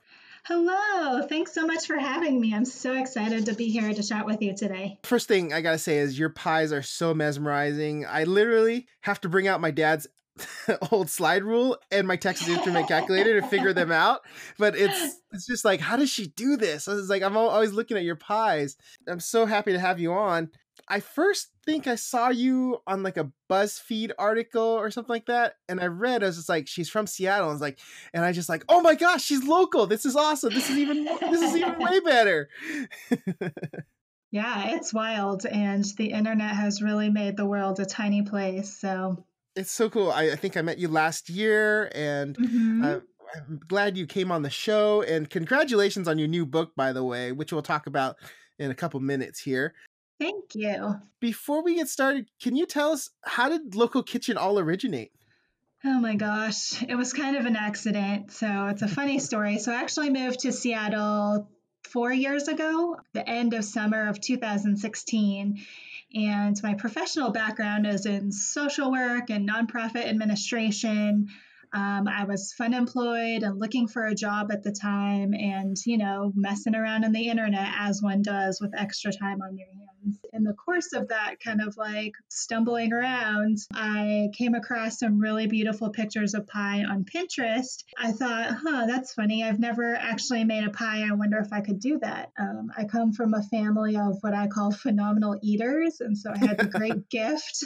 Hello. 0.44 1.26
Thanks 1.26 1.52
so 1.52 1.66
much 1.66 1.86
for 1.86 1.96
having 1.96 2.40
me. 2.40 2.54
I'm 2.54 2.64
so 2.64 2.94
excited 2.94 3.46
to 3.46 3.54
be 3.54 3.68
here 3.68 3.92
to 3.92 4.02
chat 4.02 4.24
with 4.24 4.40
you 4.40 4.56
today. 4.56 5.00
First 5.02 5.26
thing 5.26 5.52
I 5.52 5.60
got 5.60 5.72
to 5.72 5.78
say 5.78 5.98
is 5.98 6.16
your 6.16 6.28
pies 6.28 6.72
are 6.72 6.82
so 6.82 7.12
mesmerizing. 7.12 8.06
I 8.06 8.24
literally 8.24 8.86
have 9.00 9.20
to 9.22 9.28
bring 9.28 9.48
out 9.48 9.60
my 9.60 9.72
dad's 9.72 10.06
old 10.92 11.10
slide 11.10 11.42
rule 11.42 11.76
and 11.90 12.06
my 12.06 12.14
Texas 12.14 12.48
Instrument 12.48 12.86
calculator 12.86 13.40
to 13.40 13.46
figure 13.48 13.72
them 13.72 13.90
out. 13.92 14.20
But 14.56 14.76
it's 14.76 15.16
it's 15.32 15.46
just 15.46 15.64
like, 15.64 15.80
how 15.80 15.96
does 15.96 16.10
she 16.10 16.28
do 16.28 16.56
this? 16.56 16.86
I 16.86 16.94
was 16.94 17.10
like, 17.10 17.24
I'm 17.24 17.36
always 17.36 17.72
looking 17.72 17.96
at 17.96 18.04
your 18.04 18.14
pies. 18.14 18.76
I'm 19.08 19.20
so 19.20 19.46
happy 19.46 19.72
to 19.72 19.80
have 19.80 19.98
you 19.98 20.12
on. 20.12 20.50
I 20.88 21.00
first 21.00 21.50
think 21.64 21.86
I 21.86 21.96
saw 21.96 22.28
you 22.28 22.80
on 22.86 23.02
like 23.02 23.16
a 23.16 23.30
BuzzFeed 23.50 24.12
article 24.18 24.62
or 24.62 24.90
something 24.90 25.12
like 25.12 25.26
that, 25.26 25.54
and 25.68 25.80
I 25.80 25.86
read 25.86 26.22
I 26.22 26.26
was 26.26 26.36
just 26.36 26.48
like, 26.48 26.68
she's 26.68 26.88
from 26.88 27.06
Seattle. 27.06 27.48
I 27.48 27.52
was 27.52 27.60
like, 27.60 27.78
and 28.14 28.24
I 28.24 28.32
just 28.32 28.48
like, 28.48 28.64
oh 28.68 28.80
my 28.80 28.94
gosh, 28.94 29.24
she's 29.24 29.44
local. 29.44 29.86
This 29.86 30.04
is 30.06 30.14
awesome. 30.14 30.54
This 30.54 30.70
is 30.70 30.78
even 30.78 31.04
this 31.04 31.42
is 31.42 31.56
even 31.56 31.78
way 31.80 32.00
better. 32.00 32.48
yeah, 34.30 34.76
it's 34.76 34.94
wild, 34.94 35.44
and 35.44 35.84
the 35.96 36.12
internet 36.12 36.54
has 36.54 36.82
really 36.82 37.10
made 37.10 37.36
the 37.36 37.46
world 37.46 37.80
a 37.80 37.84
tiny 37.84 38.22
place. 38.22 38.78
So 38.78 39.24
it's 39.56 39.72
so 39.72 39.90
cool. 39.90 40.12
I, 40.12 40.30
I 40.30 40.36
think 40.36 40.56
I 40.56 40.62
met 40.62 40.78
you 40.78 40.88
last 40.88 41.28
year, 41.28 41.90
and 41.94 42.36
mm-hmm. 42.36 42.84
uh, 42.84 42.98
I'm 43.34 43.60
glad 43.66 43.96
you 43.96 44.06
came 44.06 44.30
on 44.30 44.42
the 44.42 44.50
show. 44.50 45.02
And 45.02 45.28
congratulations 45.28 46.06
on 46.06 46.18
your 46.18 46.28
new 46.28 46.46
book, 46.46 46.76
by 46.76 46.92
the 46.92 47.02
way, 47.02 47.32
which 47.32 47.52
we'll 47.52 47.62
talk 47.62 47.86
about 47.86 48.16
in 48.58 48.70
a 48.70 48.74
couple 48.74 49.00
minutes 49.00 49.40
here. 49.40 49.74
Thank 50.18 50.54
you. 50.54 51.00
Before 51.20 51.62
we 51.62 51.76
get 51.76 51.88
started, 51.88 52.28
can 52.40 52.56
you 52.56 52.66
tell 52.66 52.92
us 52.92 53.10
how 53.22 53.48
did 53.48 53.74
Loco 53.74 54.02
Kitchen 54.02 54.36
all 54.38 54.58
originate? 54.58 55.12
Oh 55.84 56.00
my 56.00 56.14
gosh, 56.14 56.82
it 56.82 56.94
was 56.96 57.12
kind 57.12 57.36
of 57.36 57.46
an 57.46 57.54
accident. 57.54 58.32
So 58.32 58.66
it's 58.68 58.82
a 58.82 58.88
funny 58.88 59.18
story. 59.20 59.58
So 59.58 59.72
I 59.72 59.76
actually 59.76 60.10
moved 60.10 60.40
to 60.40 60.52
Seattle 60.52 61.48
four 61.84 62.12
years 62.12 62.48
ago, 62.48 62.96
the 63.12 63.28
end 63.28 63.54
of 63.54 63.64
summer 63.64 64.08
of 64.08 64.20
2016. 64.20 65.64
And 66.14 66.62
my 66.62 66.74
professional 66.74 67.30
background 67.30 67.86
is 67.86 68.06
in 68.06 68.32
social 68.32 68.90
work 68.90 69.30
and 69.30 69.48
nonprofit 69.48 70.06
administration. 70.06 71.28
Um, 71.72 72.08
I 72.08 72.24
was 72.24 72.52
fun 72.52 72.74
employed 72.74 73.42
and 73.42 73.58
looking 73.58 73.88
for 73.88 74.04
a 74.04 74.14
job 74.14 74.50
at 74.52 74.62
the 74.62 74.72
time 74.72 75.34
and, 75.34 75.76
you 75.84 75.98
know, 75.98 76.32
messing 76.34 76.74
around 76.74 77.04
on 77.04 77.12
the 77.12 77.28
internet 77.28 77.68
as 77.78 78.02
one 78.02 78.22
does 78.22 78.60
with 78.60 78.74
extra 78.76 79.12
time 79.12 79.42
on 79.42 79.56
your 79.56 79.68
hands. 79.68 80.18
In 80.32 80.44
the 80.44 80.54
course 80.54 80.92
of 80.92 81.08
that 81.08 81.36
kind 81.44 81.60
of 81.60 81.76
like 81.76 82.12
stumbling 82.28 82.92
around, 82.92 83.58
I 83.74 84.28
came 84.36 84.54
across 84.54 84.98
some 84.98 85.18
really 85.18 85.46
beautiful 85.46 85.90
pictures 85.90 86.34
of 86.34 86.46
pie 86.46 86.84
on 86.84 87.04
Pinterest. 87.04 87.82
I 87.98 88.12
thought, 88.12 88.56
huh, 88.62 88.86
that's 88.86 89.14
funny. 89.14 89.42
I've 89.42 89.58
never 89.58 89.94
actually 89.94 90.44
made 90.44 90.64
a 90.64 90.70
pie. 90.70 91.06
I 91.08 91.14
wonder 91.14 91.38
if 91.38 91.52
I 91.52 91.60
could 91.60 91.80
do 91.80 91.98
that. 92.00 92.30
Um, 92.38 92.70
I 92.76 92.84
come 92.84 93.12
from 93.12 93.34
a 93.34 93.42
family 93.42 93.96
of 93.96 94.18
what 94.20 94.34
I 94.34 94.46
call 94.46 94.72
phenomenal 94.72 95.38
eaters. 95.42 96.00
And 96.00 96.16
so 96.16 96.30
I 96.34 96.38
had 96.38 96.58
the 96.58 96.66
great 96.66 97.08
gift 97.10 97.64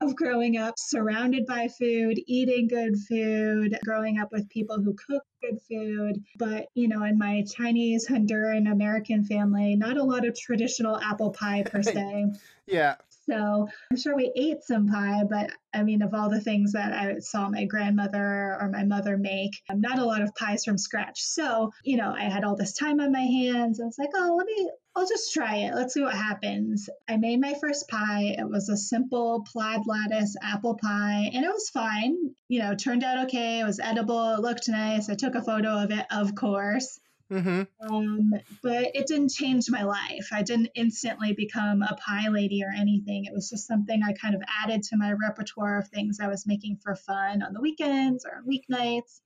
of 0.00 0.14
growing 0.14 0.56
up 0.56 0.74
surrounded 0.78 1.46
by 1.46 1.68
food, 1.68 2.20
eating 2.26 2.68
good 2.68 2.96
food, 3.08 3.78
growing 3.84 4.18
up 4.18 4.30
with 4.32 4.48
people 4.48 4.76
who 4.80 4.94
cook 4.94 5.22
good 5.42 5.58
food. 5.68 6.22
But, 6.38 6.66
you 6.74 6.88
know, 6.88 7.02
in 7.04 7.18
my 7.18 7.44
Chinese, 7.50 8.06
Honduran, 8.08 8.70
American 8.70 9.24
family, 9.24 9.74
not 9.76 9.96
a 9.96 10.04
lot 10.04 10.26
of 10.26 10.38
traditional 10.38 10.98
apple 10.98 11.30
pie 11.30 11.62
per 11.64 11.82
se. 11.82 12.26
yeah. 12.66 12.96
So 13.28 13.68
I'm 13.90 13.96
sure 13.96 14.14
we 14.14 14.32
ate 14.36 14.62
some 14.62 14.86
pie, 14.86 15.22
but 15.28 15.50
I 15.74 15.82
mean, 15.82 16.02
of 16.02 16.14
all 16.14 16.30
the 16.30 16.40
things 16.40 16.72
that 16.72 16.92
I 16.92 17.18
saw 17.18 17.48
my 17.48 17.64
grandmother 17.64 18.56
or 18.60 18.70
my 18.72 18.84
mother 18.84 19.16
make, 19.18 19.52
um, 19.68 19.80
not 19.80 19.98
a 19.98 20.04
lot 20.04 20.22
of 20.22 20.34
pies 20.34 20.64
from 20.64 20.78
scratch. 20.78 21.20
So, 21.20 21.72
you 21.84 21.96
know, 21.96 22.14
I 22.16 22.24
had 22.24 22.44
all 22.44 22.56
this 22.56 22.74
time 22.74 23.00
on 23.00 23.12
my 23.12 23.20
hands. 23.20 23.80
I 23.80 23.84
was 23.84 23.98
like, 23.98 24.10
oh, 24.14 24.36
let 24.38 24.46
me, 24.46 24.70
I'll 24.94 25.08
just 25.08 25.34
try 25.34 25.56
it. 25.56 25.74
Let's 25.74 25.92
see 25.94 26.02
what 26.02 26.14
happens. 26.14 26.88
I 27.08 27.16
made 27.16 27.40
my 27.40 27.54
first 27.60 27.88
pie. 27.88 28.36
It 28.38 28.48
was 28.48 28.68
a 28.68 28.76
simple 28.76 29.44
plaid 29.52 29.80
lattice 29.86 30.36
apple 30.40 30.78
pie, 30.80 31.30
and 31.34 31.44
it 31.44 31.50
was 31.50 31.68
fine. 31.70 32.16
You 32.48 32.60
know, 32.60 32.74
turned 32.74 33.04
out 33.04 33.26
okay. 33.26 33.60
It 33.60 33.64
was 33.64 33.80
edible. 33.80 34.34
It 34.34 34.40
looked 34.40 34.68
nice. 34.68 35.10
I 35.10 35.14
took 35.14 35.34
a 35.34 35.42
photo 35.42 35.82
of 35.82 35.90
it, 35.90 36.06
of 36.10 36.34
course. 36.34 36.98
Mm-hmm. 37.32 37.62
Um, 37.92 38.32
but 38.62 38.94
it 38.94 39.06
didn't 39.06 39.30
change 39.30 39.68
my 39.68 39.82
life. 39.82 40.28
I 40.32 40.42
didn't 40.42 40.70
instantly 40.74 41.32
become 41.32 41.82
a 41.82 41.96
pie 41.96 42.28
lady 42.28 42.62
or 42.62 42.70
anything. 42.76 43.24
It 43.24 43.32
was 43.32 43.50
just 43.50 43.66
something 43.66 44.00
I 44.02 44.12
kind 44.12 44.34
of 44.34 44.42
added 44.62 44.82
to 44.84 44.96
my 44.96 45.12
repertoire 45.12 45.78
of 45.78 45.88
things 45.88 46.20
I 46.20 46.28
was 46.28 46.46
making 46.46 46.78
for 46.82 46.94
fun 46.94 47.42
on 47.42 47.52
the 47.52 47.60
weekends 47.60 48.24
or 48.24 48.42
weeknights. 48.48 49.20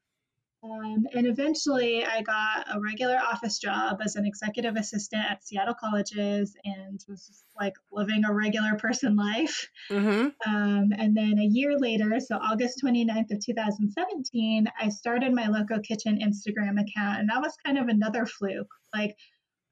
Um, 0.62 1.06
and 1.14 1.26
eventually, 1.26 2.04
I 2.04 2.20
got 2.20 2.66
a 2.74 2.80
regular 2.80 3.16
office 3.16 3.58
job 3.58 4.00
as 4.04 4.16
an 4.16 4.26
executive 4.26 4.76
assistant 4.76 5.24
at 5.28 5.42
Seattle 5.44 5.74
Colleges 5.74 6.54
and 6.64 7.02
was 7.08 7.26
just 7.26 7.44
like 7.58 7.74
living 7.90 8.24
a 8.24 8.34
regular 8.34 8.74
person 8.76 9.16
life. 9.16 9.68
Mm-hmm. 9.90 10.28
Um, 10.52 10.92
and 10.96 11.16
then 11.16 11.38
a 11.38 11.44
year 11.44 11.78
later, 11.78 12.20
so 12.20 12.36
August 12.36 12.82
29th 12.84 13.30
of 13.30 13.44
2017, 13.44 14.66
I 14.78 14.88
started 14.90 15.32
my 15.32 15.46
Loco 15.46 15.80
Kitchen 15.80 16.18
Instagram 16.22 16.80
account. 16.80 17.20
And 17.20 17.30
that 17.30 17.40
was 17.40 17.56
kind 17.64 17.78
of 17.78 17.88
another 17.88 18.26
fluke. 18.26 18.70
Like, 18.94 19.16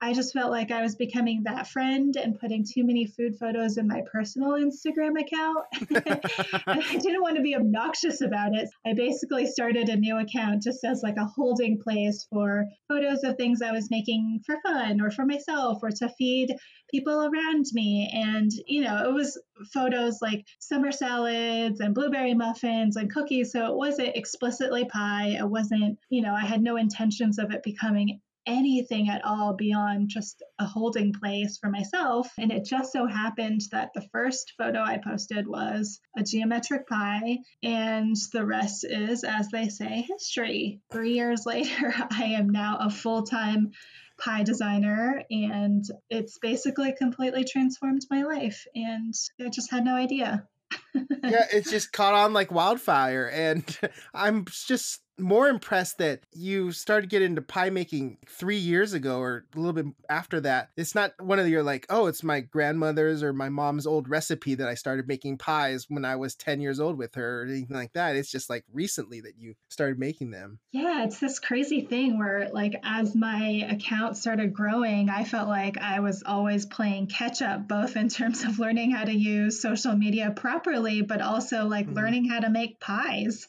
I 0.01 0.13
just 0.13 0.33
felt 0.33 0.53
like 0.53 0.71
I 0.71 0.83
was 0.83 0.95
becoming 0.95 1.43
that 1.43 1.67
friend 1.67 2.15
and 2.15 2.39
putting 2.39 2.65
too 2.65 2.85
many 2.85 3.07
food 3.07 3.37
photos 3.37 3.79
in 3.79 3.89
my 3.89 4.03
personal 4.13 4.53
Instagram 4.53 5.21
account. 5.21 5.65
I 6.67 6.99
didn't 6.99 7.23
want 7.23 7.37
to 7.37 7.43
be 7.43 7.57
obnoxious 7.57 8.21
about 8.21 8.55
it. 8.55 8.69
I 8.87 8.95
basically 8.95 9.47
started 9.47 9.89
a 9.89 9.97
new 9.97 10.17
account 10.19 10.63
just 10.63 10.85
as 10.85 11.03
like 11.03 11.17
a 11.17 11.25
holding 11.25 11.81
place 11.81 12.27
for 12.31 12.67
photos 12.87 13.25
of 13.25 13.37
things 13.37 13.61
I 13.61 13.73
was 13.73 13.91
making 13.91 14.41
for 14.47 14.57
fun 14.65 15.01
or 15.01 15.11
for 15.11 15.27
myself 15.27 15.81
or 15.83 15.91
to 15.91 16.09
feed 16.11 16.55
people 16.93 17.25
around 17.25 17.65
me. 17.73 18.09
And, 18.15 18.53
you 18.69 18.83
know, 18.83 19.09
it 19.09 19.13
was 19.13 19.37
photos 19.73 20.23
like 20.23 20.47
summer 20.61 20.93
salads 20.93 21.81
and 21.81 21.93
blueberry 21.93 22.35
muffins 22.35 22.95
and 22.95 23.13
cookies. 23.13 23.51
So 23.51 23.67
it 23.67 23.77
wasn't 23.77 24.17
explicitly 24.17 24.85
pie. 24.85 25.37
It 25.39 25.49
wasn't, 25.49 25.99
you 26.09 26.23
know, 26.23 26.35
I 26.35 26.47
had 26.47 26.63
no 26.63 26.77
intentions 26.77 27.41
of 27.41 27.51
it 27.51 27.65
becoming 27.65 28.21
anything 28.49 29.09
at 29.09 29.25
all 29.25 29.55
beyond 29.55 30.09
just 30.09 30.43
a 30.59 30.65
holding 30.65 31.13
place 31.13 31.59
for 31.59 31.71
myself. 31.71 32.29
And 32.39 32.51
it 32.51 32.65
just 32.65 32.93
so 32.93 33.07
happened 33.07 33.61
that 33.71 33.91
the 33.95 34.09
first 34.11 34.55
photo 34.59 34.81
I 34.81 34.99
posted 34.99 35.47
was 35.47 36.01
a 36.17 36.23
geometric 36.23 36.89
pie, 36.89 37.39
and 37.63 38.17
the 38.33 38.45
rest 38.45 38.85
is, 38.85 39.23
as 39.23 39.49
they 39.51 39.69
say, 39.69 40.07
history. 40.09 40.81
Three 40.91 41.13
years 41.13 41.45
later, 41.47 41.95
I 42.11 42.35
am 42.39 42.49
now 42.49 42.79
a 42.81 42.91
full 42.91 43.23
time 43.23 43.73
pie 44.19 44.43
designer 44.43 45.23
and 45.31 45.85
it's 46.11 46.39
basically 46.39 46.93
completely 46.93 47.45
transformed 47.45 48.03
my 48.11 48.25
life 48.25 48.67
and 48.75 49.15
I 49.41 49.49
just 49.49 49.71
had 49.71 49.85
no 49.85 49.95
idea. 49.95 50.45
yeah, 50.95 51.47
it's 51.53 51.71
just 51.71 51.93
caught 51.93 52.15
on 52.15 52.33
like 52.33 52.51
wildfire 52.51 53.31
and 53.33 53.65
I'm 54.15 54.45
just 54.67 55.01
more 55.19 55.49
impressed 55.49 55.99
that 55.99 56.21
you 56.33 56.73
started 56.73 57.11
getting 57.11 57.29
into 57.29 57.43
pie 57.43 57.71
making 57.71 58.19
three 58.27 58.57
years 58.57 58.93
ago 58.93 59.19
or 59.19 59.45
a 59.55 59.59
little 59.59 59.73
bit 59.73 59.87
after 60.09 60.41
that. 60.41 60.71
It's 60.77 60.95
not 60.95 61.13
one 61.21 61.39
of 61.39 61.49
your 61.49 61.63
like, 61.63 61.87
oh, 61.91 62.07
it's 62.07 62.23
my 62.23 62.41
grandmother's 62.41 63.23
or 63.23 63.33
my 63.33 63.49
mom's 63.49 63.87
old 63.87 64.09
recipe 64.09 64.55
that 64.57 64.69
I 64.69 64.75
started 64.75 65.09
making 65.09 65.39
pies 65.39 65.87
when 65.89 66.05
I 66.05 66.17
was 66.17 66.35
10 66.35 66.61
years 66.61 66.81
old 66.81 66.99
with 66.99 67.15
her 67.15 67.43
or 67.43 67.45
anything 67.47 67.77
like 67.77 67.93
that. 67.95 68.17
It's 68.17 68.31
just 68.31 68.49
like 68.49 68.65
recently 68.73 69.21
that 69.23 69.39
you 69.39 69.55
started 69.69 69.99
making 69.99 70.31
them. 70.31 70.59
Yeah, 70.73 71.05
it's 71.05 71.19
this 71.19 71.39
crazy 71.39 71.83
thing 71.83 72.19
where, 72.19 72.49
like, 72.53 72.75
as 72.85 73.15
my 73.15 73.67
account 73.71 74.17
started 74.17 74.53
growing, 74.53 75.09
I 75.11 75.25
felt 75.25 75.49
like 75.49 75.79
I 75.79 76.01
was 76.01 76.23
always 76.25 76.67
playing 76.67 77.09
catch 77.09 77.43
up, 77.43 77.67
both 77.67 77.97
in 77.97 78.09
terms 78.09 78.45
of 78.45 78.59
learning 78.59 78.93
how 78.93 79.05
to 79.05 79.13
use 79.13 79.61
social 79.61 79.95
media 79.95 80.33
properly, 80.35 81.03
but 81.03 81.21
also 81.21 81.67
like 81.67 81.87
mm-hmm. 81.87 81.97
learning 81.97 82.29
how 82.29 82.41
to 82.41 82.51
make 82.51 82.81
pies. 82.81 83.49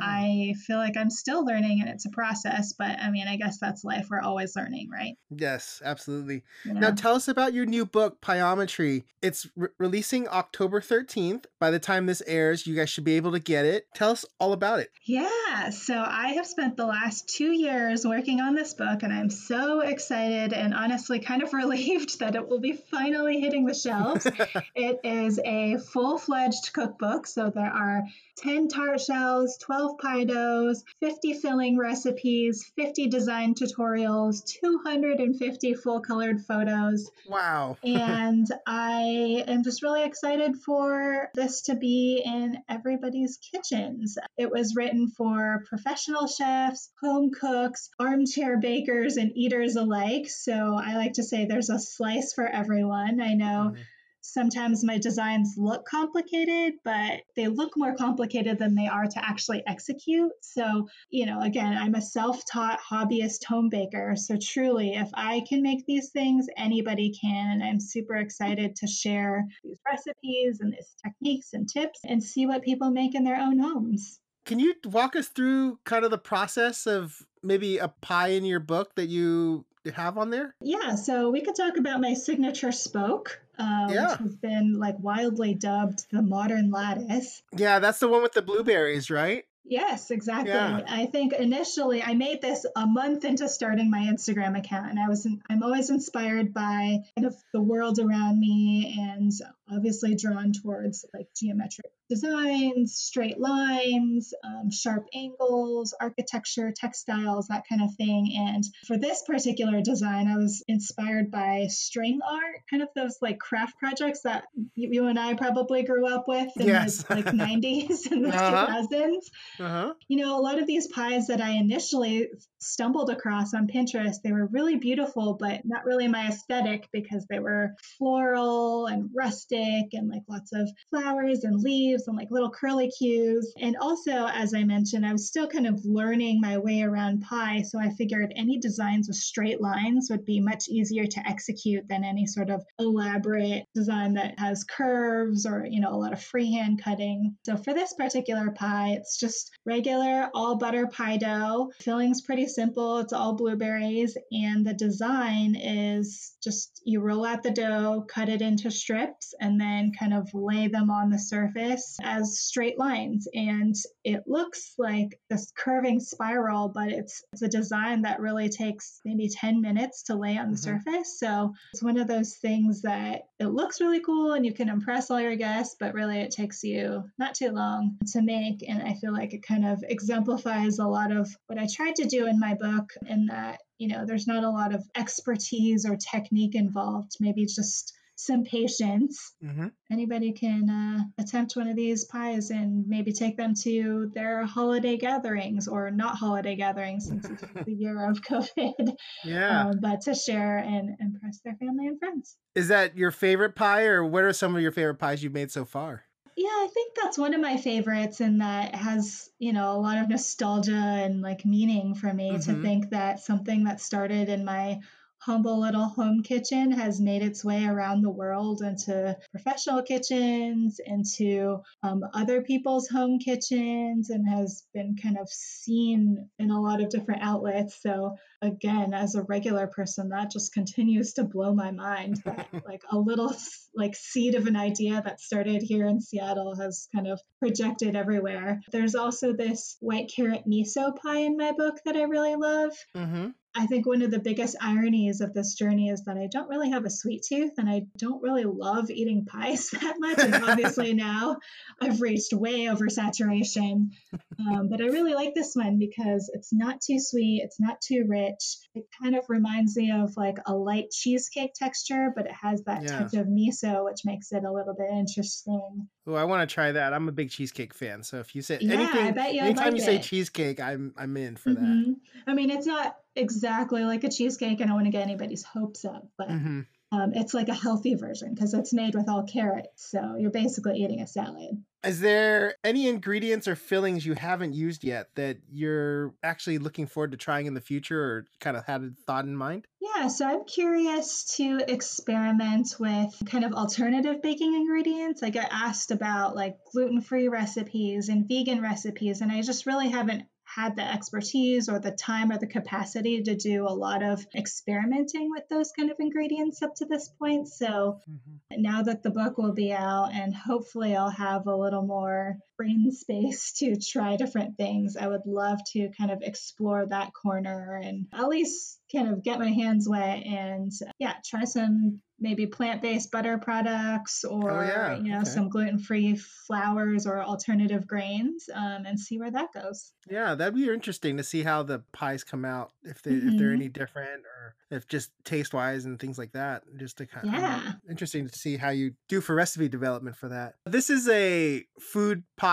Mm-hmm. 0.00 0.50
I 0.50 0.54
feel 0.66 0.78
like 0.78 0.96
I'm 0.96 1.10
still 1.10 1.44
learning 1.44 1.80
and 1.80 1.88
it's 1.88 2.06
a 2.06 2.10
process, 2.10 2.72
but 2.72 2.98
I 3.00 3.10
mean, 3.10 3.28
I 3.28 3.36
guess 3.36 3.58
that's 3.58 3.84
life. 3.84 4.08
We're 4.10 4.20
always 4.20 4.56
learning, 4.56 4.88
right? 4.90 5.14
Yes, 5.30 5.80
absolutely. 5.84 6.42
Now, 6.64 6.90
tell 6.90 7.14
us 7.14 7.28
about 7.28 7.52
your 7.52 7.66
new 7.66 7.86
book, 7.86 8.20
Pieometry. 8.20 9.04
It's 9.22 9.46
re- 9.56 9.68
releasing 9.78 10.28
October 10.28 10.80
13th. 10.80 11.44
By 11.58 11.70
the 11.70 11.78
time 11.78 12.06
this 12.06 12.22
airs, 12.26 12.66
you 12.66 12.74
guys 12.74 12.90
should 12.90 13.04
be 13.04 13.16
able 13.16 13.32
to 13.32 13.40
get 13.40 13.64
it. 13.64 13.86
Tell 13.94 14.10
us 14.10 14.24
all 14.38 14.52
about 14.52 14.80
it. 14.80 14.90
Yeah, 15.04 15.28
so 15.70 15.94
I 15.94 16.32
have 16.34 16.46
spent 16.46 16.76
the 16.76 16.86
last 16.86 17.28
two 17.28 17.52
years 17.52 18.06
working 18.06 18.40
on 18.40 18.54
this 18.54 18.74
book, 18.74 19.02
and 19.02 19.12
I'm 19.12 19.30
so 19.30 19.80
excited 19.80 20.52
and 20.52 20.74
honestly 20.74 21.20
kind 21.20 21.42
of 21.42 21.52
relieved 21.60 22.18
that 22.20 22.34
it 22.34 22.48
will 22.48 22.60
be 22.60 22.72
finally 22.72 23.40
hitting 23.40 23.66
the 23.66 23.74
shelves. 23.74 24.26
it 24.74 25.00
is 25.04 25.40
a 25.44 25.78
full 25.78 26.18
fledged 26.18 26.72
cookbook, 26.72 27.26
so 27.26 27.50
there 27.50 27.72
are 27.72 28.04
10 28.38 28.68
tart 28.68 29.00
shells, 29.00 29.58
12 29.58 29.98
pie 29.98 30.24
doughs, 30.24 30.84
50 31.00 31.34
filling 31.34 31.76
recipes, 31.76 32.70
50 32.76 33.08
design 33.08 33.54
tutorials, 33.54 34.44
250 34.44 35.74
full 35.74 36.00
colored 36.00 36.40
photos. 36.44 37.10
Wow. 37.28 37.76
and 37.84 38.46
I 38.66 39.44
am 39.46 39.62
just 39.62 39.82
really 39.82 40.04
excited 40.04 40.56
for 40.56 41.28
this 41.34 41.62
to 41.62 41.74
be 41.74 42.22
in 42.24 42.58
everybody's 42.68 43.36
kitchens. 43.38 44.16
It 44.38 44.50
was 44.50 44.74
written 44.74 45.08
for 45.08 45.39
professional 45.68 46.26
chefs, 46.26 46.90
home 47.00 47.30
cooks, 47.30 47.90
armchair 47.98 48.58
bakers, 48.58 49.16
and 49.16 49.32
eaters 49.36 49.76
alike. 49.76 50.28
So 50.28 50.76
I 50.76 50.96
like 50.96 51.14
to 51.14 51.22
say 51.22 51.44
there's 51.44 51.70
a 51.70 51.78
slice 51.78 52.32
for 52.32 52.46
everyone. 52.46 53.20
I 53.20 53.34
know. 53.34 53.72
Mm-hmm 53.72 53.82
sometimes 54.22 54.84
my 54.84 54.98
designs 54.98 55.54
look 55.56 55.86
complicated, 55.86 56.74
but 56.84 57.22
they 57.36 57.48
look 57.48 57.72
more 57.76 57.94
complicated 57.94 58.58
than 58.58 58.74
they 58.74 58.86
are 58.86 59.06
to 59.06 59.24
actually 59.24 59.62
execute. 59.66 60.30
So, 60.42 60.88
you 61.10 61.26
know, 61.26 61.40
again, 61.40 61.76
I'm 61.76 61.94
a 61.94 62.02
self 62.02 62.42
taught 62.50 62.80
hobbyist 62.80 63.44
home 63.44 63.68
baker. 63.70 64.14
So, 64.16 64.36
truly, 64.40 64.94
if 64.94 65.08
I 65.14 65.42
can 65.48 65.62
make 65.62 65.86
these 65.86 66.10
things, 66.10 66.46
anybody 66.56 67.12
can. 67.20 67.52
And 67.52 67.64
I'm 67.64 67.80
super 67.80 68.16
excited 68.16 68.76
to 68.76 68.86
share 68.86 69.44
these 69.64 69.80
recipes 69.86 70.60
and 70.60 70.72
these 70.72 70.94
techniques 71.04 71.52
and 71.52 71.68
tips 71.68 72.00
and 72.04 72.22
see 72.22 72.46
what 72.46 72.62
people 72.62 72.90
make 72.90 73.14
in 73.14 73.24
their 73.24 73.40
own 73.40 73.58
homes. 73.58 74.20
Can 74.50 74.58
you 74.58 74.74
walk 74.86 75.14
us 75.14 75.28
through 75.28 75.78
kind 75.84 76.04
of 76.04 76.10
the 76.10 76.18
process 76.18 76.88
of 76.88 77.24
maybe 77.40 77.78
a 77.78 77.86
pie 77.86 78.30
in 78.30 78.44
your 78.44 78.58
book 78.58 78.96
that 78.96 79.06
you 79.06 79.64
have 79.94 80.18
on 80.18 80.30
there? 80.30 80.56
Yeah, 80.60 80.96
so 80.96 81.30
we 81.30 81.40
could 81.42 81.54
talk 81.54 81.76
about 81.76 82.00
my 82.00 82.14
signature 82.14 82.72
spoke, 82.72 83.40
uh, 83.60 83.86
yeah. 83.92 84.10
which 84.10 84.18
has 84.18 84.34
been 84.34 84.80
like 84.80 84.96
wildly 84.98 85.54
dubbed 85.54 86.04
the 86.10 86.20
modern 86.20 86.72
lattice. 86.72 87.42
Yeah, 87.56 87.78
that's 87.78 88.00
the 88.00 88.08
one 88.08 88.22
with 88.22 88.32
the 88.32 88.42
blueberries, 88.42 89.08
right? 89.08 89.44
Yes, 89.64 90.10
exactly. 90.10 90.50
Yeah. 90.50 90.82
I 90.88 91.06
think 91.06 91.32
initially 91.32 92.02
I 92.02 92.14
made 92.14 92.42
this 92.42 92.66
a 92.74 92.86
month 92.88 93.24
into 93.24 93.48
starting 93.48 93.88
my 93.88 94.00
Instagram 94.00 94.58
account, 94.58 94.90
and 94.90 94.98
I 94.98 95.08
was 95.08 95.28
I'm 95.48 95.62
always 95.62 95.90
inspired 95.90 96.52
by 96.52 97.04
kind 97.16 97.24
of 97.24 97.36
the 97.52 97.60
world 97.60 98.00
around 98.00 98.40
me 98.40 98.98
and 98.98 99.32
obviously 99.72 100.14
drawn 100.14 100.52
towards 100.52 101.04
like 101.14 101.26
geometric 101.36 101.86
designs, 102.08 102.94
straight 102.96 103.38
lines, 103.38 104.32
um, 104.44 104.70
sharp 104.70 105.06
angles, 105.14 105.94
architecture, 106.00 106.72
textiles, 106.74 107.46
that 107.48 107.62
kind 107.68 107.82
of 107.82 107.94
thing. 107.94 108.34
And 108.36 108.64
for 108.86 108.98
this 108.98 109.22
particular 109.26 109.80
design, 109.80 110.26
I 110.26 110.36
was 110.36 110.64
inspired 110.66 111.30
by 111.30 111.66
string 111.68 112.18
art, 112.28 112.56
kind 112.68 112.82
of 112.82 112.88
those 112.96 113.16
like 113.22 113.38
craft 113.38 113.78
projects 113.78 114.22
that 114.22 114.44
you, 114.74 115.06
and 115.06 115.18
I 115.18 115.34
probably 115.34 115.84
grew 115.84 116.12
up 116.12 116.24
with 116.26 116.50
in 116.58 116.66
Yes. 116.66 117.02
the 117.04 117.14
like 117.16 117.26
90s 117.26 118.10
and 118.10 118.24
the 118.24 118.30
Uh-huh. 118.34 118.76
2000s. 118.90 119.16
Uh-huh. 119.60 119.94
You 120.08 120.16
know, 120.18 120.38
a 120.38 120.42
lot 120.42 120.58
of 120.60 120.66
these 120.66 120.88
pies 120.88 121.28
that 121.28 121.40
I 121.40 121.50
initially 121.50 122.28
stumbled 122.58 123.10
across 123.10 123.54
on 123.54 123.68
Pinterest, 123.68 124.16
they 124.24 124.32
were 124.32 124.46
really 124.46 124.76
beautiful, 124.76 125.34
but 125.38 125.60
not 125.64 125.84
really 125.84 126.08
my 126.08 126.26
aesthetic 126.28 126.88
because 126.92 127.24
they 127.30 127.38
were 127.38 127.74
floral 127.98 128.86
and 128.86 129.10
rustic 129.16 129.59
and 129.92 130.08
like 130.08 130.22
lots 130.28 130.52
of 130.52 130.68
flowers 130.90 131.44
and 131.44 131.60
leaves 131.60 132.06
and 132.06 132.16
like 132.16 132.30
little 132.30 132.50
curly 132.50 132.90
cues. 132.98 133.52
And 133.58 133.76
also, 133.80 134.26
as 134.26 134.54
I 134.54 134.64
mentioned, 134.64 135.06
I 135.06 135.12
was 135.12 135.28
still 135.28 135.48
kind 135.48 135.66
of 135.66 135.80
learning 135.84 136.40
my 136.40 136.58
way 136.58 136.82
around 136.82 137.22
pie. 137.22 137.62
So 137.62 137.78
I 137.78 137.90
figured 137.90 138.32
any 138.36 138.58
designs 138.58 139.08
with 139.08 139.16
straight 139.16 139.60
lines 139.60 140.08
would 140.10 140.24
be 140.24 140.40
much 140.40 140.68
easier 140.68 141.06
to 141.06 141.28
execute 141.28 141.88
than 141.88 142.04
any 142.04 142.26
sort 142.26 142.50
of 142.50 142.62
elaborate 142.78 143.64
design 143.74 144.14
that 144.14 144.38
has 144.38 144.64
curves 144.64 145.46
or, 145.46 145.66
you 145.68 145.80
know, 145.80 145.90
a 145.90 145.96
lot 145.96 146.12
of 146.12 146.22
freehand 146.22 146.82
cutting. 146.82 147.36
So 147.44 147.56
for 147.56 147.74
this 147.74 147.94
particular 147.94 148.50
pie, 148.50 148.94
it's 148.98 149.18
just 149.18 149.50
regular 149.64 150.30
all 150.34 150.56
butter 150.56 150.86
pie 150.86 151.16
dough. 151.16 151.70
Filling's 151.80 152.22
pretty 152.22 152.46
simple. 152.46 152.98
It's 152.98 153.12
all 153.12 153.34
blueberries. 153.34 154.16
And 154.32 154.66
the 154.66 154.74
design 154.74 155.56
is 155.56 156.34
just 156.42 156.80
you 156.84 157.00
roll 157.00 157.24
out 157.24 157.42
the 157.42 157.50
dough, 157.50 158.04
cut 158.08 158.28
it 158.28 158.42
into 158.42 158.70
strips, 158.70 159.34
and 159.40 159.49
then 159.58 159.92
kind 159.98 160.12
of 160.12 160.28
lay 160.34 160.68
them 160.68 160.90
on 160.90 161.08
the 161.08 161.18
surface 161.18 161.96
as 162.02 162.38
straight 162.40 162.78
lines. 162.78 163.26
And 163.32 163.74
it 164.04 164.24
looks 164.26 164.74
like 164.76 165.18
this 165.30 165.50
curving 165.56 166.00
spiral, 166.00 166.68
but 166.68 166.90
it's, 166.90 167.22
it's 167.32 167.40
a 167.40 167.48
design 167.48 168.02
that 168.02 168.20
really 168.20 168.50
takes 168.50 169.00
maybe 169.06 169.28
10 169.30 169.62
minutes 169.62 170.02
to 170.04 170.14
lay 170.14 170.36
on 170.36 170.50
the 170.50 170.56
Mhm. 170.56 170.62
surface. 170.62 171.18
So 171.18 171.54
it's 171.72 171.82
one 171.82 171.96
of 171.98 172.06
those 172.08 172.34
things 172.36 172.82
that 172.82 173.22
it 173.38 173.46
looks 173.46 173.80
really 173.80 174.00
cool 174.00 174.32
and 174.32 174.44
you 174.44 174.52
can 174.52 174.68
impress 174.68 175.10
all 175.10 175.20
your 175.20 175.36
guests, 175.36 175.76
but 175.80 175.94
really 175.94 176.18
it 176.18 176.30
takes 176.30 176.62
you 176.62 177.04
not 177.18 177.34
too 177.34 177.50
long 177.50 177.96
to 178.12 178.20
make. 178.20 178.62
And 178.68 178.82
I 178.82 178.94
feel 178.94 179.12
like 179.12 179.32
it 179.32 179.42
kind 179.42 179.64
of 179.64 179.82
exemplifies 179.88 180.78
a 180.78 180.86
lot 180.86 181.10
of 181.12 181.34
what 181.46 181.58
I 181.58 181.66
tried 181.66 181.94
to 181.96 182.06
do 182.06 182.26
in 182.26 182.38
my 182.38 182.54
book, 182.54 182.90
in 183.06 183.26
that, 183.26 183.60
you 183.78 183.88
know, 183.88 184.04
there's 184.04 184.26
not 184.26 184.44
a 184.44 184.50
lot 184.50 184.74
of 184.74 184.84
expertise 184.94 185.86
or 185.86 185.96
technique 185.96 186.54
involved, 186.54 187.16
maybe 187.20 187.46
just 187.46 187.94
some 188.24 188.44
patience. 188.44 189.32
Mm-hmm. 189.44 189.68
Anybody 189.90 190.32
can 190.32 190.70
uh, 190.70 191.22
attempt 191.22 191.56
one 191.56 191.66
of 191.68 191.74
these 191.76 192.04
pies 192.04 192.50
and 192.50 192.86
maybe 192.86 193.12
take 193.12 193.36
them 193.36 193.54
to 193.62 194.10
their 194.14 194.44
holiday 194.46 194.96
gatherings 194.96 195.66
or 195.66 195.90
not 195.90 196.16
holiday 196.16 196.54
gatherings 196.54 197.08
since 197.08 197.28
it's 197.28 197.42
the 197.66 197.72
year 197.72 198.08
of 198.08 198.20
COVID, 198.22 198.94
Yeah. 199.24 199.62
um, 199.66 199.80
but 199.80 200.02
to 200.02 200.14
share 200.14 200.58
and 200.58 200.96
impress 201.00 201.40
their 201.44 201.56
family 201.56 201.88
and 201.88 201.98
friends. 201.98 202.36
Is 202.54 202.68
that 202.68 202.96
your 202.96 203.10
favorite 203.10 203.56
pie, 203.56 203.84
or 203.84 204.04
what 204.04 204.24
are 204.24 204.32
some 204.32 204.54
of 204.54 204.62
your 204.62 204.72
favorite 204.72 204.96
pies 204.98 205.22
you've 205.22 205.32
made 205.32 205.50
so 205.50 205.64
far? 205.64 206.04
Yeah, 206.36 206.46
I 206.48 206.68
think 206.72 206.94
that's 206.94 207.18
one 207.18 207.34
of 207.34 207.40
my 207.40 207.56
favorites, 207.56 208.20
and 208.20 208.40
that 208.40 208.74
has, 208.74 209.28
you 209.38 209.52
know, 209.52 209.72
a 209.72 209.78
lot 209.80 209.98
of 209.98 210.08
nostalgia 210.08 210.72
and 210.72 211.20
like 211.20 211.44
meaning 211.44 211.94
for 211.94 212.12
me 212.14 212.38
to 212.38 212.52
Mhm. 212.52 212.62
think 212.62 212.90
that 212.90 213.20
something 213.20 213.64
that 213.64 213.80
started 213.80 214.28
in 214.28 214.44
my 214.44 214.80
humble 215.20 215.60
little 215.60 215.84
home 215.84 216.22
kitchen 216.22 216.72
has 216.72 217.00
made 217.00 217.22
its 217.22 217.44
way 217.44 217.66
around 217.66 218.02
the 218.02 218.10
world 218.10 218.62
into 218.62 219.16
professional 219.30 219.82
kitchens, 219.82 220.80
into 220.84 221.58
um, 221.82 222.02
other 222.14 222.42
people's 222.42 222.88
home 222.88 223.18
kitchens, 223.18 224.08
and 224.10 224.26
has 224.28 224.64
been 224.72 224.96
kind 224.96 225.18
of 225.18 225.28
seen 225.28 226.28
in 226.38 226.50
a 226.50 226.60
lot 226.60 226.80
of 226.80 226.88
different 226.88 227.22
outlets. 227.22 227.80
So, 227.82 228.16
again, 228.40 228.94
as 228.94 229.14
a 229.14 229.22
regular 229.22 229.66
person, 229.66 230.08
that 230.08 230.30
just 230.30 230.54
continues 230.54 231.12
to 231.14 231.24
blow 231.24 231.52
my 231.52 231.70
mind 231.70 232.22
that 232.24 232.48
like 232.66 232.82
a 232.90 232.98
little 232.98 233.34
like 233.74 233.94
seed 233.94 234.34
of 234.34 234.46
an 234.46 234.56
idea 234.56 235.02
that 235.04 235.20
started 235.20 235.62
here 235.62 235.86
in 235.86 236.00
Seattle 236.00 236.56
has 236.56 236.88
kind 236.94 237.06
of 237.06 237.20
projected 237.38 237.94
everywhere. 237.94 238.60
There's 238.72 238.94
also 238.94 239.32
this 239.32 239.76
white 239.80 240.10
carrot 240.14 240.44
miso 240.48 240.96
pie 240.96 241.20
in 241.20 241.36
my 241.36 241.52
book 241.52 241.76
that 241.84 241.96
I 241.96 242.02
really 242.02 242.36
love. 242.36 242.72
Mm-hmm. 242.96 243.28
I 243.52 243.66
think 243.66 243.84
one 243.84 244.02
of 244.02 244.12
the 244.12 244.20
biggest 244.20 244.56
ironies 244.60 245.20
of 245.20 245.34
this 245.34 245.54
journey 245.54 245.88
is 245.88 246.04
that 246.04 246.16
I 246.16 246.28
don't 246.30 246.48
really 246.48 246.70
have 246.70 246.84
a 246.84 246.90
sweet 246.90 247.24
tooth 247.28 247.50
and 247.58 247.68
I 247.68 247.82
don't 247.98 248.22
really 248.22 248.44
love 248.44 248.90
eating 248.90 249.24
pies 249.26 249.70
that 249.80 249.96
much. 249.98 250.18
And 250.20 250.34
obviously 250.36 250.94
now 250.94 251.36
I've 251.80 252.00
reached 252.00 252.32
way 252.32 252.68
over 252.68 252.88
saturation. 252.88 253.90
Um, 254.38 254.68
but 254.70 254.80
I 254.80 254.86
really 254.86 255.14
like 255.14 255.34
this 255.34 255.54
one 255.54 255.78
because 255.78 256.30
it's 256.32 256.52
not 256.52 256.80
too 256.80 256.98
sweet, 257.00 257.42
it's 257.44 257.58
not 257.60 257.80
too 257.80 258.04
rich. 258.08 258.56
It 258.74 258.84
kind 259.02 259.16
of 259.16 259.24
reminds 259.28 259.76
me 259.76 259.90
of 259.92 260.16
like 260.16 260.36
a 260.46 260.54
light 260.54 260.90
cheesecake 260.92 261.52
texture, 261.54 262.12
but 262.14 262.26
it 262.26 262.32
has 262.40 262.62
that 262.64 262.84
Yeah. 262.84 262.98
touch 262.98 263.14
of 263.14 263.26
miso, 263.26 263.84
which 263.84 264.02
makes 264.04 264.30
it 264.32 264.44
a 264.44 264.52
little 264.52 264.74
bit 264.78 264.90
interesting. 264.90 265.88
Oh, 266.06 266.14
I 266.14 266.24
want 266.24 266.48
to 266.48 266.52
try 266.52 266.72
that. 266.72 266.94
I'm 266.94 267.08
a 267.08 267.12
big 267.12 267.30
cheesecake 267.30 267.74
fan. 267.74 268.02
So 268.04 268.18
if 268.18 268.34
you 268.34 268.42
say 268.42 268.58
Yeah, 268.60 268.76
I 268.76 269.08
anything, 269.08 269.18
anytime 269.40 269.54
like 269.72 269.74
you 269.74 269.80
say 269.84 269.98
cheesecake, 269.98 270.60
I'm 270.60 270.94
I'm 270.96 271.16
in 271.16 271.36
for 271.36 271.52
that. 271.52 271.60
Mhm. 271.60 271.96
I 272.26 272.34
mean, 272.34 272.50
it's 272.50 272.66
not 272.66 272.96
exactly 273.16 273.84
like 273.84 274.04
a 274.04 274.10
cheesecake. 274.10 274.60
I 274.60 274.64
don't 274.64 274.74
want 274.74 274.86
to 274.86 274.90
get 274.90 275.02
anybody's 275.02 275.44
hopes 275.44 275.84
up, 275.84 276.08
but 276.16 276.28
Mm-hmm. 276.28 276.60
um, 276.92 277.12
it's 277.14 277.34
like 277.34 277.48
a 277.48 277.54
healthy 277.54 277.94
version 277.94 278.34
because 278.34 278.54
it's 278.54 278.72
made 278.72 278.94
with 278.94 279.08
all 279.08 279.24
carrots. 279.24 279.90
So 279.90 280.16
you're 280.18 280.30
basically 280.30 280.78
eating 280.78 281.00
a 281.00 281.06
salad. 281.06 281.62
Is 281.82 282.00
there 282.00 282.56
any 282.62 282.88
ingredients 282.88 283.48
or 283.48 283.56
fillings 283.56 284.04
you 284.04 284.12
haven't 284.12 284.52
used 284.52 284.84
yet 284.84 285.08
that 285.14 285.38
you're 285.50 286.12
actually 286.22 286.58
looking 286.58 286.86
forward 286.86 287.12
to 287.12 287.16
trying 287.16 287.46
in 287.46 287.54
the 287.54 287.60
future, 287.62 288.02
or 288.02 288.26
kind 288.38 288.56
of 288.56 288.66
had 288.66 288.82
a 288.82 288.90
thought 289.06 289.24
in 289.24 289.34
mind? 289.34 289.66
Yeah, 289.80 290.08
so 290.08 290.26
I'm 290.26 290.44
curious 290.44 291.36
to 291.36 291.60
experiment 291.66 292.74
with 292.78 293.14
kind 293.24 293.44
of 293.44 293.54
alternative 293.54 294.20
baking 294.20 294.54
ingredients. 294.54 295.22
I 295.22 295.30
get 295.30 295.48
asked 295.50 295.90
about 295.90 296.36
like 296.36 296.56
gluten 296.70 297.00
free 297.00 297.28
recipes 297.28 298.10
and 298.10 298.28
vegan 298.28 298.60
recipes, 298.60 299.22
and 299.22 299.32
I 299.32 299.40
just 299.40 299.64
really 299.64 299.88
haven't 299.88 300.24
had 300.54 300.74
the 300.76 300.82
expertise 300.82 301.68
or 301.68 301.78
the 301.78 301.92
time 301.92 302.32
or 302.32 302.38
the 302.38 302.46
capacity 302.46 303.22
to 303.22 303.36
do 303.36 303.66
a 303.66 303.68
lot 303.68 304.02
of 304.02 304.26
experimenting 304.34 305.30
with 305.30 305.48
those 305.48 305.70
kind 305.72 305.90
of 305.90 305.96
ingredients 306.00 306.62
up 306.62 306.74
to 306.74 306.84
this 306.86 307.08
point. 307.08 307.48
So 307.48 308.00
mm-hmm. 308.10 308.62
now 308.62 308.82
that 308.82 309.02
the 309.02 309.10
book 309.10 309.38
will 309.38 309.52
be 309.52 309.72
out 309.72 310.10
and 310.12 310.34
hopefully 310.34 310.96
I'll 310.96 311.10
have 311.10 311.46
a 311.46 311.56
little 311.56 311.82
more 311.82 312.36
brain 312.60 312.90
space 313.04 313.52
to 313.60 313.76
try 313.80 314.16
different 314.16 314.56
things, 314.58 314.96
I 314.96 315.06
would 315.08 315.24
love 315.26 315.58
to 315.72 315.88
kind 315.96 316.10
of 316.10 316.20
explore 316.22 316.84
that 316.86 317.12
corner 317.14 317.80
and 317.82 318.06
at 318.12 318.28
least 318.28 318.78
kind 318.92 319.08
of 319.08 319.22
get 319.22 319.38
my 319.38 319.48
hands 319.50 319.88
wet 319.88 320.24
and 320.26 320.70
yeah, 320.98 321.14
try 321.24 321.44
some 321.44 322.00
maybe 322.22 322.46
plant-based 322.46 323.10
butter 323.10 323.38
products 323.38 324.24
or 324.24 324.50
Oh, 324.52 324.60
yeah. 324.60 324.96
you 324.98 325.10
know 325.10 325.20
Okay. 325.20 325.30
some 325.30 325.48
gluten-free 325.48 326.16
flours 326.16 327.06
or 327.06 327.22
alternative 327.22 327.86
grains 327.86 328.46
um, 328.54 328.84
and 328.84 329.00
see 329.00 329.18
where 329.18 329.30
that 329.30 329.48
goes. 329.54 329.92
Yeah, 330.10 330.34
that'd 330.34 330.54
be 330.54 330.68
interesting 330.68 331.16
to 331.16 331.22
see 331.24 331.42
how 331.42 331.62
the 331.62 331.82
pies 331.92 332.22
come 332.24 332.44
out 332.44 332.72
if 332.82 333.00
they 333.02 333.12
if 333.12 333.38
they're 333.38 333.52
Mhm. 333.52 333.54
any 333.54 333.68
different 333.68 334.24
or 334.26 334.54
if 334.70 334.86
just 334.86 335.10
taste 335.24 335.54
wise 335.54 335.86
and 335.86 335.98
things 335.98 336.18
like 336.18 336.32
that. 336.32 336.62
Just 336.76 336.98
to 336.98 337.06
kind 337.06 337.26
of, 337.26 337.40
Yeah. 337.40 337.72
interesting 337.88 338.28
to 338.28 338.38
see 338.38 338.56
how 338.58 338.68
you 338.70 338.92
do 339.08 339.22
for 339.22 339.34
recipe 339.34 339.68
development 339.68 340.16
for 340.16 340.28
that. 340.28 340.56
This 340.66 340.90
is 340.90 341.08
a 341.08 341.64
food 341.80 342.24
podcast, 342.38 342.49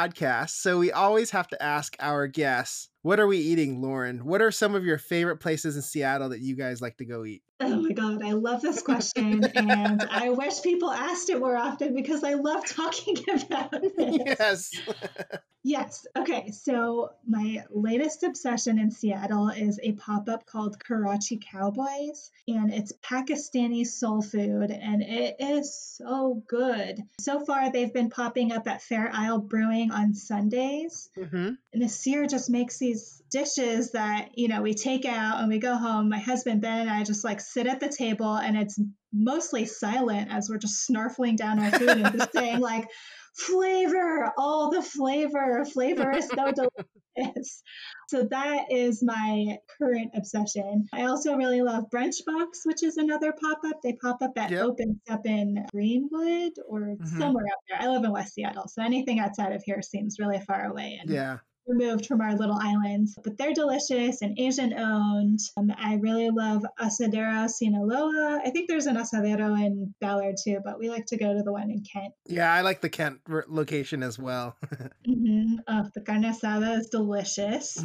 so 0.47 0.79
we 0.79 0.91
always 0.91 1.31
have 1.31 1.47
to 1.49 1.61
ask 1.61 1.95
our 1.99 2.27
guests, 2.27 2.89
"What 3.01 3.19
are 3.19 3.27
we 3.27 3.37
eating, 3.37 3.81
Lauren? 3.81 4.25
What 4.25 4.41
are 4.41 4.51
some 4.51 4.75
of 4.75 4.85
your 4.85 4.97
favorite 4.97 5.37
places 5.37 5.75
in 5.75 5.81
Seattle 5.81 6.29
that 6.29 6.41
you 6.41 6.55
guys 6.55 6.81
like 6.81 6.97
to 6.97 7.05
go 7.05 7.25
eat?" 7.25 7.43
Oh 7.59 7.81
my 7.81 7.91
God, 7.91 8.23
I 8.23 8.33
love 8.33 8.61
this 8.61 8.81
question. 8.81 9.43
and 9.55 10.03
I 10.11 10.29
wish 10.29 10.61
people 10.61 10.91
asked 10.91 11.29
it 11.29 11.39
more 11.39 11.57
often 11.57 11.95
because 11.95 12.23
I 12.23 12.33
love 12.33 12.65
talking 12.65 13.17
about 13.29 13.69
it. 13.73 14.37
yes. 14.39 14.71
Yes. 15.67 16.07
Okay. 16.15 16.51
So 16.51 17.09
my 17.27 17.65
latest 17.69 18.23
obsession 18.23 18.79
in 18.79 18.89
Seattle 18.89 19.49
is 19.49 19.81
a 19.83 19.91
pop 19.91 20.29
up 20.29 20.45
called 20.45 20.79
Karachi 20.79 21.41
Cowboys, 21.51 22.31
and 22.47 22.73
it's 22.73 22.93
Pakistani 23.03 23.85
soul 23.85 24.21
food, 24.21 24.71
and 24.71 25.03
it 25.03 25.35
is 25.41 25.77
so 25.77 26.41
good. 26.47 27.03
So 27.19 27.43
far, 27.43 27.69
they've 27.69 27.93
been 27.93 28.09
popping 28.09 28.53
up 28.53 28.65
at 28.65 28.81
Fair 28.81 29.11
Isle 29.13 29.39
Brewing 29.39 29.91
on 29.91 30.13
Sundays. 30.13 31.09
hmm 31.15 31.55
Nasir 31.75 32.27
just 32.27 32.49
makes 32.49 32.79
these 32.79 33.21
dishes 33.29 33.91
that, 33.91 34.29
you 34.37 34.47
know, 34.47 34.61
we 34.61 34.73
take 34.73 35.05
out 35.05 35.41
and 35.41 35.49
we 35.49 35.59
go 35.59 35.75
home. 35.75 36.07
My 36.07 36.17
husband 36.17 36.61
Ben 36.61 36.79
and 36.79 36.89
I 36.89 37.03
just 37.03 37.25
like 37.25 37.41
sit 37.41 37.67
at 37.67 37.81
the 37.81 37.89
table 37.89 38.35
and 38.35 38.57
it's 38.57 38.79
mostly 39.13 39.65
silent 39.65 40.29
as 40.31 40.49
we're 40.49 40.57
just 40.57 40.89
snarfling 40.89 41.37
down 41.37 41.59
our 41.59 41.71
food 41.71 41.89
and 41.89 42.17
just 42.17 42.31
saying 42.33 42.59
like 42.59 42.89
flavor, 43.37 44.31
all 44.37 44.71
the 44.71 44.81
flavor. 44.81 45.63
Flavor 45.65 46.11
is 46.11 46.27
so 46.27 46.51
delicious. 47.17 47.63
So 48.09 48.23
that 48.29 48.71
is 48.71 49.03
my 49.03 49.57
current 49.77 50.11
obsession. 50.15 50.85
I 50.93 51.03
also 51.05 51.35
really 51.35 51.61
love 51.61 51.85
Brunch 51.93 52.23
Box, 52.25 52.61
which 52.65 52.83
is 52.83 52.97
another 52.97 53.33
pop 53.33 53.59
up. 53.65 53.77
They 53.83 53.93
pop 53.93 54.21
up 54.21 54.31
at 54.37 54.51
Yep. 54.51 54.63
opens 54.63 54.97
up 55.09 55.25
in 55.25 55.65
Greenwood 55.71 56.53
or 56.67 56.95
Mhm. 56.95 57.19
somewhere 57.19 57.45
out 57.45 57.59
there. 57.69 57.81
I 57.81 57.91
live 57.91 58.03
in 58.03 58.11
West 58.11 58.33
Seattle, 58.33 58.67
so 58.67 58.81
anything 58.81 59.19
outside 59.19 59.51
of 59.53 59.63
here 59.63 59.81
seems 59.81 60.19
really 60.19 60.39
far 60.39 60.65
away. 60.65 60.97
And 61.01 61.09
Yeah. 61.09 61.39
Removed 61.67 62.05
from 62.05 62.21
our 62.21 62.35
little 62.35 62.57
islands, 62.59 63.17
but 63.23 63.37
they're 63.37 63.53
delicious 63.53 64.21
and 64.21 64.39
Asian 64.39 64.73
owned. 64.73 65.39
Um, 65.57 65.71
I 65.77 65.95
really 65.95 66.29
love 66.29 66.65
Asadero 66.79 67.47
Sinaloa. 67.49 68.41
I 68.43 68.49
think 68.51 68.67
there's 68.67 68.85
an 68.85 68.95
Asadero 68.95 69.53
in 69.63 69.93
Ballard 70.01 70.35
too, 70.43 70.59
but 70.63 70.79
we 70.79 70.89
like 70.89 71.05
to 71.07 71.17
go 71.17 71.33
to 71.33 71.43
the 71.43 71.51
one 71.51 71.69
in 71.69 71.83
Kent. 71.91 72.13
Yeah, 72.25 72.51
I 72.51 72.61
like 72.61 72.81
the 72.81 72.89
Kent 72.89 73.19
r- 73.29 73.45
location 73.47 74.03
as 74.03 74.17
well. 74.17 74.55
hmm 75.05 75.55
Oh, 75.67 75.85
the 75.93 76.01
carne 76.01 76.23
asada 76.23 76.77
is 76.79 76.87
delicious. 76.87 77.83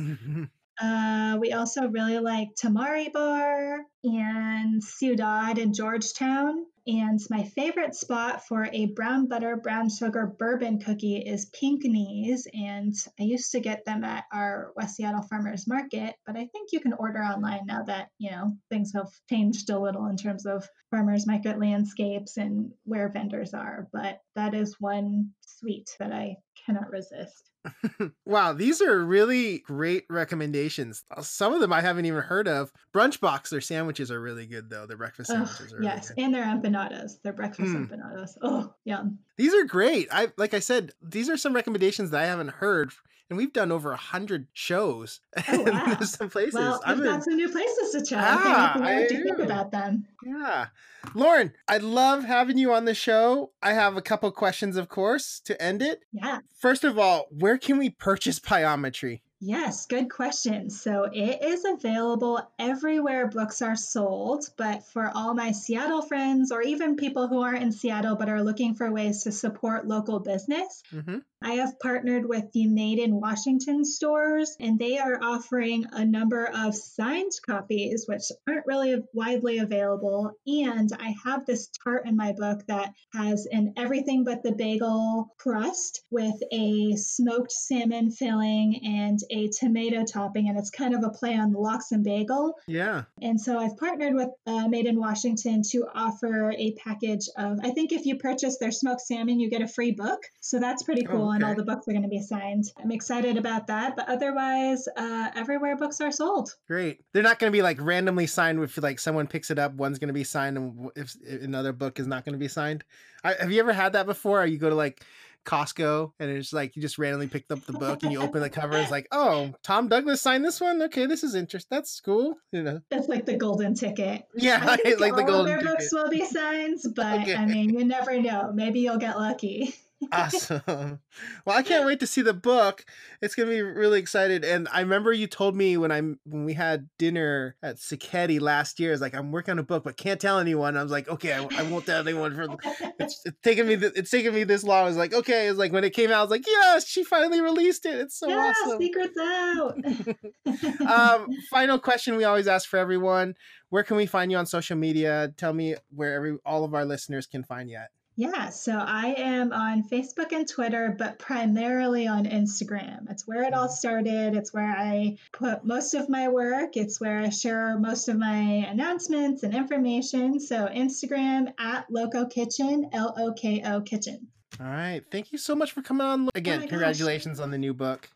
Uh, 0.81 1.37
we 1.41 1.53
also 1.53 1.87
really 1.89 2.19
like 2.19 2.49
Tamari 2.61 3.13
Bar 3.13 3.81
and 4.05 4.83
Ciudad 4.83 5.59
in 5.59 5.75
Georgetown. 5.75 6.65
And 6.87 7.21
my 7.31 7.45
favorite 7.45 7.95
spot 7.95 8.45
for 8.45 8.69
a 8.73 8.87
brown 8.87 9.29
butter, 9.29 9.57
brown 9.57 9.89
sugar 9.89 10.27
bourbon 10.27 10.81
cookie 10.81 11.19
is 11.19 11.51
Pink 11.53 11.85
Knees. 11.85 12.49
And 12.53 12.93
I 13.21 13.23
used 13.23 13.53
to 13.53 13.61
get 13.61 13.85
them 13.85 14.03
at 14.03 14.25
our 14.33 14.73
West 14.75 14.97
Seattle 14.97 15.23
Farmers 15.23 15.69
Market, 15.69 16.17
but 16.27 16.37
I 16.37 16.47
think 16.47 16.71
you 16.73 16.81
can 16.81 16.93
order 16.95 17.21
online 17.21 17.67
now 17.67 17.85
that, 17.85 18.09
you 18.19 18.33
know, 18.33 18.57
things 18.69 18.93
have 18.95 19.11
changed 19.31 19.71
a 19.71 19.79
little 19.79 20.07
in 20.07 20.17
terms 20.17 20.45
of 20.45 20.69
farmers 20.91 21.27
market 21.27 21.61
landscapes 21.61 22.37
and 22.37 22.73
where 22.85 23.09
vendors 23.09 23.55
are. 23.55 23.89
But 23.93 24.19
that 24.35 24.55
is 24.55 24.81
one 24.81 25.31
sweet 25.41 25.89
that 26.01 26.13
I 26.13 26.37
cannot 26.67 26.91
resist. 26.91 27.51
wow, 28.27 28.53
these 28.53 28.83
are 28.83 29.05
really 29.05 29.61
great 29.61 30.05
recommendations. 30.11 31.05
Uh, 31.17 31.23
Some 31.23 31.53
of 31.53 31.61
them 31.61 31.73
I 31.73 31.81
haven't 31.81 32.07
even 32.07 32.21
heard 32.23 32.49
of. 32.49 32.73
Brunch 32.95 33.21
Box, 33.21 33.51
their 33.51 33.61
sandwiches 33.61 34.11
are 34.11 34.21
really 34.21 34.47
good 34.47 34.69
though. 34.69 34.85
Their 34.87 34.97
breakfast 34.97 35.31
sandwiches 35.31 35.73
are 35.73 35.77
really 35.77 35.87
yes, 35.87 36.09
good. 36.11 36.19
and 36.25 36.35
their 36.35 36.45
empanadas, 36.45 37.23
their 37.23 37.33
breakfast 37.33 37.73
Mm. 37.73 37.89
empanadas. 37.89 38.37
Oh, 38.43 38.75
yum. 38.85 39.19
These 39.37 39.55
are 39.55 39.65
great. 39.65 40.09
I 40.11 40.33
like 40.37 40.55
I 40.55 40.59
said, 40.59 40.93
these 41.01 41.29
are 41.31 41.37
some 41.37 41.55
recommendations 41.55 42.11
that 42.11 42.23
I 42.23 42.27
haven't 42.27 42.51
heard, 42.51 42.91
and 43.33 43.39
we've 43.39 43.53
done 43.55 43.73
over 43.73 43.93
a 43.93 43.97
hundred 43.97 44.47
shows. 44.53 45.21
Oh, 45.49 45.63
wow. 45.65 45.97
some 46.01 46.29
places. 46.29 46.53
Well, 46.55 46.81
in- 46.87 47.03
got 47.03 47.25
some 47.25 47.37
new 47.37 47.49
places 47.49 47.93
to 47.93 48.05
check. 48.05 48.23
Ah, 48.23 48.75
what 48.77 48.87
I 48.87 49.07
do 49.07 49.15
you 49.17 49.25
think 49.25 49.39
about 49.39 49.71
them? 49.71 50.05
Yeah. 50.23 50.67
Lauren, 51.15 51.53
I 51.67 51.79
love 51.79 52.25
having 52.25 52.59
you 52.59 52.73
on 52.75 52.85
the 52.85 52.95
show. 52.95 53.53
I 53.63 53.73
have 53.73 53.97
a 53.97 54.03
couple 54.03 54.31
questions, 54.33 54.77
of 54.77 54.89
course, 54.91 55.41
to 55.47 55.61
end 55.61 55.81
it. 55.81 56.01
Yeah. 56.13 56.41
First 56.59 56.85
of 56.85 56.99
all, 56.99 57.27
where 57.31 57.57
can 57.57 57.79
we 57.79 57.89
purchase 57.89 58.39
Pieometry? 58.39 59.23
Yes, 59.45 59.87
good 59.87 60.09
question. 60.09 60.71
So 60.71 61.09
it 61.13 61.43
is 61.43 61.65
available 61.65 62.41
everywhere 62.61 63.27
books 63.27 63.61
are 63.61 63.75
sold, 63.75 64.45
but 64.57 64.85
for 64.85 65.11
all 65.13 65.35
my 65.35 65.51
Seattle 65.51 66.03
friends 66.03 66.53
or 66.53 66.63
even 66.63 66.95
people 66.95 67.27
who 67.27 67.43
aren't 67.43 67.65
in 67.65 67.73
Seattle 67.73 68.15
but 68.15 68.29
are 68.29 68.45
looking 68.45 68.77
for 68.77 68.93
ways 68.93 69.25
to 69.25 69.33
support 69.33 69.89
local 69.89 70.21
business, 70.21 70.85
Mm-hmm. 70.93 71.19
I 71.45 71.55
have 71.55 71.81
partnered 71.81 72.29
with 72.29 72.53
the 72.53 72.67
Made 72.67 72.99
in 73.01 73.21
Washington 73.21 73.85
stores, 73.85 74.57
and 74.61 74.79
they 74.79 74.99
are 74.99 75.19
offering 75.21 75.85
a 75.91 76.05
number 76.05 76.45
of 76.47 76.75
signed 76.75 77.33
copies, 77.45 78.05
which 78.07 78.23
aren't 78.47 78.67
really 78.67 79.03
widely 79.13 79.59
available. 79.59 80.33
And 80.47 80.91
I 81.01 81.15
have 81.25 81.45
this 81.45 81.69
tart 81.83 82.07
in 82.07 82.17
my 82.17 82.33
book 82.33 82.65
that 82.69 82.95
has 83.13 83.47
an 83.51 83.75
everything 83.77 84.23
but 84.23 84.43
the 84.43 84.53
bagel 84.53 85.35
crust 85.39 86.05
with 86.11 86.41
a 86.53 86.95
smoked 86.97 87.51
salmon 87.51 88.11
filling 88.11 88.81
and 88.85 89.19
a 89.33 89.49
tomato 89.49 90.05
topping, 90.05 90.49
and 90.49 90.59
it's 90.59 90.71
kind 90.71 90.95
of 90.95 91.03
a 91.05 91.11
play 91.11 91.35
on 91.35 91.53
the 91.53 91.59
lox 91.59 91.93
and 91.93 92.05
bagel. 92.05 92.55
Yeah. 92.67 93.05
And 93.21 93.41
so 93.41 93.59
I've 93.59 93.77
partnered 93.77 94.15
with 94.15 94.29
uh, 94.47 94.69
Made 94.69 94.87
in 94.87 94.99
Washington 94.99 95.63
to 95.71 95.87
offer 95.95 96.53
a 96.57 96.75
package 96.85 97.29
of, 97.37 97.59
I 97.63 97.71
think 97.71 97.93
if 97.93 98.07
you 98.07 98.17
purchase 98.17 98.59
their 98.59 98.71
smoked 98.71 99.01
salmon, 99.01 99.41
you 99.41 99.51
get 99.51 99.63
a 99.63 99.69
free 99.69 99.93
book. 99.93 100.21
So 100.41 100.59
that's 100.59 100.83
pretty 100.83 101.03
Oh, 101.09 101.11
cool. 101.11 101.31
And 101.33 101.43
all 101.43 101.55
the 101.55 101.65
books 101.65 101.89
are 101.89 101.93
going 101.93 102.03
to 102.03 102.09
be 102.09 102.21
signed. 102.21 102.65
I'm 102.81 102.93
excited 102.93 103.37
about 103.37 103.67
that. 103.67 103.97
But 103.97 104.09
otherwise, 104.09 104.87
uh, 104.97 105.31
everywhere 105.35 105.77
books 105.77 106.01
are 106.01 106.13
sold. 106.13 106.55
Great. 106.69 107.01
They're 107.13 107.23
not 107.23 107.39
going 107.39 107.51
to 107.51 107.57
be 107.57 107.63
like 107.63 107.79
randomly 107.81 108.27
signed 108.27 108.61
with 108.61 108.77
like 108.79 108.99
someone 108.99 109.27
picks 109.27 109.51
it 109.51 109.59
up, 109.59 109.75
one's 109.75 109.99
going 109.99 110.09
to 110.09 110.15
be 110.15 110.25
signed, 110.25 110.57
and 110.57 110.91
if, 110.95 111.17
if 111.23 111.43
another 111.43 111.73
book 111.73 111.99
is 111.99 112.07
not 112.07 112.25
going 112.25 112.35
to 112.35 112.39
be 112.39 112.49
signed. 112.49 112.85
I, 113.25 113.35
have 113.35 113.51
you 113.51 113.61
ever 113.61 113.73
had 113.73 113.95
that 113.95 114.07
before? 114.07 114.43
Or 114.43 114.47
you 114.47 114.59
go 114.59 114.69
to 114.69 114.75
like 114.75 115.05
Costco 115.45 116.13
and 116.19 116.31
it's 116.31 116.53
like 116.53 116.77
you 116.77 116.83
just 116.83 116.99
randomly 116.99 117.29
picked 117.29 117.51
up 117.51 117.65
the 117.67 117.73
book 117.73 118.03
and 118.03 118.13
you 118.13 118.21
open 118.21 118.41
the 118.41 118.51
cover. 118.51 118.77
It's 118.77 118.91
like, 118.91 119.09
oh, 119.13 119.53
Tom 119.63 119.89
Douglas 119.89 120.21
signed 120.21 120.45
this 120.45 120.61
one. 120.61 120.83
Okay, 120.83 121.07
this 121.07 121.25
is 121.25 121.35
interesting. 121.35 121.77
That's 121.77 122.01
cool. 122.01 122.37
You 122.53 122.63
know. 122.63 122.81
That's 122.91 123.09
like 123.09 123.27
the 123.27 123.37
golden 123.37 123.75
ticket. 123.75 124.25
Yeah, 124.35 124.77
think 124.77 125.01
like 125.01 125.17
the 125.17 125.23
golden 125.23 125.47
their 125.47 125.59
ticket. 125.59 125.79
books 125.79 125.93
will 125.93 126.11
be 126.11 126.25
signed, 126.25 126.79
but 126.95 127.23
Okay. 127.23 127.35
I 127.35 127.47
mean, 127.47 127.71
you 127.71 127.85
never 127.85 128.21
know. 128.21 128.53
Maybe 128.55 128.81
you'll 128.81 128.99
get 128.99 129.19
lucky. 129.19 129.75
Awesome. 130.13 131.01
Well, 131.45 131.57
I 131.57 131.63
can't 131.63 131.87
wait 131.87 132.01
to 132.01 132.07
see 132.07 132.23
the 132.23 132.35
book. 132.35 132.85
It's 133.21 133.35
gonna 133.35 133.51
be 133.51 133.63
really 133.63 133.99
excited. 133.99 134.45
And 134.45 134.69
I 134.73 134.81
remember 134.81 135.13
you 135.13 135.27
told 135.27 135.55
me 135.55 135.77
when 135.77 135.93
I'm 135.93 136.19
when 136.25 136.45
we 136.45 136.55
had 136.55 136.89
dinner 136.99 137.57
at 137.63 137.77
Sacchetti 137.77 138.41
last 138.41 138.81
year, 138.81 138.93
it's 138.93 139.03
like 139.03 139.15
I'm 139.15 139.31
working 139.31 139.53
on 139.53 139.59
a 139.59 139.63
book, 139.63 139.85
but 139.85 139.97
can't 139.97 140.21
tell 140.21 140.39
anyone. 140.39 140.77
I 140.77 140.83
was 140.83 140.93
like, 140.93 141.09
okay, 141.09 141.33
I, 141.33 141.47
I 141.59 141.63
won't 141.65 141.87
tell 141.87 142.01
anyone. 142.01 142.35
For 142.35 142.43
it's, 142.99 143.21
it's 143.25 143.37
taking 143.43 143.67
me 143.67 143.77
th- 143.77 143.93
it's 143.95 144.11
taking 144.11 144.35
me 144.35 144.45
this 144.45 144.65
long. 144.65 144.85
I 144.85 144.89
was 144.89 144.97
like, 144.97 145.15
okay. 145.15 145.49
It's 145.49 145.59
like 145.59 145.73
when 145.73 145.85
it 145.85 145.91
came 145.91 146.11
out, 146.11 146.19
I 146.19 146.23
was 146.23 146.31
like, 146.31 146.47
yes, 146.47 146.87
she 146.87 147.05
finally 147.05 147.41
released 147.41 147.87
it. 147.87 148.01
It's 148.01 148.19
so 148.19 148.31
awesome. 148.31 148.33
yeah, 148.33 148.53
awesome. 148.67 148.81
secrets 148.81 149.19
out. 149.19 150.89
um, 151.21 151.29
final 151.51 151.79
question 151.79 152.17
we 152.17 152.25
always 152.25 152.49
ask 152.49 152.69
for 152.69 152.79
everyone: 152.79 153.35
Where 153.71 153.83
can 153.83 153.97
we 153.97 154.07
find 154.07 154.31
you 154.31 154.39
on 154.39 154.47
social 154.47 154.77
media? 154.77 155.33
Tell 155.37 155.53
me 155.53 155.77
where 155.91 156.15
every 156.15 156.37
all 156.45 156.65
of 156.65 156.75
our 156.75 156.85
listeners 156.85 157.27
can 157.27 157.45
find 157.45 157.71
you 157.71 157.77
at. 157.77 157.91
Yeah, 158.15 158.51
so 158.51 158.73
I 158.73 159.15
am 159.17 159.53
on 159.53 159.85
Facebook 159.85 160.33
and 160.33 160.47
Twitter, 160.47 160.95
but 160.99 161.19
primarily 161.19 162.07
on 162.07 162.27
Instagram. 162.27 163.11
It's 163.11 163.27
where 163.27 163.43
it 163.43 163.55
all 163.55 163.67
mm-hmm. 163.67 163.75
started. 163.75 164.37
It's 164.37 164.53
where 164.53 164.71
I 164.71 165.17
put 165.33 165.65
most 165.65 165.95
of 165.95 166.11
my 166.11 166.29
work. 166.29 166.77
It's 166.77 167.01
where 167.01 167.21
I 167.21 167.31
share 167.31 167.79
most 167.79 168.09
of 168.09 168.19
my 168.19 168.67
announcements 168.69 169.43
and 169.45 169.55
information. 169.55 170.41
So 170.41 170.67
Instagram 170.67 171.53
at 171.59 171.87
Loco 171.91 172.27
Kitchen, 172.27 172.91
L 172.93 173.15
O 173.19 173.33
K 173.33 173.63
O 173.65 173.81
Kitchen. 173.81 174.29
All 174.61 174.67
right. 174.67 175.03
Thank 175.11 175.33
you 175.33 175.39
so 175.39 175.55
much 175.55 175.73
for 175.73 175.81
coming 175.81 176.07
on. 176.07 176.27
Oh 176.27 176.31
Again, 176.35 176.55
Oh 176.55 176.57
my 176.57 176.63
gosh. 176.65 176.71
congratulations 176.71 177.41
on 177.41 177.51
the 177.51 177.59
new 177.59 177.73
book. 177.73 178.09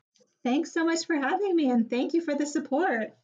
Thanks 0.45 0.73
so 0.73 0.85
much 0.85 1.07
for 1.07 1.17
having 1.17 1.57
me, 1.57 1.71
and 1.71 1.89
thank 1.89 2.13
you 2.13 2.21
for 2.21 2.35
the 2.35 2.47
support. 2.47 3.17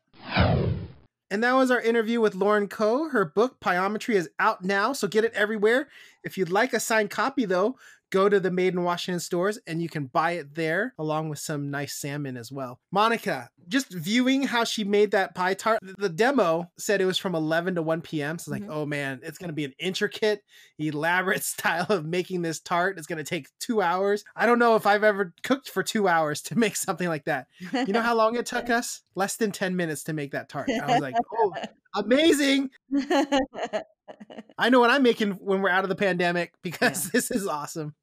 And 1.33 1.43
that 1.43 1.55
was 1.55 1.71
our 1.71 1.81
interview 1.81 2.21
with 2.21 2.35
Lauren 2.35 2.69
Ko. 2.69 3.09
Her 3.09 3.25
book, 3.25 3.59
Pieometry, 3.59 4.17
is 4.17 4.29
out 4.39 4.63
now, 4.63 4.93
so 4.93 5.09
get 5.09 5.25
it 5.25 5.33
everywhere. 5.33 5.89
If 6.23 6.37
you'd 6.37 6.51
like 6.51 6.75
a 6.75 6.79
signed 6.79 7.09
copy, 7.09 7.47
though, 7.47 7.79
go 8.13 8.29
to 8.29 8.39
the 8.39 8.51
Made 8.51 8.75
in 8.75 8.85
Washington 8.85 9.19
stores 9.19 9.59
and 9.67 9.83
you 9.83 9.89
can 9.89 10.07
buy 10.07 10.33
it 10.33 10.55
there, 10.55 10.95
along 10.99 11.31
with 11.31 11.39
some 11.39 11.71
nice 11.71 11.95
salmon 11.95 12.37
as 12.37 12.53
well. 12.53 12.79
Monica, 12.93 13.49
just 13.69 13.93
viewing 13.93 14.43
how 14.43 14.65
she 14.65 14.85
made 14.85 15.11
that 15.13 15.35
pie 15.35 15.55
tart, 15.55 15.81
the 15.83 16.09
demo 16.09 16.71
said 16.79 17.01
it 17.01 17.07
was 17.07 17.19
from 17.19 17.35
11 17.35 17.75
to 17.77 17.83
1 17.83 18.03
p.m. 18.03 18.39
So, 18.39 18.43
it's 18.43 18.49
like, 18.49 18.63
mm-hmm. 18.63 18.73
oh 18.73 18.87
man, 18.87 19.21
it's 19.23 19.39
going 19.39 19.49
to 19.49 19.55
be 19.55 19.65
an 19.65 19.73
intricate, 19.79 20.43
elaborate 20.79 21.43
style 21.43 21.87
of 21.89 22.05
making 22.05 22.43
this 22.43 22.61
tart. 22.61 22.99
It's 22.99 23.07
going 23.07 23.19
to 23.19 23.25
take 23.25 23.49
two 23.59 23.81
hours. 23.81 24.25
I 24.37 24.47
don't 24.47 24.59
know 24.59 24.77
if 24.77 24.87
I've 24.87 25.05
ever 25.05 25.33
cooked 25.43 25.71
for 25.71 25.83
two 25.83 26.07
hours 26.07 26.43
to 26.43 26.59
make 26.59 26.77
something 26.77 27.09
like 27.09 27.25
that. 27.25 27.47
You 27.73 27.93
know 27.93 28.03
how 28.03 28.15
long 28.15 28.37
it 28.37 28.47
took 28.47 28.69
us? 28.71 29.03
Less 29.15 29.37
than 29.37 29.53
10 29.53 29.75
minutes 29.75 30.05
to 30.05 30.13
make 30.13 30.33
that 30.33 30.49
tart. 30.49 30.69
I 30.71 30.93
was 30.93 31.01
like, 31.01 31.15
oh, 31.35 31.55
amazing. 31.95 32.71
I 34.59 34.69
know 34.69 34.81
what 34.81 34.91
I'm 34.91 35.03
making 35.03 35.33
when 35.33 35.63
we're 35.63 35.71
out 35.71 35.85
of 35.85 35.89
the 35.89 35.97
pandemic 35.97 36.53
because 36.63 37.11
this 37.11 37.31
is 37.31 37.47
awesome. 37.47 37.95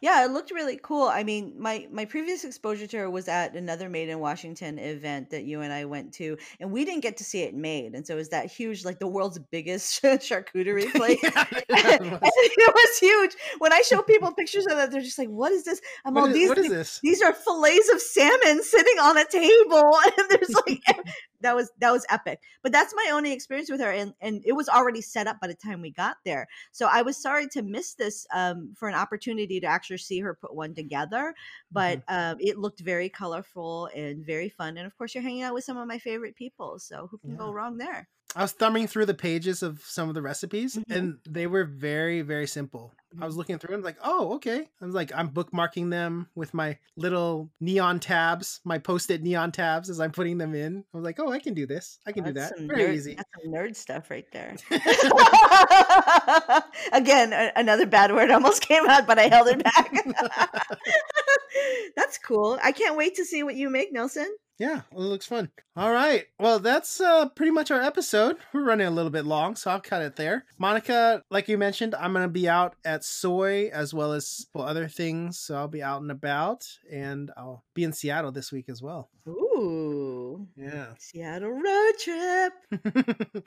Yeah, 0.00 0.24
it 0.24 0.30
looked 0.30 0.50
really 0.50 0.78
cool. 0.82 1.08
I 1.08 1.24
mean, 1.24 1.54
my 1.58 1.86
my 1.90 2.06
previous 2.06 2.44
exposure 2.44 2.86
to 2.86 2.96
her 2.98 3.10
was 3.10 3.28
at 3.28 3.54
another 3.54 3.90
Made 3.90 4.08
in 4.08 4.18
Washington 4.18 4.78
event 4.78 5.28
that 5.30 5.44
you 5.44 5.60
and 5.60 5.72
I 5.72 5.84
went 5.84 6.14
to, 6.14 6.38
and 6.58 6.72
we 6.72 6.86
didn't 6.86 7.02
get 7.02 7.18
to 7.18 7.24
see 7.24 7.42
it 7.42 7.54
made. 7.54 7.94
And 7.94 8.06
so 8.06 8.14
it 8.14 8.16
was 8.16 8.30
that 8.30 8.50
huge, 8.50 8.82
like 8.84 8.98
the 8.98 9.06
world's 9.06 9.38
biggest 9.50 10.02
charcuterie 10.02 10.90
plate. 10.94 11.18
Yeah, 11.22 11.44
it 11.68 12.00
was- 12.00 12.20
it 12.22 12.74
was 12.74 12.98
huge. 12.98 13.36
When 13.58 13.72
I 13.72 13.82
show 13.82 14.00
people 14.02 14.32
pictures 14.32 14.66
of 14.66 14.76
that, 14.76 14.90
they're 14.90 15.02
just 15.02 15.18
like, 15.18 15.28
"What 15.28 15.52
is 15.52 15.64
this?" 15.64 15.80
I'm 16.04 16.16
all 16.16 16.22
what, 16.22 16.30
is, 16.30 16.34
these. 16.34 16.48
what 16.48 16.58
is 16.58 16.68
this? 16.70 17.00
These 17.02 17.20
are 17.22 17.32
fillets 17.34 17.90
of 17.92 18.00
salmon 18.00 18.62
sitting 18.62 18.98
on 18.98 19.18
a 19.18 19.24
table, 19.26 19.92
and 20.18 20.30
there's 20.30 20.50
like 20.66 20.82
that 21.42 21.54
was 21.54 21.70
that 21.78 21.92
was 21.92 22.06
epic. 22.10 22.40
But 22.62 22.72
that's 22.72 22.94
my 22.94 23.10
only 23.12 23.32
experience 23.32 23.70
with 23.70 23.80
her, 23.80 23.90
and 23.90 24.14
and 24.20 24.42
it 24.46 24.52
was 24.52 24.68
already 24.68 25.00
set 25.02 25.26
up 25.26 25.40
by 25.40 25.46
the 25.46 25.54
time 25.54 25.80
we 25.82 25.90
got 25.90 26.16
there. 26.24 26.46
So 26.72 26.88
I 26.90 27.02
was 27.02 27.16
sorry 27.20 27.48
to 27.48 27.62
miss 27.62 27.94
this 27.94 28.26
um, 28.34 28.72
for 28.76 28.88
an 28.88 28.94
opportunity 28.94 29.60
to 29.60 29.66
actually 29.66 29.89
see 29.98 30.20
her 30.20 30.34
put 30.34 30.54
one 30.54 30.74
together. 30.74 31.34
But 31.70 32.02
um, 32.08 32.36
it 32.40 32.58
looked 32.58 32.80
very 32.80 33.08
colorful 33.08 33.86
and 33.94 34.24
very 34.24 34.48
fun, 34.48 34.76
and 34.76 34.86
of 34.86 34.96
course, 34.96 35.14
you're 35.14 35.22
hanging 35.22 35.42
out 35.42 35.54
with 35.54 35.64
some 35.64 35.76
of 35.76 35.86
my 35.88 35.98
favorite 35.98 36.36
people, 36.36 36.78
so 36.78 37.08
who 37.10 37.18
can 37.18 37.36
go 37.36 37.52
wrong 37.52 37.76
there? 37.78 38.08
I 38.36 38.42
was 38.42 38.52
thumbing 38.52 38.86
through 38.86 39.06
the 39.06 39.14
pages 39.14 39.60
of 39.62 39.80
some 39.84 40.08
of 40.08 40.14
the 40.14 40.22
recipes 40.22 40.76
Mhm. 40.76 40.96
and 40.96 41.18
they 41.28 41.48
were 41.48 41.64
very, 41.64 42.20
very 42.22 42.46
simple. 42.46 42.94
I 43.20 43.26
was 43.26 43.36
looking 43.36 43.58
through 43.58 43.74
and 43.74 43.84
like, 43.84 43.96
oh, 44.04 44.34
okay. 44.34 44.68
I 44.80 44.84
was 44.84 44.94
like, 44.94 45.10
I'm 45.14 45.30
bookmarking 45.30 45.90
them 45.90 46.28
with 46.34 46.54
my 46.54 46.78
little 46.96 47.50
neon 47.60 47.98
tabs, 47.98 48.60
my 48.64 48.78
post-it 48.78 49.22
neon 49.22 49.50
tabs 49.52 49.90
as 49.90 50.00
I'm 50.00 50.12
putting 50.12 50.38
them 50.38 50.54
in. 50.54 50.84
I 50.92 50.96
was 50.96 51.04
like, 51.04 51.18
oh, 51.18 51.30
I 51.30 51.40
can 51.40 51.54
do 51.54 51.66
this. 51.66 51.98
I 52.06 52.12
can 52.12 52.24
do 52.24 52.32
that. 52.34 52.52
Very 52.58 52.90
nerd, 52.90 52.94
easy. 52.94 53.14
That's 53.14 53.28
some 53.42 53.52
nerd 53.52 53.74
stuff 53.74 54.10
right 54.10 54.26
there. 54.32 54.54
Again, 56.92 57.32
a- 57.32 57.52
another 57.56 57.86
bad 57.86 58.12
word 58.12 58.30
almost 58.30 58.62
came 58.62 58.86
out, 58.88 59.06
but 59.06 59.18
I 59.18 59.28
held 59.28 59.48
it 59.48 59.64
back. 59.64 59.92
That's 61.96 62.18
cool. 62.18 62.58
I 62.62 62.72
can't 62.72 62.96
wait 62.96 63.16
to 63.16 63.24
see 63.24 63.42
what 63.42 63.56
you 63.56 63.70
make, 63.70 63.92
Nelson. 63.92 64.28
Yeah, 64.60 64.82
well, 64.92 65.06
it 65.06 65.08
looks 65.08 65.26
fun. 65.26 65.48
All 65.74 65.90
right. 65.90 66.26
Well, 66.38 66.58
that's 66.58 67.00
uh, 67.00 67.30
pretty 67.30 67.50
much 67.50 67.70
our 67.70 67.80
episode. 67.80 68.36
We're 68.52 68.62
running 68.62 68.86
a 68.86 68.90
little 68.90 69.10
bit 69.10 69.24
long, 69.24 69.56
so 69.56 69.70
I'll 69.70 69.80
cut 69.80 70.02
it 70.02 70.16
there. 70.16 70.44
Monica, 70.58 71.22
like 71.30 71.48
you 71.48 71.56
mentioned, 71.56 71.94
I'm 71.94 72.12
going 72.12 72.24
to 72.24 72.28
be 72.28 72.46
out 72.46 72.76
at 72.84 72.99
Soy 73.04 73.68
as 73.72 73.92
well 73.94 74.12
as 74.12 74.46
other 74.54 74.88
things. 74.88 75.38
So 75.38 75.56
I'll 75.56 75.68
be 75.68 75.82
out 75.82 76.02
and 76.02 76.10
about, 76.10 76.66
and 76.90 77.30
I'll 77.36 77.64
be 77.74 77.84
in 77.84 77.92
Seattle 77.92 78.32
this 78.32 78.52
week 78.52 78.68
as 78.68 78.82
well. 78.82 79.10
Ooh, 79.28 80.46
Yeah. 80.56 80.94
Seattle 80.98 81.50
road 81.50 81.92
trip. 82.02 82.52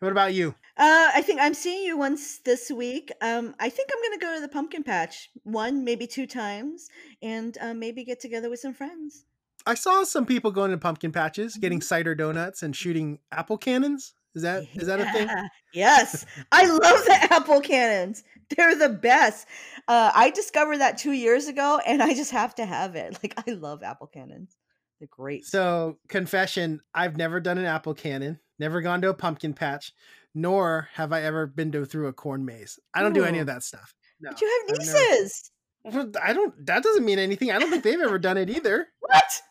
what 0.00 0.12
about 0.12 0.34
you? 0.34 0.54
Uh, 0.76 1.10
I 1.14 1.22
think 1.22 1.40
I'm 1.40 1.54
seeing 1.54 1.84
you 1.84 1.96
once 1.96 2.38
this 2.38 2.70
week. 2.70 3.12
Um, 3.20 3.54
I 3.58 3.68
think 3.68 3.90
I'm 3.94 4.02
gonna 4.10 4.20
go 4.20 4.34
to 4.36 4.40
the 4.40 4.52
pumpkin 4.52 4.82
patch 4.82 5.30
one, 5.44 5.84
maybe 5.84 6.06
two 6.06 6.26
times, 6.26 6.88
and 7.22 7.56
uh, 7.60 7.74
maybe 7.74 8.04
get 8.04 8.20
together 8.20 8.50
with 8.50 8.60
some 8.60 8.74
friends. 8.74 9.24
I 9.66 9.74
saw 9.74 10.04
some 10.04 10.24
people 10.24 10.50
going 10.52 10.70
to 10.70 10.78
pumpkin 10.78 11.12
patches, 11.12 11.56
getting 11.56 11.82
cider 11.82 12.14
donuts 12.14 12.62
and 12.62 12.74
shooting 12.74 13.18
apple 13.30 13.58
cannons. 13.58 14.14
Is 14.34 14.42
that 14.42 14.64
is 14.74 14.86
that 14.86 15.00
a 15.00 15.10
thing? 15.12 15.28
Yes, 15.72 16.24
I 16.52 16.66
love 16.66 16.80
the 16.80 17.18
apple 17.30 17.60
cannons. 17.60 18.24
They're 18.56 18.76
the 18.76 18.88
best. 18.88 19.46
Uh, 19.86 20.10
I 20.14 20.30
discovered 20.30 20.78
that 20.78 20.98
two 20.98 21.12
years 21.12 21.46
ago, 21.46 21.80
and 21.86 22.02
I 22.02 22.14
just 22.14 22.30
have 22.32 22.54
to 22.56 22.66
have 22.66 22.96
it. 22.96 23.18
Like 23.22 23.34
I 23.46 23.52
love 23.52 23.82
apple 23.82 24.06
cannons. 24.06 24.56
They're 24.98 25.08
great. 25.10 25.46
So, 25.46 25.98
confession, 26.08 26.80
I've 26.94 27.16
never 27.16 27.40
done 27.40 27.58
an 27.58 27.64
apple 27.64 27.94
cannon, 27.94 28.38
never 28.58 28.80
gone 28.82 29.00
to 29.02 29.08
a 29.08 29.14
pumpkin 29.14 29.54
patch, 29.54 29.92
nor 30.34 30.88
have 30.92 31.12
I 31.12 31.22
ever 31.22 31.46
been 31.46 31.72
to 31.72 31.84
through 31.84 32.08
a 32.08 32.12
corn 32.12 32.44
maze. 32.44 32.78
I 32.94 33.02
don't 33.02 33.14
do 33.14 33.24
any 33.24 33.38
of 33.38 33.46
that 33.46 33.62
stuff. 33.62 33.94
No. 34.20 34.30
but 34.30 34.40
you 34.40 34.64
have 34.68 34.78
nieces. 34.78 35.50
Well, 35.84 36.10
I 36.22 36.32
don't 36.34 36.66
that 36.66 36.82
doesn't 36.82 37.04
mean 37.04 37.18
anything. 37.18 37.50
I 37.50 37.58
don't 37.58 37.70
think 37.70 37.84
they've 37.84 38.00
ever 38.00 38.18
done 38.18 38.36
it 38.36 38.50
either. 38.50 38.88
What? 39.10 39.42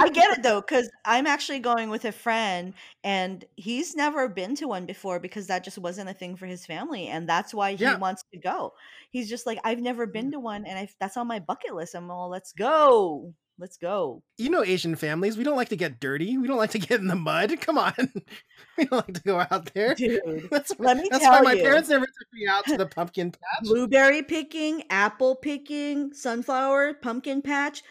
I 0.00 0.08
get 0.12 0.36
it 0.36 0.42
though, 0.42 0.60
because 0.60 0.90
I'm 1.04 1.28
actually 1.28 1.60
going 1.60 1.90
with 1.90 2.04
a 2.06 2.10
friend 2.10 2.74
and 3.04 3.44
he's 3.54 3.94
never 3.94 4.28
been 4.28 4.56
to 4.56 4.66
one 4.66 4.84
before 4.84 5.20
because 5.20 5.46
that 5.46 5.62
just 5.62 5.78
wasn't 5.78 6.10
a 6.10 6.14
thing 6.14 6.34
for 6.34 6.46
his 6.46 6.66
family. 6.66 7.06
And 7.06 7.28
that's 7.28 7.54
why 7.54 7.74
he 7.76 7.84
Yeah. 7.84 7.98
wants 7.98 8.24
to 8.32 8.38
go. 8.40 8.72
He's 9.10 9.28
just 9.28 9.46
like, 9.46 9.60
I've 9.62 9.78
never 9.78 10.06
been 10.06 10.28
mm. 10.28 10.32
to 10.32 10.40
one 10.40 10.66
and 10.66 10.76
I, 10.76 10.88
that's 10.98 11.16
on 11.16 11.28
my 11.28 11.38
bucket 11.38 11.74
list. 11.74 11.94
I'm 11.94 12.10
all, 12.10 12.28
let's 12.28 12.52
go. 12.52 13.32
Let's 13.58 13.78
go. 13.78 14.22
You 14.36 14.50
know 14.50 14.62
Asian 14.62 14.96
families, 14.96 15.38
we 15.38 15.44
don't 15.44 15.56
like 15.56 15.70
to 15.70 15.76
get 15.76 15.98
dirty. 15.98 16.36
We 16.36 16.46
don't 16.46 16.58
like 16.58 16.72
to 16.72 16.78
get 16.78 17.00
in 17.00 17.06
the 17.06 17.16
mud. 17.16 17.54
Come 17.60 17.78
on. 17.78 17.94
we 18.76 18.84
don't 18.84 19.06
like 19.08 19.14
to 19.14 19.22
go 19.22 19.46
out 19.50 19.72
there. 19.72 19.94
Dude, 19.94 20.48
That's, 20.50 20.72
let 20.78 20.98
me 20.98 21.08
that's 21.10 21.24
tell 21.24 21.32
why 21.32 21.40
my 21.40 21.52
you. 21.54 21.62
parents 21.62 21.88
never 21.88 22.04
took 22.04 22.32
me 22.34 22.46
out 22.46 22.66
to 22.66 22.76
the 22.76 22.86
pumpkin 22.94 23.30
patch. 23.30 23.62
blueberry 23.62 24.22
picking, 24.22 24.82
apple 24.90 25.36
picking, 25.36 26.12
sunflower, 26.12 26.94
pumpkin 26.94 27.40
patch, 27.40 27.82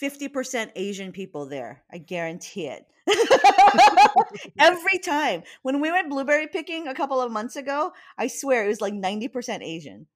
50% 0.00 0.70
Asian 0.76 1.10
people 1.10 1.46
there. 1.46 1.82
I 1.92 1.98
guarantee 1.98 2.66
it. 2.68 2.86
Every 4.58 4.98
time. 5.00 5.42
When 5.62 5.80
we 5.80 5.90
went 5.90 6.08
blueberry 6.08 6.46
picking 6.46 6.86
a 6.86 6.94
couple 6.94 7.20
of 7.20 7.32
months 7.32 7.56
ago, 7.56 7.92
I 8.16 8.28
swear 8.28 8.64
it 8.64 8.68
was 8.68 8.80
like 8.80 8.94
90% 8.94 9.62
Asian. 9.64 10.06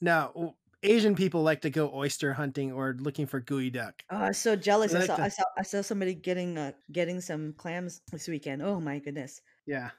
No, 0.00 0.54
Asian 0.84 1.14
people 1.14 1.42
like 1.42 1.62
to 1.62 1.70
go 1.70 1.90
oyster 1.94 2.32
hunting 2.32 2.72
or 2.72 2.96
looking 2.98 3.26
for 3.26 3.40
geoduck. 3.40 3.92
Oh, 4.10 4.16
I'm 4.16 4.34
so 4.34 4.54
jealous. 4.56 4.94
I 4.94 4.98
like 4.98 5.06
saw, 5.06 5.16
the- 5.16 5.22
I 5.22 5.28
saw 5.28 5.42
I 5.58 5.62
saw 5.62 5.82
somebody 5.82 6.14
getting 6.14 6.58
uh, 6.58 6.72
getting 6.92 7.20
some 7.20 7.54
clams 7.54 8.02
this 8.12 8.28
weekend. 8.28 8.62
Oh 8.62 8.80
my 8.80 8.98
goodness. 8.98 9.40
Yeah. 9.66 9.90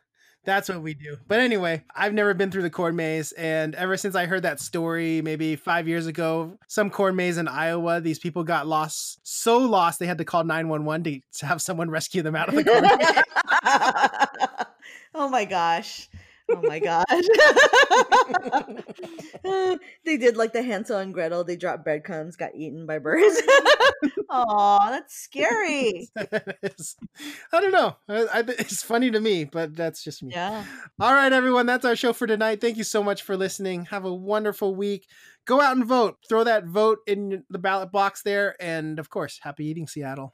That's 0.45 0.69
what 0.69 0.83
we 0.83 0.93
do. 0.93 1.17
But 1.27 1.39
anyway, 1.39 1.83
I've 1.95 2.13
never 2.13 2.35
been 2.35 2.51
through 2.51 2.61
the 2.61 2.69
corn 2.69 2.95
maze. 2.95 3.31
And 3.31 3.73
ever 3.73 3.97
since 3.97 4.13
I 4.13 4.27
heard 4.27 4.43
that 4.43 4.59
story, 4.59 5.23
maybe 5.23 5.55
five 5.55 5.87
years 5.87 6.05
ago, 6.05 6.59
some 6.67 6.91
corn 6.91 7.15
maze 7.15 7.39
in 7.39 7.47
Iowa, 7.47 7.99
these 7.99 8.19
people 8.19 8.43
got 8.43 8.67
lost, 8.67 9.19
so 9.23 9.57
lost 9.57 9.97
they 9.97 10.05
had 10.05 10.19
to 10.19 10.25
call 10.25 10.43
911 10.43 11.03
to, 11.03 11.39
to 11.39 11.45
have 11.47 11.63
someone 11.63 11.89
rescue 11.89 12.21
them 12.21 12.35
out 12.35 12.49
of 12.49 12.55
the 12.55 12.63
corn 12.63 12.83
maze. 12.83 14.67
oh 15.15 15.29
my 15.29 15.45
gosh. 15.45 16.07
Oh 16.51 16.61
my 16.61 16.79
gosh. 16.79 17.05
they 20.05 20.17
did 20.17 20.37
like 20.37 20.53
the 20.53 20.61
Hansel 20.61 20.97
and 20.99 21.13
Gretel. 21.13 21.43
They 21.43 21.55
dropped 21.55 21.83
breadcrumbs, 21.83 22.35
got 22.35 22.55
eaten 22.55 22.85
by 22.85 22.99
birds. 22.99 23.41
Oh, 24.29 24.79
that's 24.89 25.15
scary. 25.15 26.09
I 26.17 26.27
don't 27.51 27.71
know. 27.71 27.95
I, 28.09 28.23
I, 28.33 28.39
it's 28.47 28.83
funny 28.83 29.11
to 29.11 29.19
me, 29.19 29.45
but 29.45 29.75
that's 29.75 30.03
just 30.03 30.23
me. 30.23 30.31
Yeah. 30.33 30.65
All 30.99 31.13
right, 31.13 31.31
everyone. 31.31 31.65
That's 31.67 31.85
our 31.85 31.95
show 31.95 32.11
for 32.11 32.27
tonight. 32.27 32.59
Thank 32.59 32.77
you 32.77 32.83
so 32.83 33.03
much 33.03 33.21
for 33.23 33.37
listening. 33.37 33.85
Have 33.85 34.03
a 34.03 34.13
wonderful 34.13 34.75
week. 34.75 35.07
Go 35.45 35.61
out 35.61 35.75
and 35.77 35.85
vote. 35.85 36.17
Throw 36.27 36.43
that 36.43 36.65
vote 36.65 36.99
in 37.07 37.43
the 37.49 37.59
ballot 37.59 37.91
box 37.91 38.23
there. 38.23 38.55
And 38.59 38.99
of 38.99 39.09
course, 39.09 39.39
happy 39.41 39.67
eating, 39.67 39.87
Seattle. 39.87 40.33